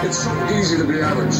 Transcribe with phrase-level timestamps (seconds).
[0.00, 1.34] It's so easy to be average.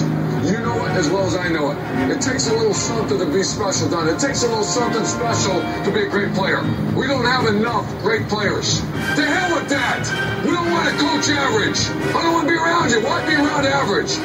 [0.45, 1.79] You know it as well as I know it.
[2.11, 4.09] It takes a little something to be special, Don.
[4.09, 6.63] It takes a little something special to be a great player.
[6.97, 8.81] We don't have enough great players.
[8.81, 10.03] To hell with that!
[10.45, 11.79] We don't want to coach average.
[12.15, 13.01] I don't want to be around you.
[13.01, 14.19] Why be around average?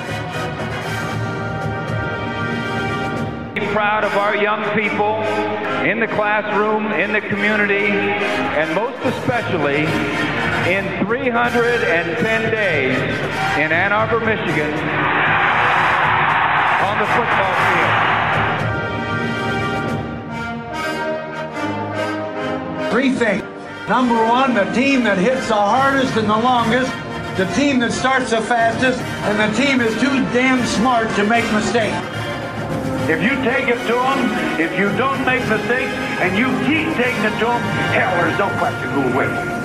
[3.54, 5.22] Be proud of our young people
[5.88, 9.86] in the classroom, in the community, and most especially
[10.68, 12.98] in 310 days
[13.60, 14.72] in Ann Arbor, Michigan,
[16.80, 18.14] on the football field.
[22.92, 23.44] Three things.
[23.90, 26.94] Number one, the team that hits the hardest and the longest,
[27.36, 31.44] the team that starts the fastest, and the team is too damn smart to make
[31.52, 31.98] mistakes.
[33.10, 35.92] If you take it to them, if you don't make mistakes,
[36.24, 37.62] and you keep taking it to them,
[37.92, 39.63] hell, there's no question who'll win.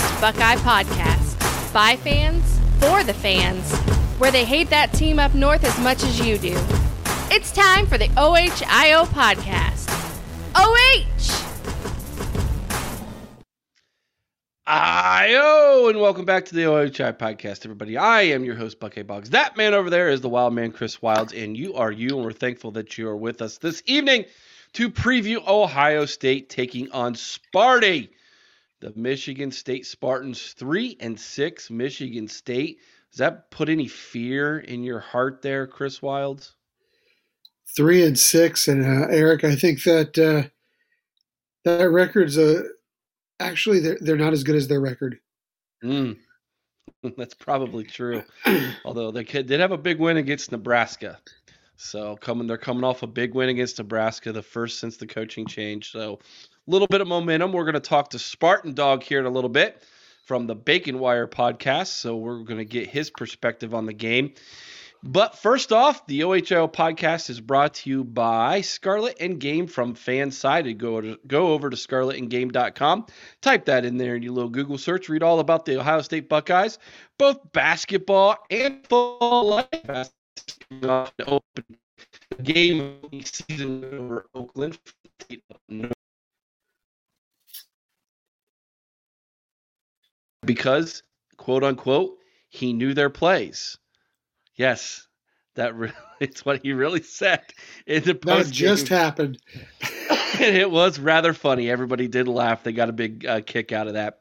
[0.00, 1.74] Best Buckeye podcast.
[1.74, 3.70] By fans, for the fans,
[4.18, 6.54] where they hate that team up north as much as you do.
[7.30, 9.88] It's time for the OHIO podcast.
[10.54, 10.96] OH!
[14.66, 17.98] IO, and welcome back to the OHIO podcast, everybody.
[17.98, 19.30] I am your host, Buckeye Boggs.
[19.30, 22.24] That man over there is the wild man, Chris Wilds, and you are you, and
[22.24, 24.24] we're thankful that you are with us this evening
[24.72, 28.08] to preview Ohio State taking on Sparty.
[28.80, 31.70] The Michigan State Spartans, three and six.
[31.70, 32.78] Michigan State.
[33.10, 36.54] Does that put any fear in your heart there, Chris Wilds?
[37.76, 40.48] Three and six, and uh, Eric, I think that uh,
[41.64, 42.64] that record's a
[43.38, 45.18] actually they're they're not as good as their record.
[45.84, 46.16] Mm.
[47.16, 48.22] That's probably true.
[48.84, 51.18] Although they could, did have a big win against Nebraska.
[51.76, 55.46] So coming they're coming off a big win against Nebraska, the first since the coaching
[55.46, 55.90] change.
[55.92, 56.18] So
[56.70, 57.52] little bit of momentum.
[57.52, 59.82] We're going to talk to Spartan Dog here in a little bit
[60.24, 61.88] from the Bacon Wire podcast.
[61.88, 64.34] So we're going to get his perspective on the game.
[65.02, 69.94] But first off, the OHIO podcast is brought to you by Scarlet and Game from
[69.94, 70.76] Fansided.
[70.76, 73.06] Go to, go over to scarletandgame.com.
[73.40, 75.08] Type that in there in your little Google search.
[75.08, 76.78] Read all about the Ohio State Buckeyes,
[77.18, 79.66] both basketball and football.
[81.26, 81.64] Open
[82.42, 84.78] game season over Oakland.
[90.44, 91.02] Because,
[91.36, 92.16] quote unquote,
[92.48, 93.78] he knew their plays.
[94.56, 95.06] Yes,
[95.54, 97.42] that really, it's what he really said
[97.86, 98.48] in the post.
[98.48, 99.38] That just happened.
[100.40, 101.70] it was rather funny.
[101.70, 102.62] Everybody did laugh.
[102.62, 104.20] They got a big uh, kick out of that.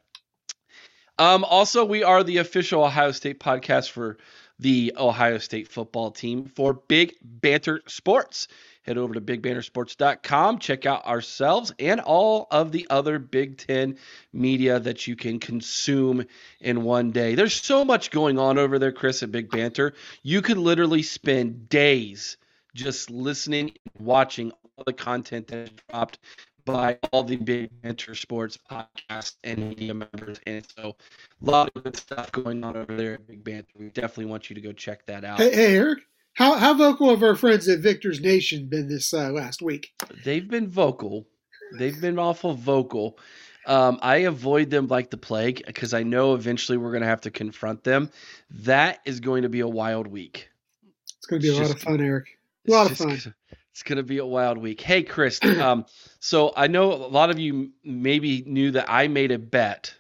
[1.18, 4.18] Um, also, we are the official Ohio State podcast for
[4.58, 8.48] the Ohio State football team for Big Banter Sports.
[8.84, 13.98] Head over to bigbantersports.com, check out ourselves and all of the other Big Ten
[14.34, 16.26] media that you can consume
[16.60, 17.36] in one day.
[17.36, 19.94] There's so much going on over there, Chris, at Big Banter.
[20.24, 22.38] You could literally spend days
[22.74, 26.20] just listening watching all the content that is dropped
[26.66, 30.40] by all the Big Banter Sports podcast and media members.
[30.46, 30.96] And so
[31.42, 33.68] a lot of good stuff going on over there at Big Banter.
[33.78, 35.40] We definitely want you to go check that out.
[35.40, 36.00] Hey, hey Eric.
[36.40, 39.92] How how vocal have our friends at Victor's Nation been this uh, last week?
[40.24, 41.28] They've been vocal.
[41.78, 43.20] They've been awful vocal.
[43.68, 47.20] Um, I avoid them like the plague because I know eventually we're going to have
[47.22, 48.10] to confront them.
[48.52, 50.50] That is going to be a wild week.
[51.18, 52.28] It's going to be it's a just, lot of fun, Eric.
[52.70, 53.08] A lot of fun.
[53.10, 53.36] Gonna,
[53.72, 54.80] it's going to be a wild week.
[54.80, 55.44] Hey, Chris.
[55.60, 55.86] um,
[56.22, 59.94] so I know a lot of you maybe knew that I made a bet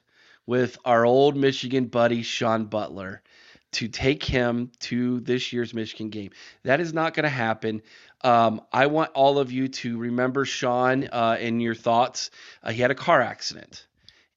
[0.45, 3.24] with our old Michigan buddy Sean Butler
[3.71, 6.31] to take him to this year's Michigan game.
[6.63, 7.81] That is not going to happen.
[8.21, 12.31] Um, I want all of you to remember Sean uh, in your thoughts.
[12.63, 13.86] Uh, he had a car accident.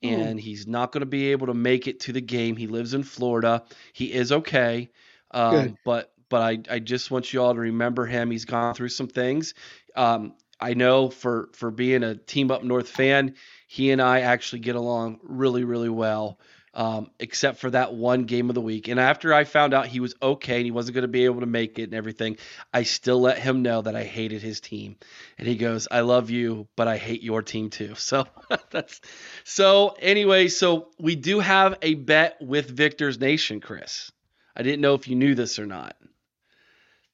[0.02, 0.43] And Ooh.
[0.43, 2.56] he's not going to be able to make it to the game.
[2.56, 3.62] He lives in Florida.
[3.93, 4.90] He is okay,
[5.31, 8.31] um, but but I, I just want you all to remember him.
[8.31, 9.55] He's gone through some things.
[9.94, 13.34] Um, I know for for being a team up north fan,
[13.69, 16.40] he and I actually get along really, really well
[16.74, 18.88] um, except for that one game of the week.
[18.88, 21.40] And after I found out he was okay and he wasn't going to be able
[21.40, 22.38] to make it and everything,
[22.72, 24.96] I still let him know that I hated his team.
[25.38, 28.26] And he goes, "I love you, but I hate your team too." So
[28.70, 29.00] that's
[29.44, 29.94] so.
[29.98, 34.10] Anyway, so we do have a bet with Victor's Nation, Chris.
[34.56, 35.96] I didn't know if you knew this or not,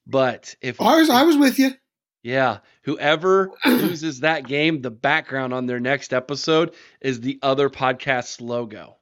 [0.07, 1.71] but if I was, I was with you.
[2.23, 8.41] Yeah, whoever loses that game, the background on their next episode is the other podcast's
[8.41, 8.98] logo.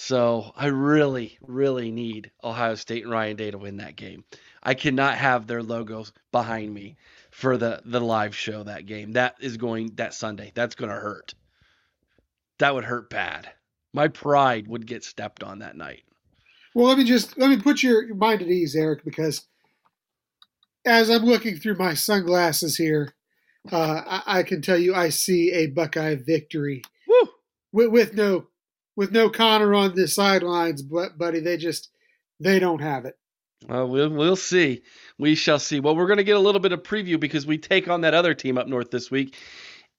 [0.00, 4.22] So I really, really need Ohio State and Ryan Day to win that game.
[4.62, 6.96] I cannot have their logos behind me
[7.32, 9.14] for the the live show that game.
[9.14, 10.52] That is going that Sunday.
[10.54, 11.34] That's going to hurt.
[12.60, 13.50] That would hurt bad.
[13.92, 16.04] My pride would get stepped on that night.
[16.76, 19.48] Well, let me just let me put your mind at ease, Eric, because
[20.86, 23.14] as I'm looking through my sunglasses here,
[23.72, 27.30] uh, I, I, can tell you I see a Buckeye victory Woo!
[27.72, 28.46] With, with no
[28.98, 31.88] with no Connor on the sidelines, but buddy, they just
[32.40, 33.16] they don't have it.
[33.68, 34.82] Well, we'll we'll see.
[35.16, 35.78] We shall see.
[35.78, 38.12] Well, we're going to get a little bit of preview because we take on that
[38.12, 39.36] other team up north this week.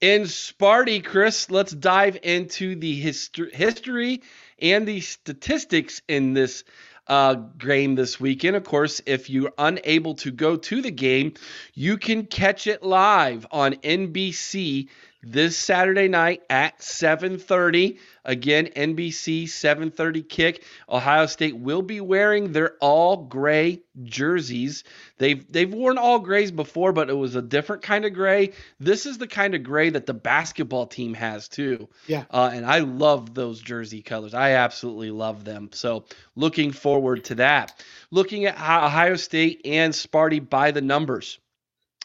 [0.01, 4.21] In Sparty, Chris, let's dive into the history, history
[4.61, 6.65] and the statistics in this
[7.07, 8.57] uh, game this weekend.
[8.57, 11.35] Of course, if you're unable to go to the game,
[11.73, 14.89] you can catch it live on NBC
[15.21, 17.97] this Saturday night at 7:30.
[18.23, 20.63] Again, NBC 7:30 kick.
[20.87, 24.83] Ohio State will be wearing their all gray jerseys.
[25.17, 28.53] They've they've worn all grays before, but it was a different kind of gray.
[28.79, 31.89] This is the kind of gray that the basketball team has too.
[32.07, 32.23] Yeah.
[32.29, 34.33] Uh, and I love those jersey colors.
[34.33, 35.69] I absolutely love them.
[35.73, 36.05] So
[36.35, 37.83] looking forward to that.
[38.11, 41.39] Looking at Ohio State and Sparty by the numbers.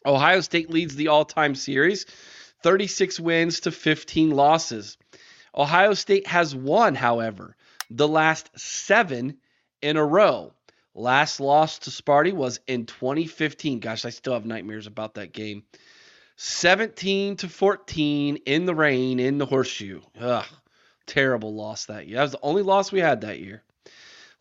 [0.07, 2.05] Ohio State leads the all-time series.
[2.65, 4.97] 36 wins to 15 losses.
[5.55, 7.55] Ohio State has won, however,
[7.91, 9.37] the last seven
[9.83, 10.55] in a row.
[10.95, 13.81] Last loss to Sparty was in 2015.
[13.81, 15.65] Gosh, I still have nightmares about that game.
[16.37, 20.01] 17 to 14 in the rain in the horseshoe.
[20.19, 20.47] Ugh,
[21.05, 22.17] terrible loss that year.
[22.17, 23.63] That was the only loss we had that year.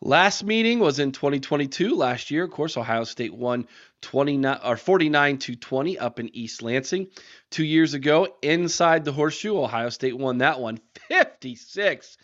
[0.06, 1.94] Last meeting was in 2022.
[1.94, 3.66] Last year, of course, Ohio State won
[4.02, 7.06] 29 or 49 to 20 up in East Lansing.
[7.50, 10.78] Two years ago, inside the horseshoe, Ohio State won that one
[11.08, 12.18] 56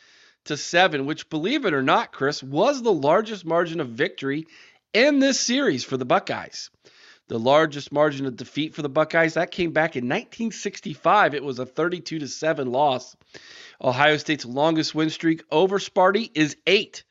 [0.45, 4.47] to 7, which, believe it or not, Chris, was the largest margin of victory
[4.93, 6.69] in this series for the Buckeyes.
[7.29, 11.35] The largest margin of defeat for the Buckeyes that came back in 1965.
[11.35, 13.17] It was a 32 to 7 loss.
[13.81, 17.05] Ohio State's longest win streak over Sparty is 8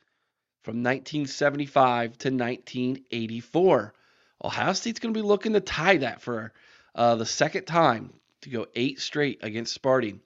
[0.63, 3.93] from 1975 to 1984.
[4.43, 6.53] Ohio State's going to be looking to tie that for
[6.95, 10.19] uh, the second time to go eight straight against Sparty.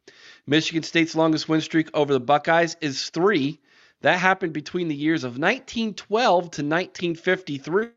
[0.45, 3.59] Michigan State's longest win streak over the Buckeyes is three.
[4.01, 7.89] That happened between the years of 1912 to 1953.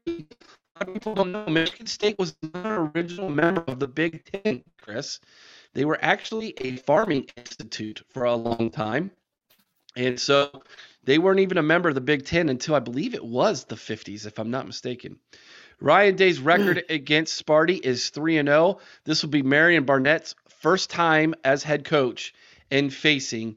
[0.92, 5.20] people don't know Michigan State was not an original member of the Big Ten, Chris.
[5.74, 9.10] They were actually a farming institute for a long time.
[9.96, 10.62] And so
[11.06, 13.76] they weren't even a member of the Big Ten until I believe it was the
[13.76, 15.18] 50s, if I'm not mistaken.
[15.80, 16.92] Ryan Day's record hmm.
[16.92, 18.80] against Sparty is 3 and 0.
[19.04, 22.34] This will be Harlon Barnett's first time as head coach
[22.70, 23.56] in facing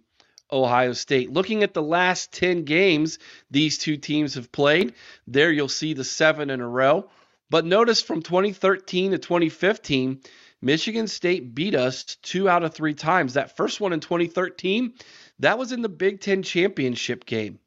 [0.52, 1.32] Ohio State.
[1.32, 4.94] Looking at the last 10 games these two teams have played,
[5.28, 7.10] there you'll see the seven in a row.
[7.50, 10.22] But notice from 2013 to 2015,
[10.62, 13.34] Michigan State beat us two out of three times.
[13.34, 14.94] That first one in 2013,
[15.40, 17.60] that was in the Big Ten championship game.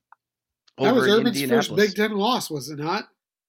[0.79, 3.09] That was Urban's first Big Ten loss, was it not?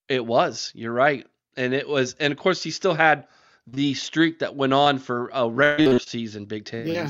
[0.09, 0.71] It was.
[0.75, 1.25] You're right,
[1.55, 3.27] and it was, and of course he still had
[3.67, 6.87] the streak that went on for a regular season Big Ten.
[6.87, 7.09] Yeah.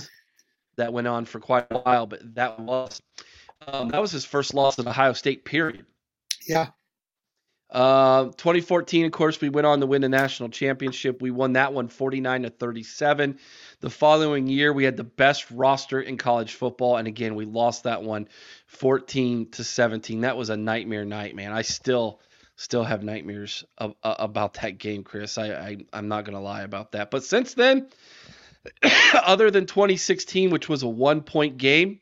[0.75, 3.00] That went on for quite a while, but that was
[3.67, 5.46] um, that was his first loss at Ohio State.
[5.46, 5.86] Period.
[6.48, 6.67] Yeah.
[7.74, 11.24] Uh, 2014, of course, we went on to win the national championship.
[11.24, 13.39] We won that one 49 to 37.
[13.80, 17.86] The following year, we had the best roster in college football, and again, we lost
[17.86, 18.27] that one
[18.68, 20.22] 14 to 17.
[20.22, 21.51] That was a nightmare night, man.
[21.51, 22.22] I still
[22.58, 25.39] still have nightmares of, uh, about that game, Chris.
[25.39, 27.10] I, I I'm not gonna lie about that.
[27.10, 27.88] But since then,
[29.13, 32.01] other than 2016, which was a one point game,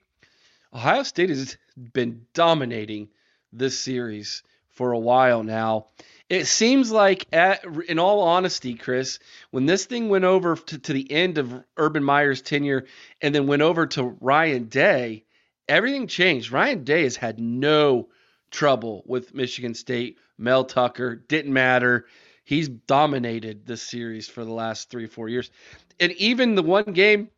[0.74, 1.58] Ohio State has
[1.94, 3.08] been dominating
[3.54, 5.88] this series for a while now.
[6.30, 10.94] It seems like, at, in all honesty, Chris, when this thing went over to, to
[10.94, 12.86] the end of Urban Meyer's tenure
[13.20, 15.26] and then went over to Ryan Day,
[15.68, 16.52] everything changed.
[16.52, 18.08] Ryan Day has had no
[18.50, 20.20] trouble with Michigan State.
[20.38, 22.06] Mel Tucker didn't matter.
[22.46, 25.52] He's dominated this series for the last three, four years.
[26.00, 27.30] And even the one game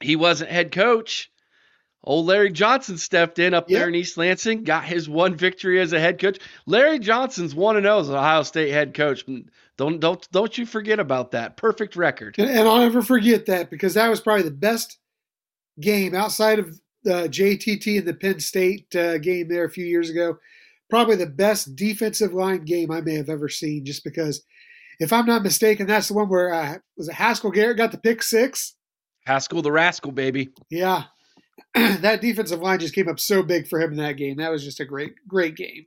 [0.00, 1.30] he wasn't head coach.
[2.06, 3.78] Old Larry Johnson stepped in up Yep.
[3.78, 6.38] there in East Lansing, got his one victory as a head coach.
[6.66, 9.24] Larry Johnson's one and zero as an Ohio State head coach.
[9.76, 11.56] Don't don't don't you forget about that.
[11.56, 12.36] Perfect record.
[12.38, 14.98] And, and I'll never forget that because that was probably the best
[15.80, 20.08] game outside of the JTT and the Penn State uh, game there a few years
[20.08, 20.38] ago.
[20.88, 23.84] Probably the best defensive line game I may have ever seen.
[23.84, 24.42] Just because,
[25.00, 27.98] if I'm not mistaken, that's the one where uh, was it Haskell Garrett got the
[27.98, 28.74] pick six.
[29.26, 30.50] Haskell the rascal, baby.
[30.70, 31.04] Yeah,
[31.74, 34.36] that defensive line just came up so big for him in that game.
[34.36, 35.86] That was just a great, great game.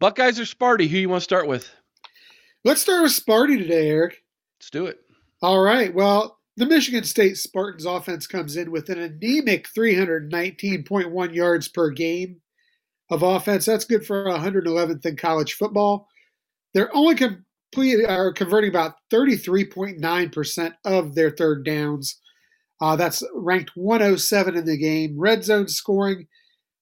[0.00, 0.88] Buckeyes or Sparty?
[0.88, 1.70] Who you want to start with?
[2.64, 4.22] Let's start with Sparty today, Eric.
[4.58, 5.00] Let's do it.
[5.42, 5.92] All right.
[5.92, 12.40] Well, the Michigan State Spartans offense comes in with an anemic 319.1 yards per game
[13.10, 13.64] of offense.
[13.64, 16.08] That's good for 111th in college football.
[16.74, 22.20] They're only complete are converting about 33.9% of their third downs.
[22.82, 25.14] Uh, that's ranked 107 in the game.
[25.16, 26.26] Red zone scoring,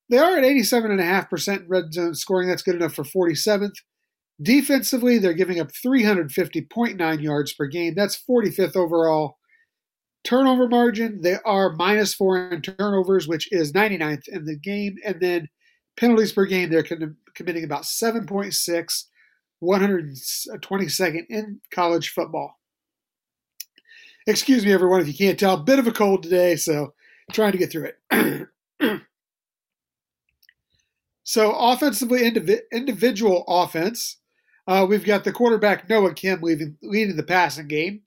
[0.09, 2.49] they are at 87.5% red zone scoring.
[2.49, 3.75] That's good enough for 47th.
[4.41, 7.95] Defensively, they're giving up 350.9 yards per game.
[7.95, 9.37] That's 45th overall.
[10.25, 14.97] Turnover margin, they are minus four in turnovers, which is 99th in the game.
[15.05, 15.51] And then
[15.99, 16.87] penalties per game, they're
[17.35, 19.05] committing about 7.6,
[19.63, 22.60] 122nd in college football.
[24.27, 26.95] Excuse me, everyone, if you can't tell, bit of a cold today, so
[27.33, 28.49] trying to get through it.
[31.25, 34.19] so, offensively, indivi- individual offense,
[34.67, 38.03] uh, we've got the quarterback Noah Kim leading, leading the passing game.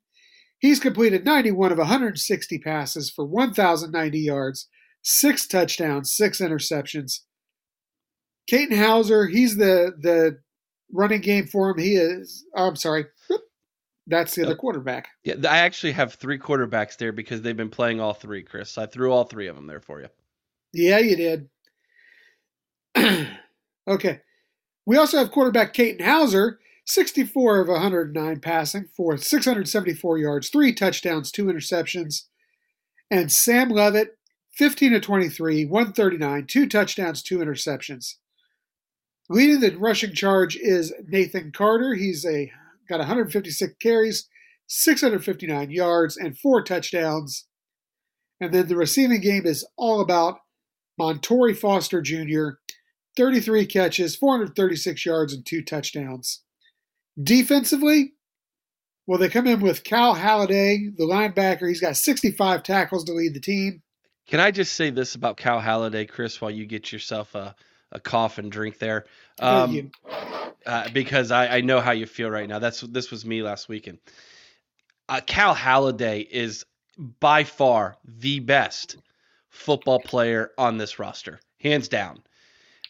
[0.59, 4.69] He's completed 91 of 160 passes for 1,090 yards,
[5.01, 7.19] six touchdowns, six interceptions.
[8.47, 10.39] Katin Houser, he's the the
[10.91, 11.79] running game for him.
[11.79, 12.45] He is.
[12.55, 13.05] oh, I'm sorry,
[14.07, 15.09] that's the other quarterback.
[15.23, 18.77] Yeah, I actually have three quarterbacks there because they've been playing all three, Chris.
[18.77, 20.07] I threw all three of them there for you.
[20.73, 21.49] Yeah, you did.
[23.87, 24.21] okay.
[24.85, 31.31] We also have quarterback Katin Houser, 64 of 109 passing for 674 yards, three touchdowns,
[31.31, 32.23] two interceptions.
[33.09, 34.17] And Sam Leavitt,
[34.57, 38.15] 15 of 23, 139, two touchdowns, two interceptions.
[39.29, 41.93] Leading the rushing charge is Nathan Carter.
[41.93, 42.51] He's a
[42.93, 44.29] got 156 carries,
[44.67, 47.47] 659 yards, and four touchdowns.
[48.39, 50.39] And then the receiving game is all about
[50.99, 52.57] Montorie Foster Jr.,
[53.17, 56.43] 33 catches, 436 yards, and two touchdowns.
[57.21, 58.13] Defensively,
[59.05, 61.67] well, they come in with Cal Haladay, the linebacker.
[61.67, 63.81] He's got 65 tackles to lead the team.
[64.27, 67.55] Can I just say this about Cal Haladay, Chris, while you get yourself a,
[67.93, 69.05] a cough and drink there?
[69.39, 69.91] Um,
[70.65, 72.59] uh, because I, I know how you feel right now.
[72.59, 73.99] That's this was me last weekend.
[75.07, 76.65] Uh, Cal Haladay is
[76.97, 78.97] by far the best
[79.49, 82.23] football player on this roster, hands down.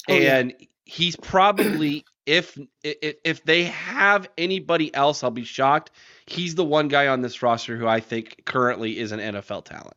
[0.09, 0.37] Oh, yeah.
[0.37, 0.53] and
[0.85, 5.91] he's probably if, if if they have anybody else, I'll be shocked.
[6.25, 9.95] He's the one guy on this roster who I think currently is an NFL talent.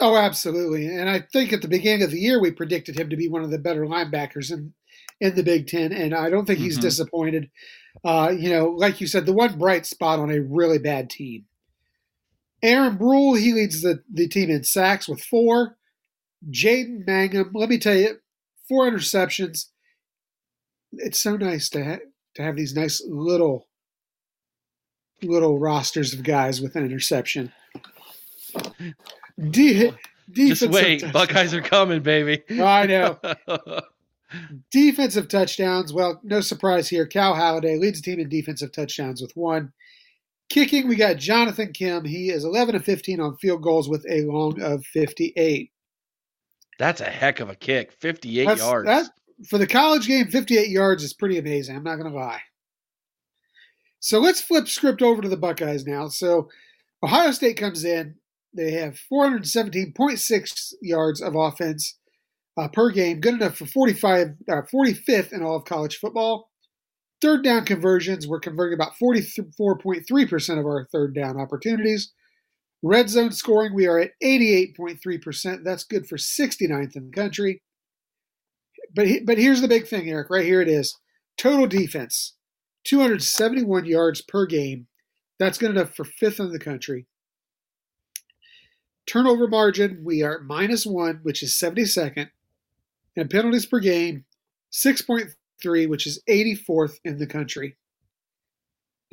[0.00, 0.86] Oh, absolutely.
[0.86, 3.42] And I think at the beginning of the year, we predicted him to be one
[3.42, 4.74] of the better linebackers in,
[5.20, 5.92] in the Big Ten.
[5.92, 6.82] And I don't think he's Mhm.
[6.82, 7.50] disappointed.
[8.04, 11.46] Uh, you know, like you said, the one bright spot on a really bad team.
[12.62, 15.78] Aaron Brule, he leads the, the team in sacks with four.
[16.50, 18.18] Jaden Mangham, let me tell you,
[18.68, 19.66] four interceptions.
[20.92, 21.98] It's so nice to ha-
[22.34, 23.66] to have these nice little
[25.22, 27.52] little rosters of guys with an interception.
[29.50, 29.92] De-
[30.32, 31.12] Just wait, touchdowns.
[31.12, 32.42] Buckeyes are coming, baby.
[32.50, 33.18] Oh, I know.
[34.70, 35.92] Defensive touchdowns.
[35.92, 37.06] Well, no surprise here.
[37.06, 39.72] Cal Haladay leads the team in defensive touchdowns with one.
[40.48, 42.04] Kicking, we got Jonathan Kim.
[42.04, 45.70] He is 11 of 15 on field goals with a long of 58.
[46.78, 48.86] That's a heck of a kick, fifty-eight That's- yards.
[48.86, 49.10] that-
[49.50, 51.76] for the college game, 58 yards is pretty amazing.
[51.76, 52.40] I'm not going to lie.
[54.00, 56.08] So let's flip script over to the Buckeyes now.
[56.08, 56.48] So
[57.02, 58.14] Ohio State comes in.
[58.56, 61.98] They have 417.6 yards of offense
[62.56, 66.50] uh, per game, good enough for 45, uh, 45th in all of college football.
[67.20, 72.12] Third down conversions, we're converting about 44.3% of our third down opportunities.
[72.82, 75.64] Red zone scoring, we are at 88.3%.
[75.64, 77.62] That's good for 69th in the country.
[78.94, 80.30] But but here's the big thing, Eric.
[80.30, 80.96] Right here it is.
[81.36, 82.34] Total defense,
[82.84, 84.86] 271 yards per game.
[85.38, 87.06] That's good enough for fifth in the country.
[89.06, 92.30] Turnover margin, we are minus one, which is 72nd.
[93.16, 94.24] And penalties per game,
[94.72, 97.76] 6.3, which is 84th in the country.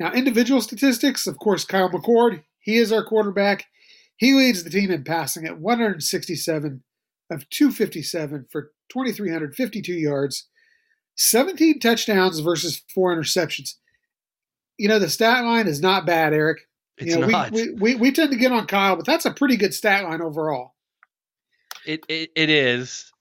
[0.00, 3.66] Now, individual statistics, of course, Kyle McCord, he is our quarterback.
[4.16, 6.82] He leads the team in passing at 167
[7.30, 10.48] of 257 for 2,352 yards,
[11.16, 13.74] 17 touchdowns versus four interceptions.
[14.76, 16.66] You know, the stat line is not bad, Eric.
[16.98, 17.50] It's you know, not.
[17.50, 20.22] We, we, we, tend to get on Kyle, but that's a pretty good stat line
[20.22, 20.74] overall.
[21.86, 23.12] It it, it is.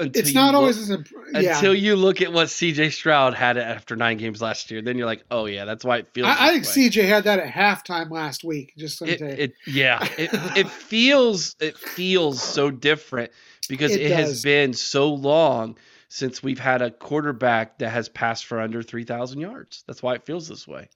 [0.00, 1.54] Until It's not look- always as imp- yeah.
[1.54, 4.82] until you look at what CJ Stroud had after nine games last year.
[4.82, 6.28] Then you're like, oh yeah, that's why it feels.
[6.28, 6.88] I, I think way.
[6.88, 8.72] CJ had that at halftime last week.
[8.76, 13.30] Just It, it yeah, it, it feels it feels so different
[13.68, 15.76] because It it, has been so long
[16.08, 19.84] since we've had a quarterback that has passed for under three thousand yards.
[19.86, 20.88] That's why it feels this way.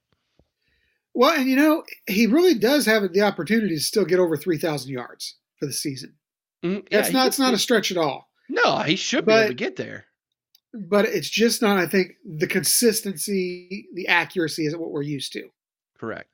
[1.17, 4.91] Well, and you know, he really does have the opportunity to still get over 3,000
[4.93, 6.13] yards for the season.
[6.63, 8.29] Mm, yeah, That's not, it's not a stretch at all.
[8.51, 8.81] no.
[8.81, 10.05] He should be able to get there.
[10.75, 15.49] But it's just not, I think, the consistency, the accuracy isn't what we're used to.
[15.99, 16.29] Correct.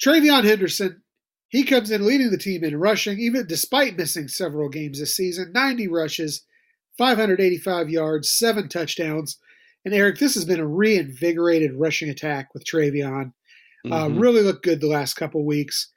[0.00, 1.02] TreVeyon Henderson,
[1.48, 5.50] he comes in leading the team in rushing, even despite missing several games this season
[5.52, 6.44] 90 rushes,
[6.96, 9.38] 585 yards, seven touchdowns.
[9.84, 13.32] And Eric, this has been a reinvigorated rushing attack with TreVeyon.
[13.92, 14.20] Uh, Mhm.
[14.20, 15.90] really looked good the last couple weeks.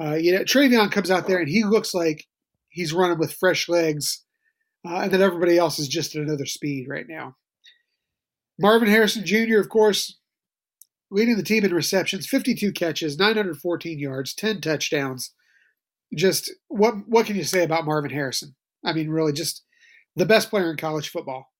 [0.00, 2.26] Uh, you know, TreVeyon comes out there and he looks like
[2.68, 4.24] he's running with fresh legs,
[4.86, 7.36] uh, and then everybody else is just at another speed right now.
[8.58, 10.18] Marvin Harrison Jr., of course,
[11.10, 15.32] leading the team in receptions, 52 catches, 914 yards, 10 touchdowns.
[16.14, 18.54] Just what what can you say about Marvin Harrison?
[18.84, 19.62] I mean, really, just
[20.16, 21.52] the best player in college football.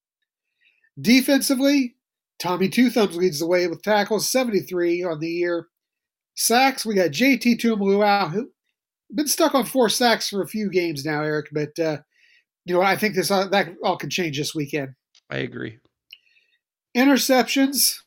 [1.00, 1.97] Defensively,
[2.38, 5.66] Tommy Two Thumbs leads the way with tackles, 73 on the year.
[6.37, 8.50] Sacks, we got JT Tuimoloau, who
[9.14, 11.49] been stuck on four sacks for a few games now, Eric.
[11.52, 11.99] But uh,
[12.64, 12.83] you know.
[12.83, 14.95] I think this all, that all can change this weekend.
[15.30, 15.78] I agree.
[16.97, 18.00] Interceptions,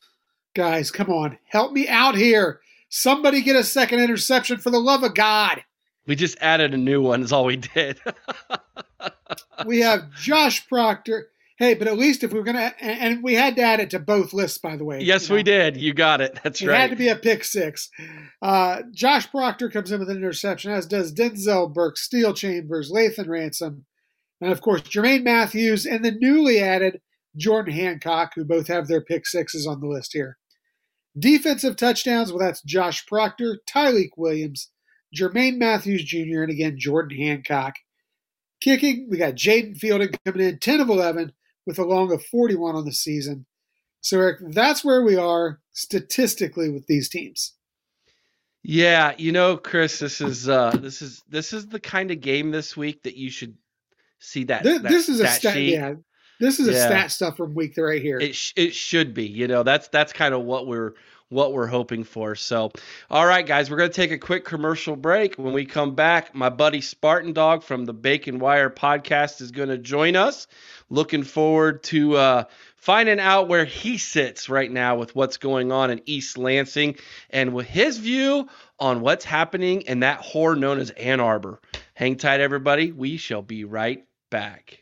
[0.54, 2.60] guys, come on, help me out here.
[2.88, 5.62] Somebody get a second interception for the love of God.
[6.06, 7.22] We just added a new one.
[7.22, 8.00] Is all we did.
[9.66, 11.28] We have Josh Proctor.
[11.58, 13.90] Hey, but at least if we we're gonna, and and we had to add it
[13.90, 15.00] to both lists, by the way.
[15.00, 15.76] yes, you we did.
[15.76, 16.38] You got it.
[16.42, 16.78] That's It right.
[16.80, 17.88] had to be a pick six.
[18.40, 23.28] Uh, Josh Proctor comes in with an interception, as does Denzel Burke, Steele Chambers, Lathan
[23.28, 23.84] Ransom,
[24.40, 27.00] and of course Jermaine Mathews and the newly added
[27.36, 30.38] Jordan Hancock, who both have their pick sixes on the list here.
[31.18, 34.70] Defensive touchdowns, well, that's Josh Proctor, Tyreek Williams,
[35.14, 37.74] Jermaine Mathews Jr., and again Jordan Hancock.
[38.62, 41.32] Kicking, we got Jayden Fielding coming in 10 of 11
[41.66, 43.46] with a long of 41 on the season.
[44.00, 47.54] So, Eric, that's where we are statistically with these teams.
[48.64, 52.50] Yeah, you know, Chris, this is uh this is this is the kind of game
[52.52, 53.56] this week that you should
[54.20, 54.62] see that.
[54.62, 55.72] This, that this is a stat sheet.
[55.74, 55.94] Yeah,
[56.38, 56.86] this is a Yeah.
[56.86, 58.18] stat stuff from week right here.
[58.20, 59.26] It sh- it should be.
[59.26, 60.92] You know, that's that's kind of what we're
[61.32, 62.34] what we're hoping for.
[62.36, 62.70] So,
[63.10, 65.36] all right, guys, we're gonna take a quick commercial break.
[65.36, 69.78] When we come back, my buddy Spartan Dog from the Bacon Wire podcast is gonna
[69.78, 70.46] join us.
[70.90, 72.44] Looking forward to uh,
[72.76, 76.96] finding out where he sits right now with what's going on in East Lansing
[77.30, 81.60] and with his view on what's happening in that whore known as Ann Arbor.
[81.94, 82.92] Hang tight, everybody.
[82.92, 84.81] We shall be right back.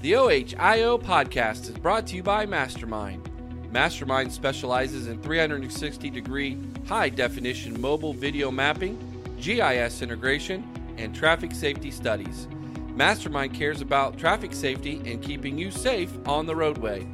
[0.00, 3.28] The OHIO podcast is brought to you by Mastermind.
[3.72, 6.56] Mastermind specializes in 360 degree
[6.86, 8.96] high definition mobile video mapping,
[9.40, 10.62] GIS integration,
[10.98, 12.46] and traffic safety studies.
[12.94, 17.04] Mastermind cares about traffic safety and keeping you safe on the roadway.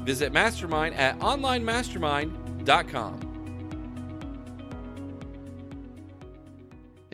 [0.00, 3.33] Visit Mastermind at onlinemastermind.com.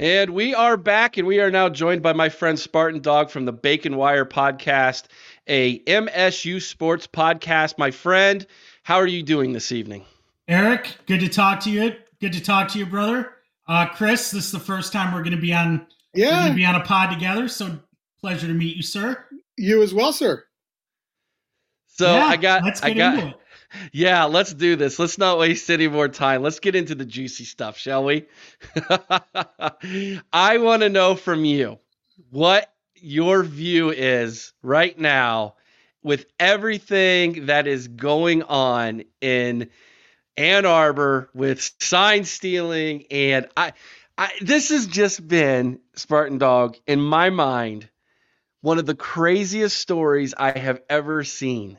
[0.01, 3.45] And we are back, and we are now joined by my friend Spartan Dog from
[3.45, 5.09] the Bacon Wire podcast,
[5.47, 7.77] a MSU sports podcast.
[7.77, 8.47] My friend,
[8.83, 10.07] How are you doing this evening?
[10.49, 11.97] Eric, good to talk to you.
[12.19, 13.35] Good to talk to you, brother.
[13.69, 15.87] Uh, Chris, this is the first time we're going to be on.
[16.15, 17.47] Yeah, be on a pod together.
[17.47, 17.79] So
[18.23, 19.27] pleasure to meet you, sir.
[19.59, 20.45] You as well, sir.
[21.89, 23.39] So yeah, I got, let's get I got, into it.
[23.92, 24.98] Yeah, let's do this.
[24.98, 26.42] Let's not waste any more time.
[26.42, 28.26] Let's get into the juicy stuff, shall we?
[30.33, 31.78] I want to know from you
[32.30, 35.54] what your view is right now
[36.02, 39.70] with everything that is going on in
[40.37, 43.72] Ann Arbor with sign stealing and I
[44.18, 47.88] I this has just been Spartan Dog in my mind
[48.61, 51.78] one of the craziest stories I have ever seen.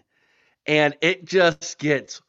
[0.65, 2.21] And it just gets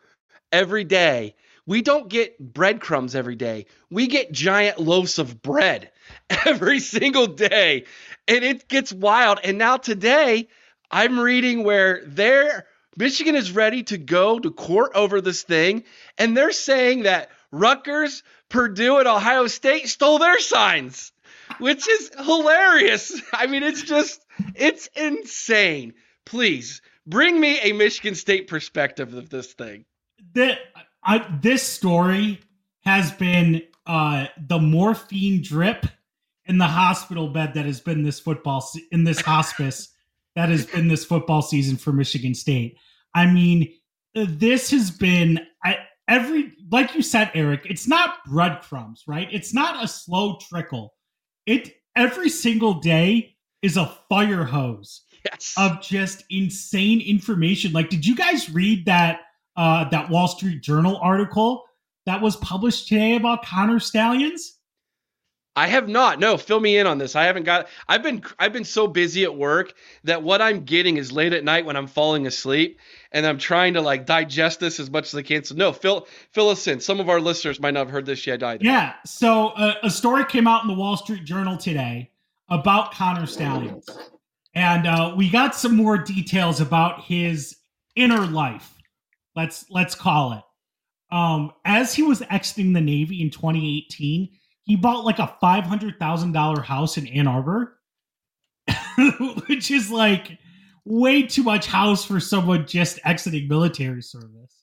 [0.51, 1.35] every day.
[1.67, 3.67] We don't get breadcrumbs every day.
[3.91, 5.91] We get giant loaves of bread
[6.47, 7.85] every single day.
[8.27, 9.39] And it gets wild.
[9.45, 10.49] And now today,
[10.91, 12.67] I'm reading where they're
[12.97, 15.85] Michigan is ready to go to court over this thing,
[16.19, 21.11] and they're saying that Rutgers, Purdue, and Ohio State stole their signs,
[21.59, 23.19] which is hilarious.
[23.33, 24.23] I mean, it's just,
[24.55, 25.95] it's insane.
[26.27, 29.85] Please bring me a Michigan State perspective of this thing.
[30.35, 30.57] The,
[31.05, 32.41] I, this story
[32.85, 35.87] has been uh, the morphine drip
[36.47, 39.89] in the hospital bed that has been this football in this hospice
[40.35, 42.77] that has been this football season for Michigan State.
[43.15, 43.73] I mean,
[44.15, 47.67] this has been I, every like you said, Eric.
[47.69, 49.29] It's not breadcrumbs, right?
[49.31, 50.95] It's not a slow trickle.
[51.47, 55.55] It every single day is a fire hose yes.
[55.57, 57.73] of just insane information.
[57.73, 59.21] Like, did you guys read that
[59.57, 61.65] uh, that Wall Street Journal article
[62.07, 64.59] that was published today about Connor Stalions?
[65.55, 66.19] I have not.
[66.19, 67.15] No, fill me in on this.
[67.15, 70.97] I haven't got I've been I've been so busy at work that what I'm getting
[70.97, 72.81] is late at night when I'm falling asleep
[73.13, 75.45] and I'm trying to like digest this as much as I can.
[75.45, 76.81] So no, fill fill us in.
[76.81, 78.65] Some of our listeners might not have heard this yet either.
[78.65, 78.95] Yeah.
[79.05, 82.11] So uh, a story came out in the Wall Street Journal today
[82.49, 83.87] about Connor Stalions.
[84.55, 87.57] And uh, we got some more details about his
[87.97, 88.75] inner life.
[89.35, 91.15] Let's let's call it.
[91.15, 94.29] Um, as he was exiting the Navy in 2018,
[94.63, 97.79] he bought like a five hundred thousand dollar house in Ann Arbor,
[99.47, 100.39] which is like
[100.85, 104.63] way too much house for someone just exiting military service.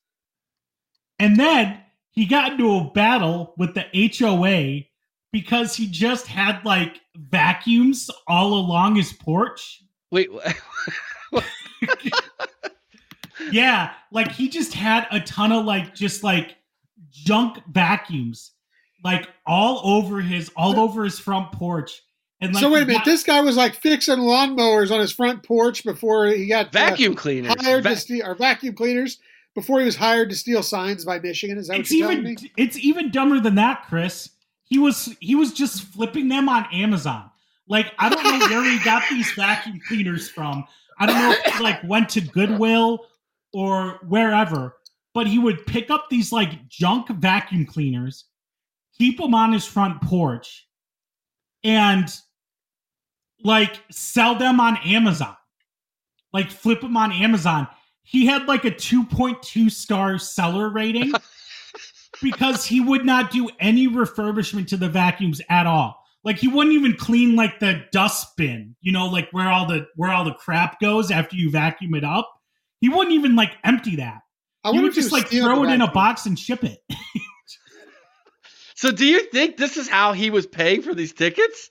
[1.17, 1.79] And then
[2.11, 3.85] he got into a battle with the
[4.17, 4.88] HOA
[5.31, 9.83] because he just had like vacuums all along his porch.
[10.11, 10.29] Wait.
[13.51, 16.55] yeah, like he just had a ton of like just like
[17.11, 18.51] junk vacuums
[19.03, 22.01] like all over his all over his front porch.
[22.41, 25.11] And like, so wait a minute, got, this guy was like fixing lawnmowers on his
[25.11, 28.75] front porch before he got uh, vacuum uh, cleaners hired Va- to steal or vacuum
[28.75, 29.19] cleaners
[29.55, 31.57] before he was hired to steal signs by Michigan.
[31.57, 32.51] Is that it's what you're even, telling me?
[32.57, 34.29] It's even dumber than that, Chris.
[34.69, 37.29] He was he was just flipping them on Amazon.
[37.67, 40.65] Like I don't know where he got these vacuum cleaners from.
[40.99, 43.05] I don't know if he like went to Goodwill
[43.53, 44.75] or wherever,
[45.13, 48.25] but he would pick up these like junk vacuum cleaners
[48.99, 50.67] keep them on his front porch,
[51.63, 52.13] and
[53.43, 55.35] like sell them on Amazon.
[56.31, 57.67] Like flip them on Amazon.
[58.03, 61.13] He had like a 2.2 star seller rating
[62.21, 66.03] because he would not do any refurbishment to the vacuums at all.
[66.23, 69.87] Like he wouldn't even clean like the dust bin, you know, like where all the
[69.95, 72.29] where all the crap goes after you vacuum it up.
[72.81, 74.19] He wouldn't even like empty that.
[74.63, 76.79] I he would just like throw it in a box and ship it.
[78.79, 81.69] So do you think this is how he was paying for these tickets?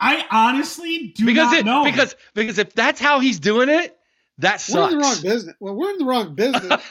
[0.00, 1.84] I honestly do because not it, know.
[1.84, 3.96] Because because if that's how he's doing it,
[4.38, 4.74] that sucks.
[4.74, 5.56] We're in the wrong business.
[5.60, 6.82] Well, we're in the wrong business.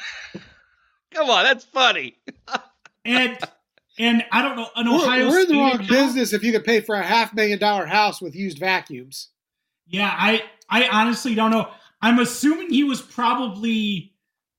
[1.13, 2.17] Come on, that's funny.
[3.05, 3.37] and
[3.99, 4.67] and I don't know.
[4.75, 7.33] An Ohio we're, we're in the wrong business if you could pay for a half
[7.33, 9.29] million dollar house with used vacuums.
[9.87, 11.69] Yeah, I I honestly don't know.
[12.01, 14.13] I'm assuming he was probably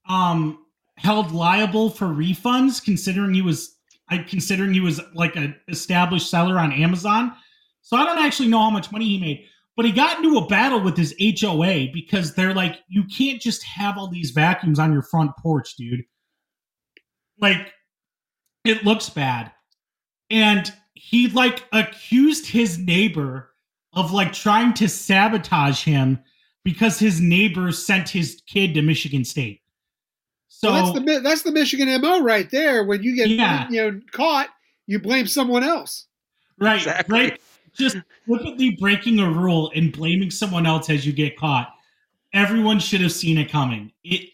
[0.07, 0.59] um
[0.97, 3.75] held liable for refunds, considering he was
[4.09, 7.33] I considering he was like an established seller on Amazon.
[7.81, 10.47] So I don't actually know how much money he made, but he got into a
[10.47, 14.93] battle with his HOA because they're like, you can't just have all these vacuums on
[14.93, 16.03] your front porch, dude.
[17.39, 17.73] Like,
[18.63, 19.51] it looks bad.
[20.29, 23.51] And he like accused his neighbor
[23.93, 26.19] of like trying to sabotage him
[26.63, 29.61] because his neighbor sent his kid to Michigan State.
[30.47, 32.83] So well, that's the that's the Michigan mo right there.
[32.85, 33.67] When you get yeah.
[33.69, 34.49] you know caught,
[34.87, 36.07] you blame someone else.
[36.57, 37.19] Right, exactly.
[37.19, 37.41] right.
[37.75, 41.73] Just flippantly breaking a rule and blaming someone else as you get caught.
[42.31, 43.91] Everyone should have seen it coming.
[44.03, 44.29] It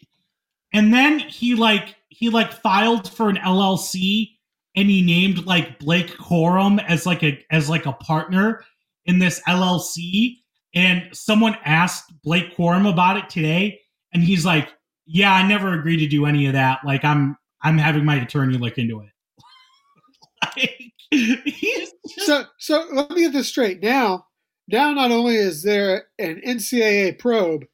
[0.72, 4.28] and then he like he like filed for an LLC
[4.76, 8.62] and he named like Blake Corum as like a as like a partner
[9.06, 10.36] in this LLC
[10.74, 13.80] and someone asked Blake Corum about it today
[14.12, 14.68] and he's like
[15.06, 16.80] yeah I never agreed to do any of that.
[16.84, 19.08] Like I'm I'm having my attorney look into it.
[21.12, 21.88] Like,
[22.24, 23.82] so so let me get this straight.
[23.82, 24.26] Now
[24.68, 27.64] now not only is there an NCAA probe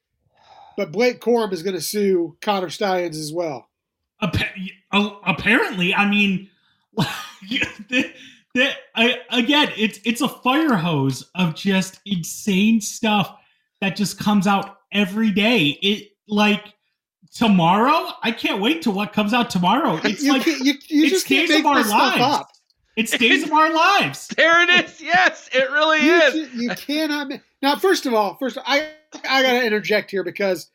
[0.77, 3.66] but Blake Corum is going to sue Connor Stalions as well.
[4.93, 6.49] Oh, apparently, I mean,
[6.97, 8.13] the,
[8.55, 13.37] the, I, again, it's it's a fire hose of just insane stuff
[13.81, 15.79] that just comes out every day.
[15.83, 16.73] It like
[17.35, 18.13] tomorrow.
[18.23, 20.01] I can't wait to what comes out tomorrow.
[20.05, 20.75] It's you like you, you
[21.05, 22.23] it's just can't days make of our this stuff lives.
[22.37, 22.49] up.
[22.97, 24.29] It's days of our lives.
[24.37, 25.01] There it is.
[25.03, 26.33] Yes, it really You, is.
[26.33, 27.33] ca- you cannot.
[27.61, 28.89] Now, first of all, first I
[29.29, 30.71] I got to interject here because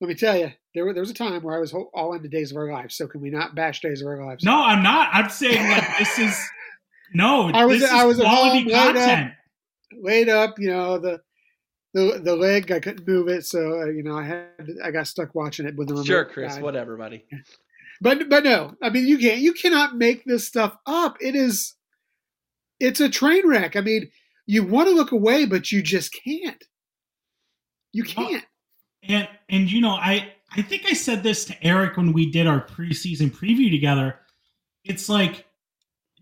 [0.00, 2.12] let me tell you, there, wa- there was a time where I was ho- all
[2.14, 2.96] into Days of Our Lives.
[2.96, 4.44] So can we not bash Days of Our Lives?
[4.44, 5.08] No, I'm not.
[5.12, 6.48] I'm saying like this is
[7.14, 7.50] no.
[7.52, 8.94] I was- this I was at quality home, laid up.
[8.94, 9.32] content.
[10.00, 11.20] laid up, you know the.
[11.94, 14.48] The, the leg I couldn't move it, so uh, you know I had
[14.84, 16.04] I got stuck watching it with the remote.
[16.06, 16.52] Sure, Chris.
[16.56, 16.62] died.
[16.62, 17.24] Whatever, buddy.
[18.02, 21.16] But but no, I mean you can't you cannot make this stuff up.
[21.22, 21.74] It is
[22.80, 23.76] it's a train wreck.
[23.76, 24.10] I mean,
[24.44, 26.62] you want to look away, but you just can't.
[27.94, 28.44] You can't.
[29.08, 32.46] And and you know, I I think I said this to Eric when we did
[32.46, 34.20] our preseason preview together.
[34.84, 35.46] It's like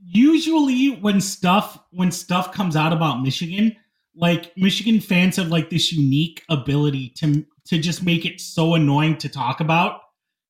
[0.02, 3.76] usually when stuff when stuff comes out about Michigan,
[4.16, 9.16] like Michigan fans have like this unique ability to to just make it so annoying
[9.18, 10.00] to talk about.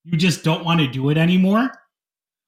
[0.05, 1.71] You just don't want to do it anymore.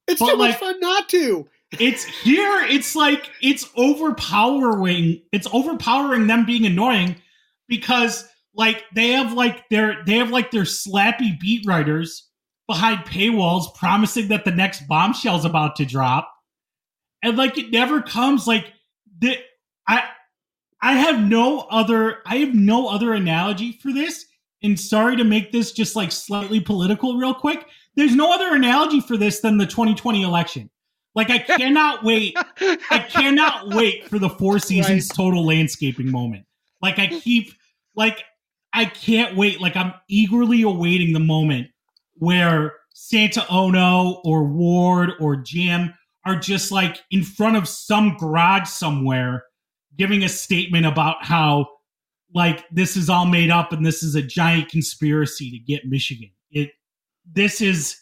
[0.06, 1.48] It's But, too like- much fun not to.
[1.80, 2.62] It's here.
[2.70, 5.20] It's like it's overpowering.
[5.32, 7.16] It's overpowering them being annoying
[7.66, 12.28] because like they have like their they have like their slappy beat writers
[12.66, 16.32] behind paywalls promising that the next bombshell's about to drop,
[17.22, 18.46] and like it never comes.
[18.46, 18.72] Like
[19.20, 19.36] the
[19.86, 20.04] I
[20.80, 24.24] I have no other I have no other analogy for this.
[24.62, 27.66] And sorry to make this just like slightly political real quick.
[27.94, 30.70] There's no other analogy for this than the 2020 election.
[31.14, 32.36] Like I cannot wait.
[32.90, 36.46] I cannot wait for the Four Seasons total landscaping moment.
[36.80, 37.52] Like I keep
[37.94, 38.24] like
[38.76, 39.60] I can't wait.
[39.60, 41.68] Like I'm eagerly awaiting the moment
[42.14, 45.94] where Santa Ono or Warde or Jim
[46.26, 49.44] are just like in front of some garage somewhere
[49.96, 51.66] giving a statement about how
[52.34, 56.30] like this is all made up and this is a giant conspiracy to get Michigan.
[56.50, 56.70] It
[57.32, 57.98] this is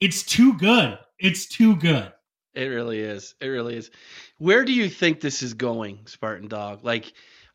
[0.00, 0.98] it's too good.
[1.18, 2.12] It's too good.
[2.54, 3.34] It really is.
[3.40, 3.90] It really is.
[4.38, 6.84] Where do you think this is going, Spartan Dog?
[6.84, 7.12] Like,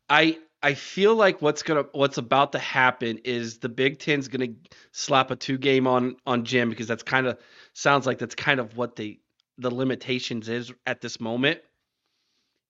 [0.08, 4.48] I I feel like what's gonna what's about to happen is the Big Ten's gonna
[4.92, 7.38] slap a two game on on Jim because that's kind of
[7.74, 9.20] sounds like that's kind of what the
[9.58, 11.60] the limitations is at this moment.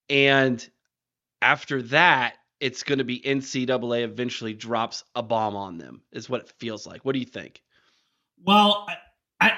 [0.09, 0.67] And
[1.41, 6.01] after that, it's gonna be NCAA eventually drops a bomb on them.
[6.11, 7.03] Is what it feels like.
[7.05, 7.61] What do you think?
[8.45, 8.87] Well,
[9.41, 9.53] I,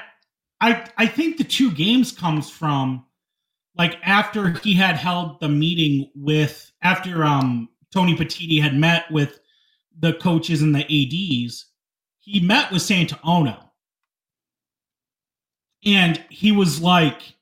[0.60, 3.06] I, I think the two games comes from
[3.78, 9.40] like after he had held the meeting with after um Tony Petitti had met with
[10.00, 11.66] the coaches and the ads,
[12.20, 13.72] he met with Santa Ono,
[15.86, 17.36] and he was like,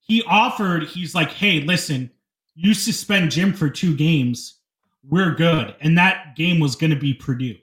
[0.00, 2.10] he offered, he's like, hey, listen,
[2.54, 4.60] you suspend Jim for two games,
[5.02, 7.56] we're good, and that game was going to be Purdue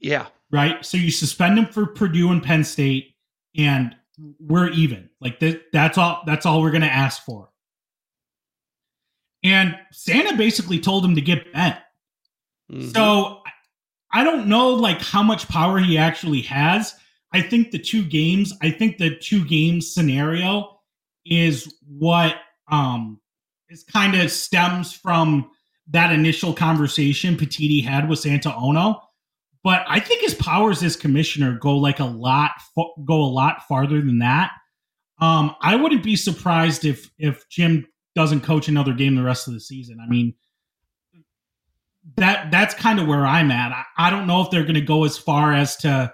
[0.00, 0.26] Yeah.
[0.50, 0.84] right?
[0.84, 3.14] So you suspend him for Purdue and Penn State,
[3.56, 3.94] and
[4.38, 5.10] we're even.
[5.20, 6.22] Like that, that's all.
[6.26, 7.50] That's all we're gonna ask for.
[9.42, 11.78] And Santa basically told him to get bent.
[12.70, 12.92] Mhm.
[12.94, 16.94] So I- I don't know like how much power he actually has.
[17.32, 18.52] I think the two games.
[18.60, 20.80] I think the two games scenario
[21.24, 22.36] is what
[22.70, 23.20] um
[23.68, 25.48] is kind of stems from
[25.88, 29.00] that initial conversation Petitti had with Santa Ono
[29.62, 32.52] but I think his powers as commissioner go like a lot
[33.04, 34.52] go a lot farther than that.
[35.20, 37.86] Um, I wouldn't be surprised if if Jim
[38.20, 39.98] doesn't coach another game the rest of the season.
[39.98, 40.34] I mean,
[42.16, 43.72] that that's kind of where I'm at.
[43.72, 46.12] I, I don't know if they're going to go as far as to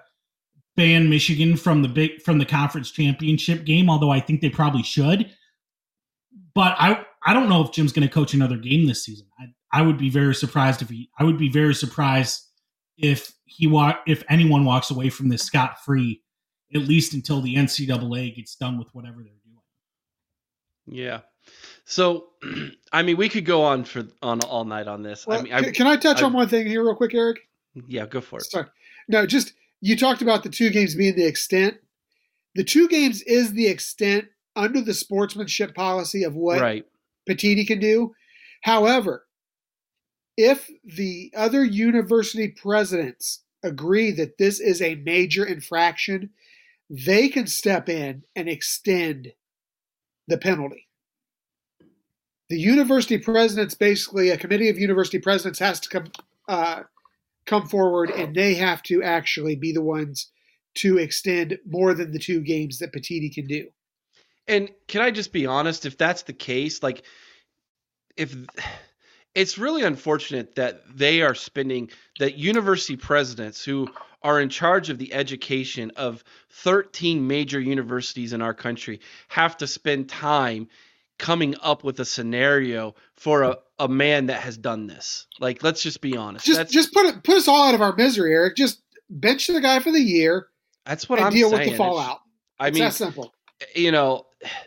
[0.77, 4.85] ban Michigan from the big from the conference championship game, although I think they probably
[4.85, 5.29] should.
[6.55, 9.27] But I I don't know if Jim's going to coach another game this season.
[9.41, 11.11] I I would be very surprised if he.
[11.19, 12.41] I would be very surprised
[12.97, 16.23] if he walk if anyone walks away from this scot free,
[16.73, 19.57] at least until the NCAA gets done with whatever they're doing.
[20.87, 21.23] Yeah.
[21.85, 22.29] So,
[22.93, 25.27] I mean, we could go on for on all night on this.
[25.27, 27.39] Well, I mean, can, can I touch I- on one thing here real quick, Eric?
[27.87, 28.51] yeah, go for it.
[28.51, 28.67] Sorry.
[29.09, 31.77] No, just you talked about the two games being the extent.
[32.55, 36.87] The two games is the extent under the sportsmanship policy of what right.
[37.29, 38.15] Petitti can do.
[38.63, 39.27] However,
[40.37, 46.31] if the other university presidents agree that this is a major infraction,
[46.89, 49.33] they can step in and extend
[50.29, 50.86] the penalty.
[52.49, 56.07] The university presidents, basically, a committee of university presidents has to come
[56.49, 56.83] uh,
[57.45, 60.31] come forward, and they have to actually be the ones
[60.75, 63.69] to extend more than the two games that Petitti can do.
[64.47, 65.87] And can I just be honest?
[65.87, 67.03] If that's the case, like
[68.17, 68.37] if
[69.35, 73.89] it's really unfortunate that they are spending that university presidents who
[74.23, 79.67] are in charge of the education of 13 major universities in our country have to
[79.67, 80.69] spend time
[81.19, 85.27] coming up with a scenario for a, a man that has done this.
[85.41, 86.45] Like, let's just be honest.
[86.45, 88.57] Just that's, just put it put us all out of our misery, Eric.
[88.57, 90.49] Just bench the guy for the year.
[90.85, 91.63] That's what and I'm deal saying.
[91.63, 92.21] with the fallout.
[92.59, 93.33] I it's mean, that simple.
[93.75, 94.27] You know,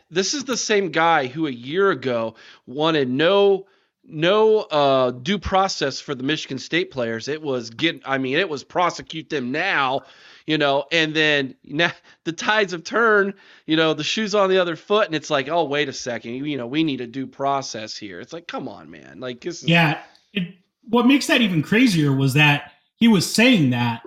[0.10, 2.36] this is the same guy who a year ago
[2.66, 3.68] wanted no
[4.04, 7.28] no uh, due process for the Michigan State players.
[7.28, 8.02] It was get.
[8.06, 10.02] I mean, it was prosecute them now.
[10.50, 11.92] You know, and then now
[12.26, 13.36] the tides have turned.
[13.68, 16.44] You know, the shoes on the other foot, and it's like, oh, wait a second.
[16.48, 18.20] You know, we need a due process here.
[18.20, 19.20] It's like, come on, man.
[19.20, 20.02] Like, this is- Yeah.
[20.34, 20.56] It,
[20.90, 24.02] what makes that even crazier was that he was saying that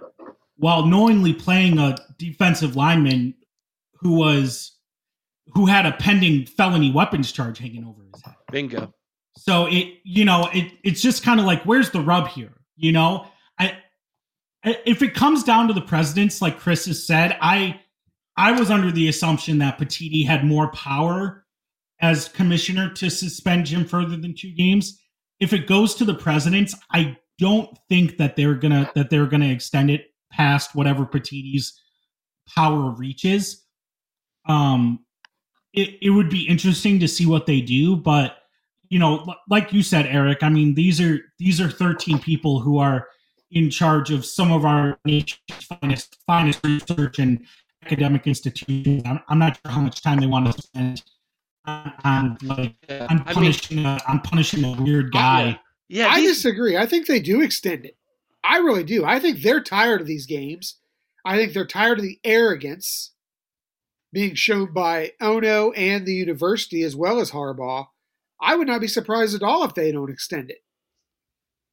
[0.56, 3.34] while knowingly playing a defensive lineman
[4.00, 4.72] who was
[5.54, 8.34] who had a pending felony weapons charge hanging over his head.
[8.50, 8.92] bingo.
[9.36, 12.54] So it, you know, it it's just kind of like, where's the rub here?
[12.76, 13.26] You know,
[14.64, 17.80] if it comes down to the presidents, like Chris has said, I
[18.36, 21.44] I was under the assumption that Petitti had more power
[22.00, 24.98] as commissioner to suspend Jim further than two games.
[25.40, 29.48] If it goes to the presidents, I don't think that they're gonna that they're gonna
[29.48, 31.78] extend it past whatever Petitti's
[32.54, 33.64] power reaches.
[34.48, 35.04] Um,
[35.72, 38.38] it, it would be interesting to see what they do, but
[38.88, 42.78] you know, like you said, Eric, I mean, these are these are 13 people who
[42.78, 43.08] are
[43.52, 45.40] in charge of some of our nation's
[45.80, 47.44] finest finest research and
[47.84, 49.02] academic institutions.
[49.06, 51.02] I'm, I'm not sure how much time they want to spend
[51.66, 53.06] on, on like Yeah.
[53.10, 55.60] on I mean, punishing a, on punishing a weird guy.
[55.88, 56.76] yeah, I these- disagree.
[56.76, 57.96] I think they do extend it.
[58.44, 59.04] I really do.
[59.04, 60.78] I think they're tired of these games.
[61.24, 63.12] I think they're tired of the arrogance
[64.12, 67.86] being shown by Ono and the university as well as Harbaugh.
[68.40, 70.58] I would not be surprised at all if they don't extend it.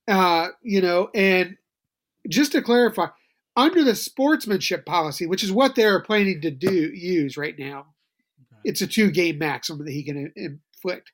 [0.08, 1.56] Uh, you know, and
[2.30, 3.08] just to clarify,
[3.56, 7.88] under the sportsmanship policy, which is what they're planning to do use right now,
[8.64, 11.12] it's a two game maximum that he can inflict.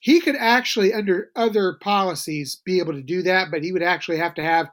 [0.00, 4.18] He could actually, under other policies, be able to do that, but he would actually
[4.18, 4.68] have to have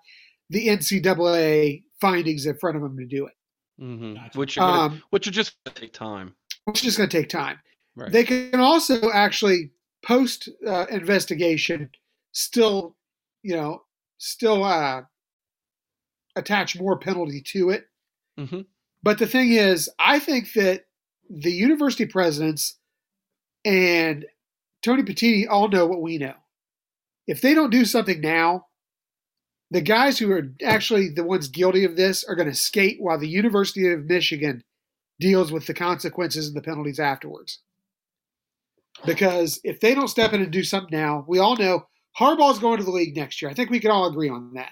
[0.50, 3.34] the NCAA findings in front of him to do it,
[3.82, 4.36] Mhm.
[4.36, 6.36] Which are gonna, Um, which are just gonna take time.
[6.66, 7.60] which is just going to take time.
[7.96, 8.12] Right.
[8.12, 9.72] They can also actually
[10.04, 11.90] post uh, investigation
[12.32, 12.96] still,
[13.44, 13.84] you know,
[14.18, 15.04] still uh,
[16.36, 17.88] attach more penalty to it.
[18.38, 18.62] hmm
[19.04, 20.86] But the thing is, I think that
[21.30, 22.78] the university presidents
[23.64, 24.26] and
[24.84, 26.36] Tony Petitti all know what we know.
[27.28, 28.68] If they don't do something now,
[29.72, 33.18] the guys who are actually the ones guilty of this are going to skate while
[33.18, 34.64] the University of Michigan
[35.20, 37.62] deals with the consequences and the penalties afterwards.
[39.06, 41.88] Because if they don't step in and do something now, we all know
[42.20, 43.50] Harbaugh's going to the league next year.
[43.50, 44.72] I think we can all agree on that.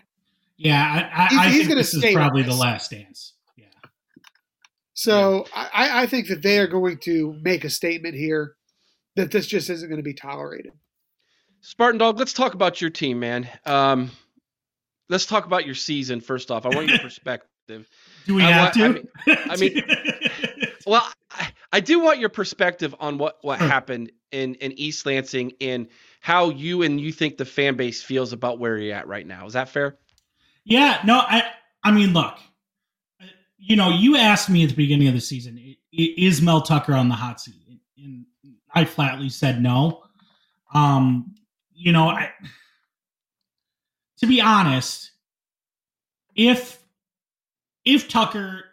[0.57, 2.91] Yeah, I, I, He's- I he's think gonna this is stay with probably the last
[2.91, 3.33] dance.
[3.57, 3.65] Yeah.
[4.93, 8.55] So I, I think that they are going to make a statement here
[9.15, 10.71] that this just isn't going to be tolerated.
[11.61, 13.47] Spartan Dog, let's talk about your team, man.
[13.65, 14.11] Um,
[15.09, 16.65] let's talk about your season first off.
[16.65, 17.87] I want your perspective.
[18.27, 19.51] Do we I have want- to?
[19.51, 19.83] I mean-
[20.85, 23.69] Well, I, I do want your perspective on what what Sure.
[23.69, 25.87] happened in in East Lansing and
[26.19, 29.45] how you and you think the fan base feels about where you're at right now.
[29.45, 29.97] Is that fair?
[30.65, 31.43] Yeah, no, I
[31.83, 32.37] I mean, look,
[33.57, 37.09] you know, you asked me at the beginning of the season, is Mel Tucker on
[37.09, 37.55] the hot seat?
[37.97, 38.25] And
[38.73, 40.03] I flatly said no.
[40.73, 41.35] Um,
[41.73, 42.31] you know, I
[44.19, 45.11] to be honest,
[46.35, 46.79] if
[47.85, 48.63] if Tucker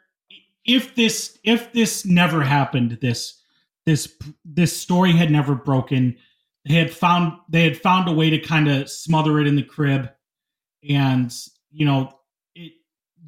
[0.65, 3.41] if this if this never happened, this
[3.87, 4.13] this
[4.45, 6.17] this story had never broken,
[6.67, 9.63] they had found they had found a way to kind of smother it in the
[9.63, 10.11] crib
[10.89, 11.35] and
[11.71, 12.13] you know
[12.55, 12.73] it,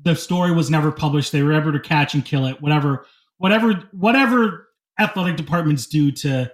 [0.03, 1.33] the story was never published.
[1.33, 3.07] They were able to catch and kill it whatever
[3.39, 4.69] whatever whatever
[4.99, 6.51] athletic departments do to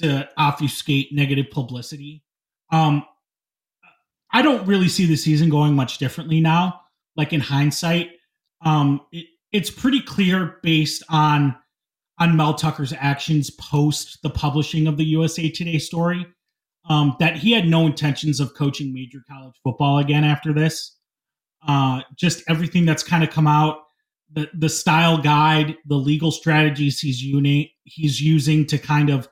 [0.00, 2.24] to obfuscate negative publicity.
[2.72, 3.04] Um
[4.30, 6.82] i don't really see the season going much differently now
[7.18, 8.12] like in hindsight.
[8.64, 11.54] Um, it, it's pretty clear based on
[12.20, 16.26] on Mel Tucker's actions post the publishing of the USA Today story
[16.88, 20.96] um, that he had no intentions of coaching major college football again after this.
[21.66, 23.78] Uh, just everything that's kind of come out,
[24.32, 29.28] the the style guide, the legal strategies he's using, he's using to kind of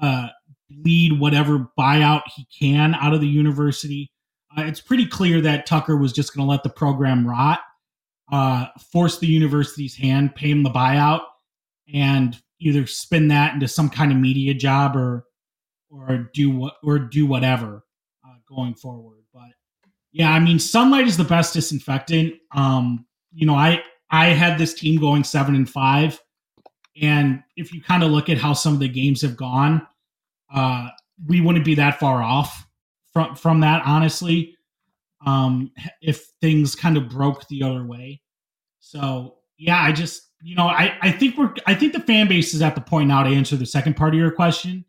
[0.00, 0.28] uh,
[0.70, 4.10] lead whatever buyout he can out of the university.
[4.56, 7.60] Uh, it's pretty clear that Tucker was just going to let the program rot,
[8.32, 11.20] uh, force the university's hand, pay him the buyout,
[11.92, 15.24] and either spin that into some kind of media job or
[15.90, 17.84] or do what or do whatever
[18.26, 19.19] uh, going forward.
[20.12, 22.34] Yeah, I mean, sunlight is the best disinfectant.
[22.52, 26.20] Um, you know, I I had this team going seven and five,
[27.00, 29.86] and if you kind of look at how some of the games have gone,
[30.52, 30.88] uh,
[31.26, 32.66] we wouldn't be that far off
[33.12, 34.56] from from that, honestly.
[35.24, 38.22] Um, if things kind of broke the other way,
[38.80, 42.54] so yeah, I just you know I I think we're I think the fan base
[42.54, 44.84] is at the point now to answer the second part of your question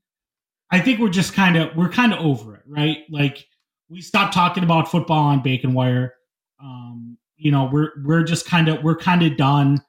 [0.71, 2.99] I think we're just kind of we're kind of over it, right?
[3.09, 3.45] Like
[3.91, 6.15] we stopped talking about football on Bacon Wire.
[6.63, 9.83] Um, you know, we're we're just kind of we're kind of done.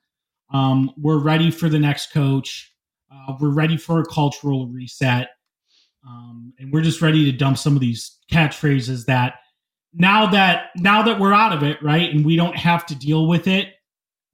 [0.53, 2.75] Um, we're ready for the next coach.
[3.11, 5.29] Uh, we're ready for a cultural reset,
[6.07, 9.35] um, and we're just ready to dump some of these catchphrases that
[9.95, 13.29] now that now that we're out of it, right, and we don't have to deal
[13.29, 13.69] with it.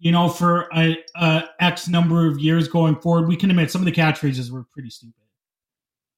[0.00, 3.80] You know, for a, a X number of years going forward, we can admit some
[3.80, 5.27] of the catchphrases were pretty stupid.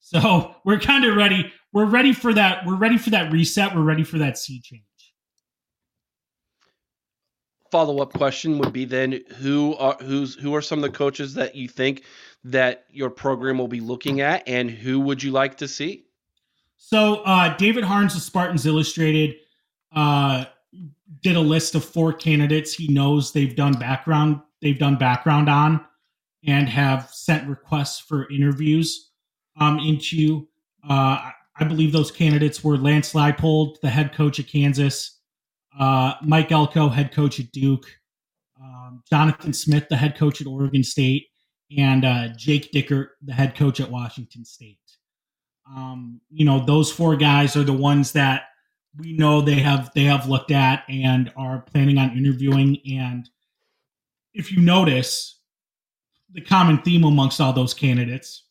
[0.01, 1.53] So we're kind of ready.
[1.73, 2.67] We're ready for that.
[2.67, 3.75] We're ready for that reset.
[3.75, 4.83] We're ready for that sea change.
[7.71, 11.35] Follow up question would be then who are who's who are some of the coaches
[11.35, 12.03] that you think
[12.43, 16.07] that your program will be looking at, and who would you like to see?
[16.77, 19.37] So uh, David Harns of Spartans Illustrated
[19.95, 20.47] uh,
[21.23, 25.85] did a list of four candidates he knows they've done background they've done background on
[26.47, 29.10] and have sent requests for interviews
[29.59, 30.49] um, into.
[30.89, 35.19] Uh, I believe those candidates were Lance Leipold, the head coach at Kansas,
[35.79, 37.87] uh, Mike Elko, head coach at Duke,
[38.61, 41.27] um, Jonathan Smith, the head coach at Oregon State,
[41.77, 44.79] and uh, Jake Dickert, the head coach at Washington State.
[45.69, 48.45] Um, you know, those four guys are the ones that
[48.99, 52.79] we know they have they have looked at and are planning on interviewing.
[52.91, 53.29] And
[54.35, 55.41] if you notice,
[56.33, 58.45] the common theme amongst all those candidates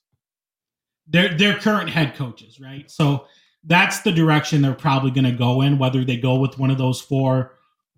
[1.10, 2.89] they're they're current head coaches, right?
[2.89, 3.26] So
[3.64, 5.78] that's the direction they're probably going to go in.
[5.78, 7.57] Whether they go with one of those four,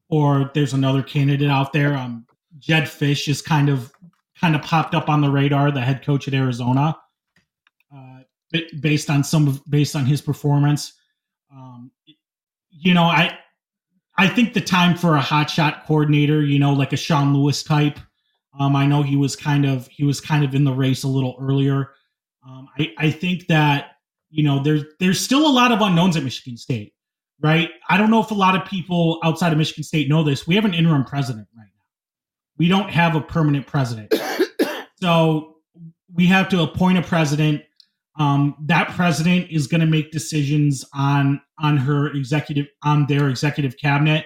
[0.09, 1.95] or there's another candidate out there.
[1.95, 2.25] Um,
[2.59, 3.91] Jedd Fisch is kind of
[4.39, 6.97] kind of popped up on the radar, the head coach at Arizona,
[7.95, 8.19] uh,
[8.79, 10.93] based on some of based on his performance.
[11.53, 11.91] Um,
[12.69, 13.37] you know, I
[14.17, 17.99] I think the time for a hotshot coordinator, you know, like a Sean Lewis type.
[18.59, 21.07] Um, I know he was kind of he was kind of in the race a
[21.07, 21.91] little earlier.
[22.45, 23.91] Um, I, I think that
[24.29, 26.93] you know there's there's still a lot of unknowns at Michigan State,
[27.39, 27.69] right?
[27.89, 30.47] I don't know if a lot of people outside of Michigan State know this.
[30.47, 31.85] We have an interim president right now.
[32.57, 34.13] We don't have a permanent president,
[35.01, 35.57] so
[36.13, 37.63] we have to appoint a president.
[38.19, 43.77] Um, that president is going to make decisions on on her executive on their executive
[43.77, 44.25] cabinet.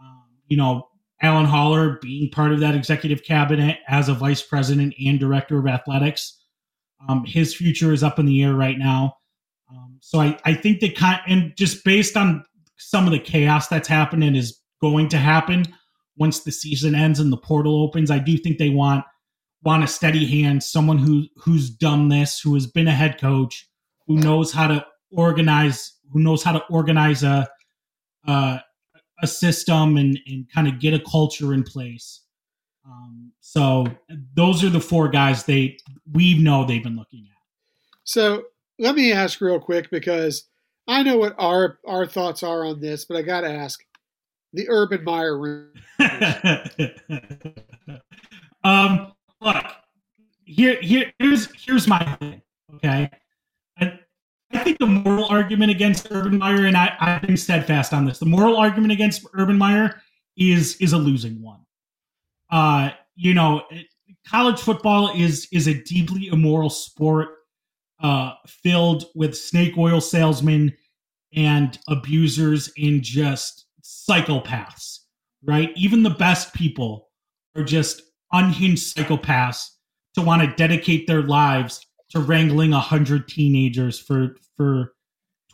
[0.00, 0.88] Um, you know,
[1.20, 5.66] Alan Haller being part of that executive cabinet as a vice president and director of
[5.66, 6.39] athletics
[7.08, 9.14] um, his future is up in the air right now.
[9.70, 12.44] Um, so I, I think they kind and just based on
[12.76, 15.64] some of the chaos that's happening is going to happen
[16.16, 18.10] once the season ends and the portal opens.
[18.10, 19.04] I do think they want
[19.62, 23.68] want a steady hand, someone who who's done this, who has been a head coach,
[24.06, 27.48] who knows how to organize, who knows how to organize a
[28.26, 28.58] uh,
[29.22, 32.22] a system and and kind of get a culture in place.
[32.84, 33.86] Um, so
[34.34, 35.76] those are the four guys they
[36.12, 37.36] we know they've been looking at.
[38.04, 38.44] So
[38.78, 40.44] let me ask real quick because
[40.86, 43.80] I know what our our thoughts are on this, but I got to ask
[44.52, 45.72] the Urban Meyer room.
[48.64, 49.64] um, look,
[50.44, 52.42] here here here's here's my thing.
[52.76, 53.10] Okay,
[53.78, 53.98] I,
[54.52, 58.18] I think the moral argument against Urban Meyer, and I I've been steadfast on this.
[58.18, 60.00] The moral argument against Urban Meyer
[60.36, 61.60] is is a losing one
[62.50, 63.62] uh, you know,
[64.26, 67.28] college football is is a deeply immoral sport
[68.02, 70.74] uh, filled with snake oil salesmen
[71.34, 75.00] and abusers and just psychopaths,
[75.44, 75.70] right?
[75.76, 77.08] Even the best people
[77.56, 78.02] are just
[78.32, 79.66] unhinged psychopaths
[80.14, 84.94] to want to dedicate their lives to wrangling a hundred teenagers for for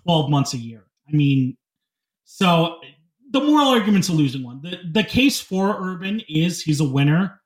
[0.05, 0.87] 12 months a year.
[1.09, 1.57] I mean,
[2.25, 2.79] so
[3.31, 4.61] the moral argument's a losing one.
[4.63, 7.41] The the case for Urban is he's a winner.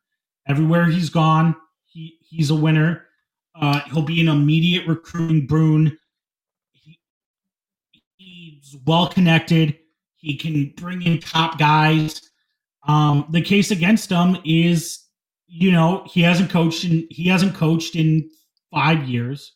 [0.49, 1.55] Everywhere he's gone,
[1.87, 3.07] he he's a winner.
[3.61, 5.99] Uh, he'll be an immediate recruiting boon.
[6.73, 6.99] He,
[8.17, 9.77] he's well connected.
[10.17, 12.23] He can bring in top guys.
[12.87, 15.01] Um, the case against him is,
[15.47, 18.31] you know, he hasn't coached in he hasn't coached in
[18.71, 19.55] five years,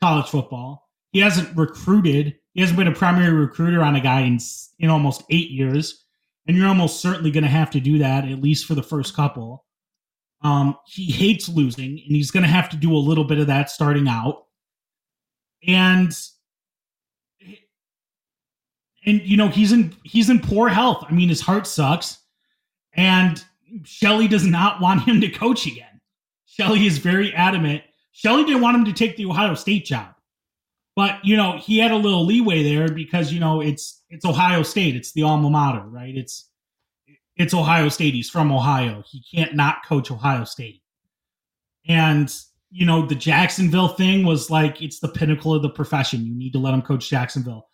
[0.00, 0.88] college football.
[1.12, 2.36] He hasn't recruited.
[2.52, 4.38] He hasn't been a primary recruiter on a guy in
[4.78, 6.04] in almost eight years,
[6.46, 9.14] and you're almost certainly going to have to do that at least for the first
[9.14, 9.64] couple.
[10.42, 13.46] Um, he hates losing, and he's going to have to do a little bit of
[13.48, 14.46] that starting out.
[15.66, 16.12] And
[19.04, 21.04] and you know he's in he's in poor health.
[21.08, 22.18] I mean, his heart sucks,
[22.94, 23.42] and
[23.84, 26.00] Shelley does not want him to coach again.
[26.46, 27.82] Shelley is very adamant.
[28.12, 30.14] Shelley didn't want him to take the Ohio State job,
[30.96, 34.62] but you know he had a little leeway there because you know it's it's Ohio
[34.62, 36.16] State, it's the alma mater, right?
[36.16, 36.49] It's
[37.40, 38.14] it's Ohio State.
[38.14, 39.02] He's from Ohio.
[39.06, 40.82] He can't not coach Ohio State.
[41.88, 42.32] And
[42.70, 46.26] you know the Jacksonville thing was like it's the pinnacle of the profession.
[46.26, 47.66] You need to let him coach Jacksonville.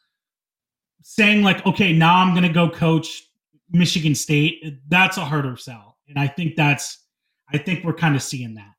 [1.02, 3.28] Saying like, okay, now I'm going to go coach
[3.70, 4.80] Michigan State.
[4.88, 7.04] That's a harder sell, and I think that's
[7.52, 8.72] I think we're kind of seeing that.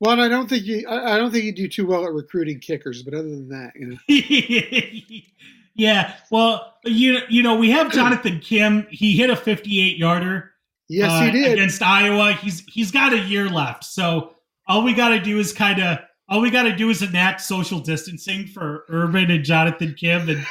[0.00, 3.02] Well, I don't think you I don't think you do too well at recruiting kickers,
[3.02, 3.98] but other than that, you know.
[5.76, 8.86] Yeah, well, you you know we have Jonathan Kim.
[8.90, 10.52] He hit a 58 yarder.
[10.88, 12.32] Yes, uh, he did against Iowa.
[12.32, 14.34] He's he's got a year left, so
[14.66, 15.98] all we got to do is kind of
[16.28, 20.46] all we got to do is enact social distancing for Urban and Jonathan Kim, and,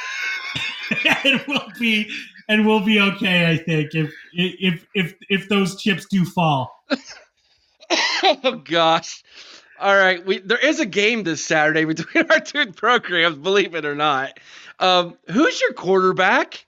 [1.24, 2.10] and we'll be
[2.48, 3.50] and we'll be okay.
[3.50, 6.72] I think if if if if those chips do fall.
[8.22, 9.22] oh gosh.
[9.78, 13.84] All right, we there is a game this Saturday between our two programs, believe it
[13.84, 14.38] or not.
[14.78, 16.66] Um, who's your quarterback?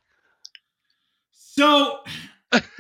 [1.33, 2.01] So,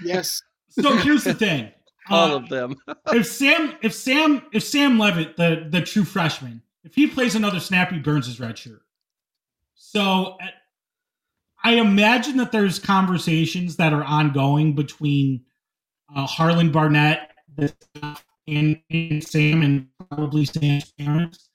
[0.02, 0.42] yes.
[0.70, 1.70] So here's the thing.
[2.10, 2.76] All uh, of them.
[3.08, 7.60] if Sam, if Sam, if Sam Leavitt, the the true freshman, if he plays another
[7.60, 8.80] snap, he burns his red shirt.
[9.74, 10.38] So,
[11.62, 15.44] I imagine that there's conversations that are ongoing between
[16.14, 17.32] uh, Harlon Barnett
[18.46, 21.48] and, and Sam and probably Sam's parents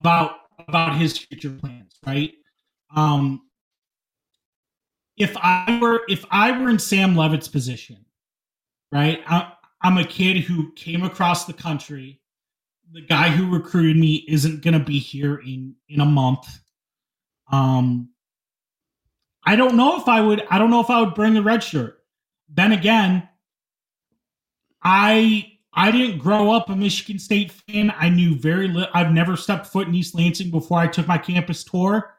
[0.00, 0.36] about
[0.68, 2.32] about his future plans, right?
[2.94, 3.42] Um,
[5.16, 8.04] if I were if I were in Sam Leavitt's position,
[8.90, 9.22] right?
[9.26, 12.20] I, I'm a kid who came across the country.
[12.92, 16.60] The guy who recruited me isn't going to be here in in a month.
[17.50, 18.10] Um,
[19.44, 20.46] I don't know if I would.
[20.50, 21.98] I don't know if I would bring a red shirt.
[22.48, 23.28] Then again,
[24.82, 27.92] I I didn't grow up a Michigan State fan.
[27.98, 28.90] I knew very little.
[28.94, 32.13] I've never stepped foot in East Lansing before I took my campus tour.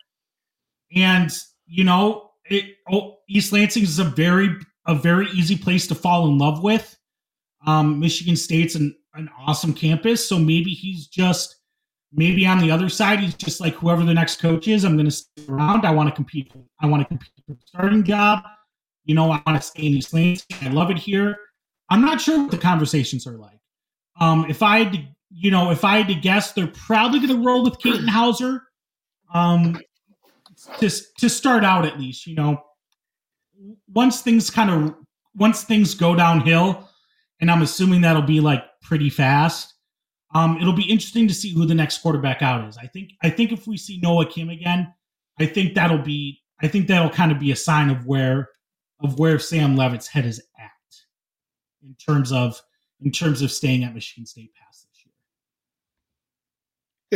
[0.96, 1.32] And
[1.68, 4.50] you know, it, oh, East Lansing is a very
[4.88, 6.98] a very easy place to fall in love with.
[7.66, 11.56] Um, Michigan State's an, an awesome campus, so maybe he's just
[12.14, 14.84] maybe on the other side he's just like whoever the next coach is.
[14.84, 15.86] I'm going to stick around.
[15.86, 16.52] I want to compete.
[16.80, 18.44] I want to compete for the starting job.
[19.06, 20.46] You know, I want to stay in East Lansing.
[20.62, 21.38] I love it here.
[21.90, 23.60] I'm not sure what the conversations are like.
[24.20, 27.40] Um, if I had to, you know, if I had to guess, they're probably going
[27.40, 28.64] to roll with Katin Houser.
[29.34, 29.78] Um,
[30.80, 30.90] to
[31.20, 32.62] to start out at least, you know,
[33.94, 34.96] once things kind of
[35.36, 36.90] once things go downhill,
[37.40, 39.74] and I'm assuming that'll be like pretty fast.
[40.34, 42.78] Um, it'll be interesting to see who the next quarterback out is.
[42.78, 44.94] I think I think if we see Noah Kim again,
[45.40, 48.50] I think that'll be I think that'll kind of be a sign of where
[49.02, 50.72] of where Sam Leavitt's head is at
[51.84, 52.62] in terms of
[53.02, 55.14] in terms of staying at Michigan State past this year.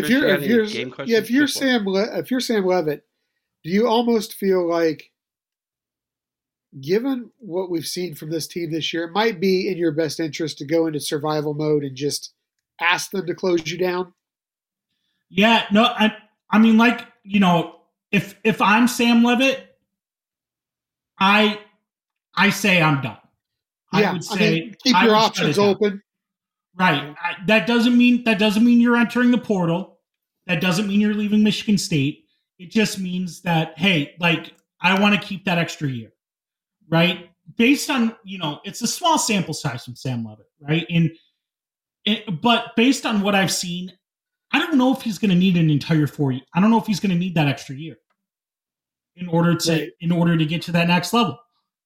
[0.03, 0.63] If you're if you're
[1.05, 3.05] yeah, if you're Sam Le- if you're Sam Leavitt,
[3.63, 5.11] do you almost feel like,
[6.79, 10.19] given what we've seen from this team this year, it might be in your best
[10.19, 12.33] interest to go into survival mode and just
[12.79, 14.13] ask them to close you down?
[15.29, 16.15] Yeah, no, I,
[16.49, 17.75] I mean, like you know,
[18.11, 19.63] if if I'm Sam Leavitt,
[21.19, 21.59] I
[22.35, 23.17] I say I'm done.
[23.93, 26.01] Yeah, I would say I mean, keep your options open.
[26.77, 27.15] Right.
[27.21, 29.99] I, that doesn't mean that doesn't mean you're entering the portal.
[30.47, 32.25] That doesn't mean you're leaving Michigan State.
[32.59, 36.11] It just means that, hey, like, I want to keep that extra year,
[36.89, 37.29] right?
[37.57, 40.85] Based on, you know, it's a small sample size from Sam Leavitt, right?
[40.89, 41.11] And,
[42.05, 43.93] it, but based on what I've seen,
[44.51, 46.31] I don't know if he's going to need an entire four.
[46.31, 46.41] Year.
[46.53, 47.97] I don't know if he's going to need that extra year
[49.15, 49.91] in order to right.
[49.99, 51.37] in order to get to that next level.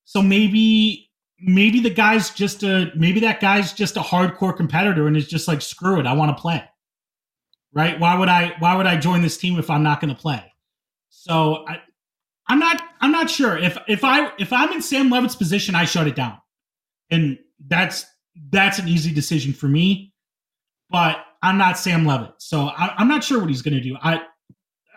[0.05, 1.09] So maybe
[1.39, 5.47] maybe the guy's just a maybe that guy's just a hardcore competitor and is just
[5.47, 6.63] like screw it, I want to play.
[7.73, 7.99] Right?
[7.99, 10.52] Why would I why would I join this team if I'm not going to play?
[11.15, 11.79] So I
[12.47, 12.81] I'm not.
[12.99, 16.15] I'm not sure if if I if I'm in Sam Leavitt's position, I shut it
[16.15, 16.37] down,
[17.09, 17.37] and
[17.67, 18.05] that's
[18.49, 20.13] that's an easy decision for me.
[20.89, 23.95] But I'm not Sam Leavitt, so I, I'm not sure what he's going to do.
[24.01, 24.21] I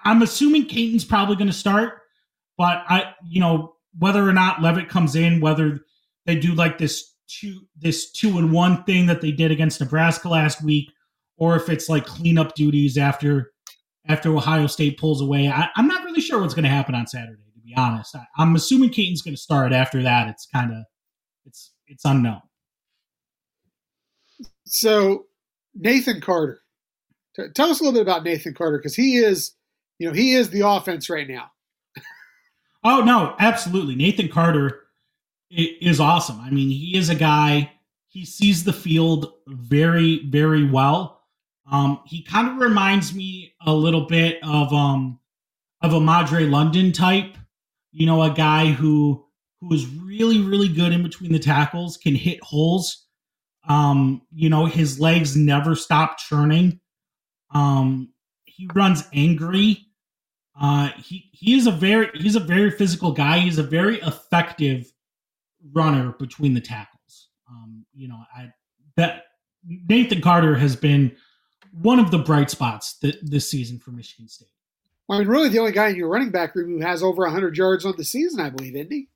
[0.05, 2.01] I'm assuming Katin's probably going to start,
[2.59, 5.81] but I you know whether or not Levitt comes in, whether
[6.25, 10.29] they do like this two this two and one thing that they did against Nebraska
[10.29, 10.91] last week,
[11.37, 13.53] or if it's like cleanup duties after
[14.09, 15.49] after Ohio State pulls away.
[15.49, 18.15] I, am not really sure what's going to happen on Saturday, to be honest.
[18.15, 19.73] I, am assuming Katin's going to start.
[19.73, 20.85] After that, it's kind of
[21.45, 22.43] it's it's unknown.
[24.65, 25.27] So
[25.75, 26.61] Nathan Carter,
[27.37, 29.53] T- tell us a little bit about Nathan Carter because he is,
[29.99, 31.51] you know, he is the offense right now.
[32.85, 33.95] oh no, absolutely.
[33.95, 34.83] Nathan Carter
[35.51, 36.41] is awesome.
[36.41, 37.73] I mean, he is a guy.
[38.09, 41.16] He sees the field very, very well.
[41.71, 45.19] Um, he kind of reminds me a little bit of um
[45.83, 47.37] of a Madre London type.
[47.93, 49.25] You know, a guy who
[49.61, 53.07] who is really, really good in between the tackles, can hit holes.
[53.69, 56.81] Um, you know, his legs never stop churning.
[57.53, 58.13] Um,
[58.45, 59.87] he runs angry.
[60.59, 63.39] Uh, he he is a very he's a very physical guy.
[63.39, 64.91] He's a very effective
[65.73, 67.29] runner between the tackles.
[67.51, 68.51] Um, you know, I
[68.97, 69.25] that
[69.67, 71.17] Nathan Carter has been
[71.81, 74.49] one of the bright spots th- this season for Michigan State.
[75.09, 77.23] Well, I mean, really, the only guy in your running back room who has over
[77.23, 79.09] 100 yards on the season, I believe, isn't he?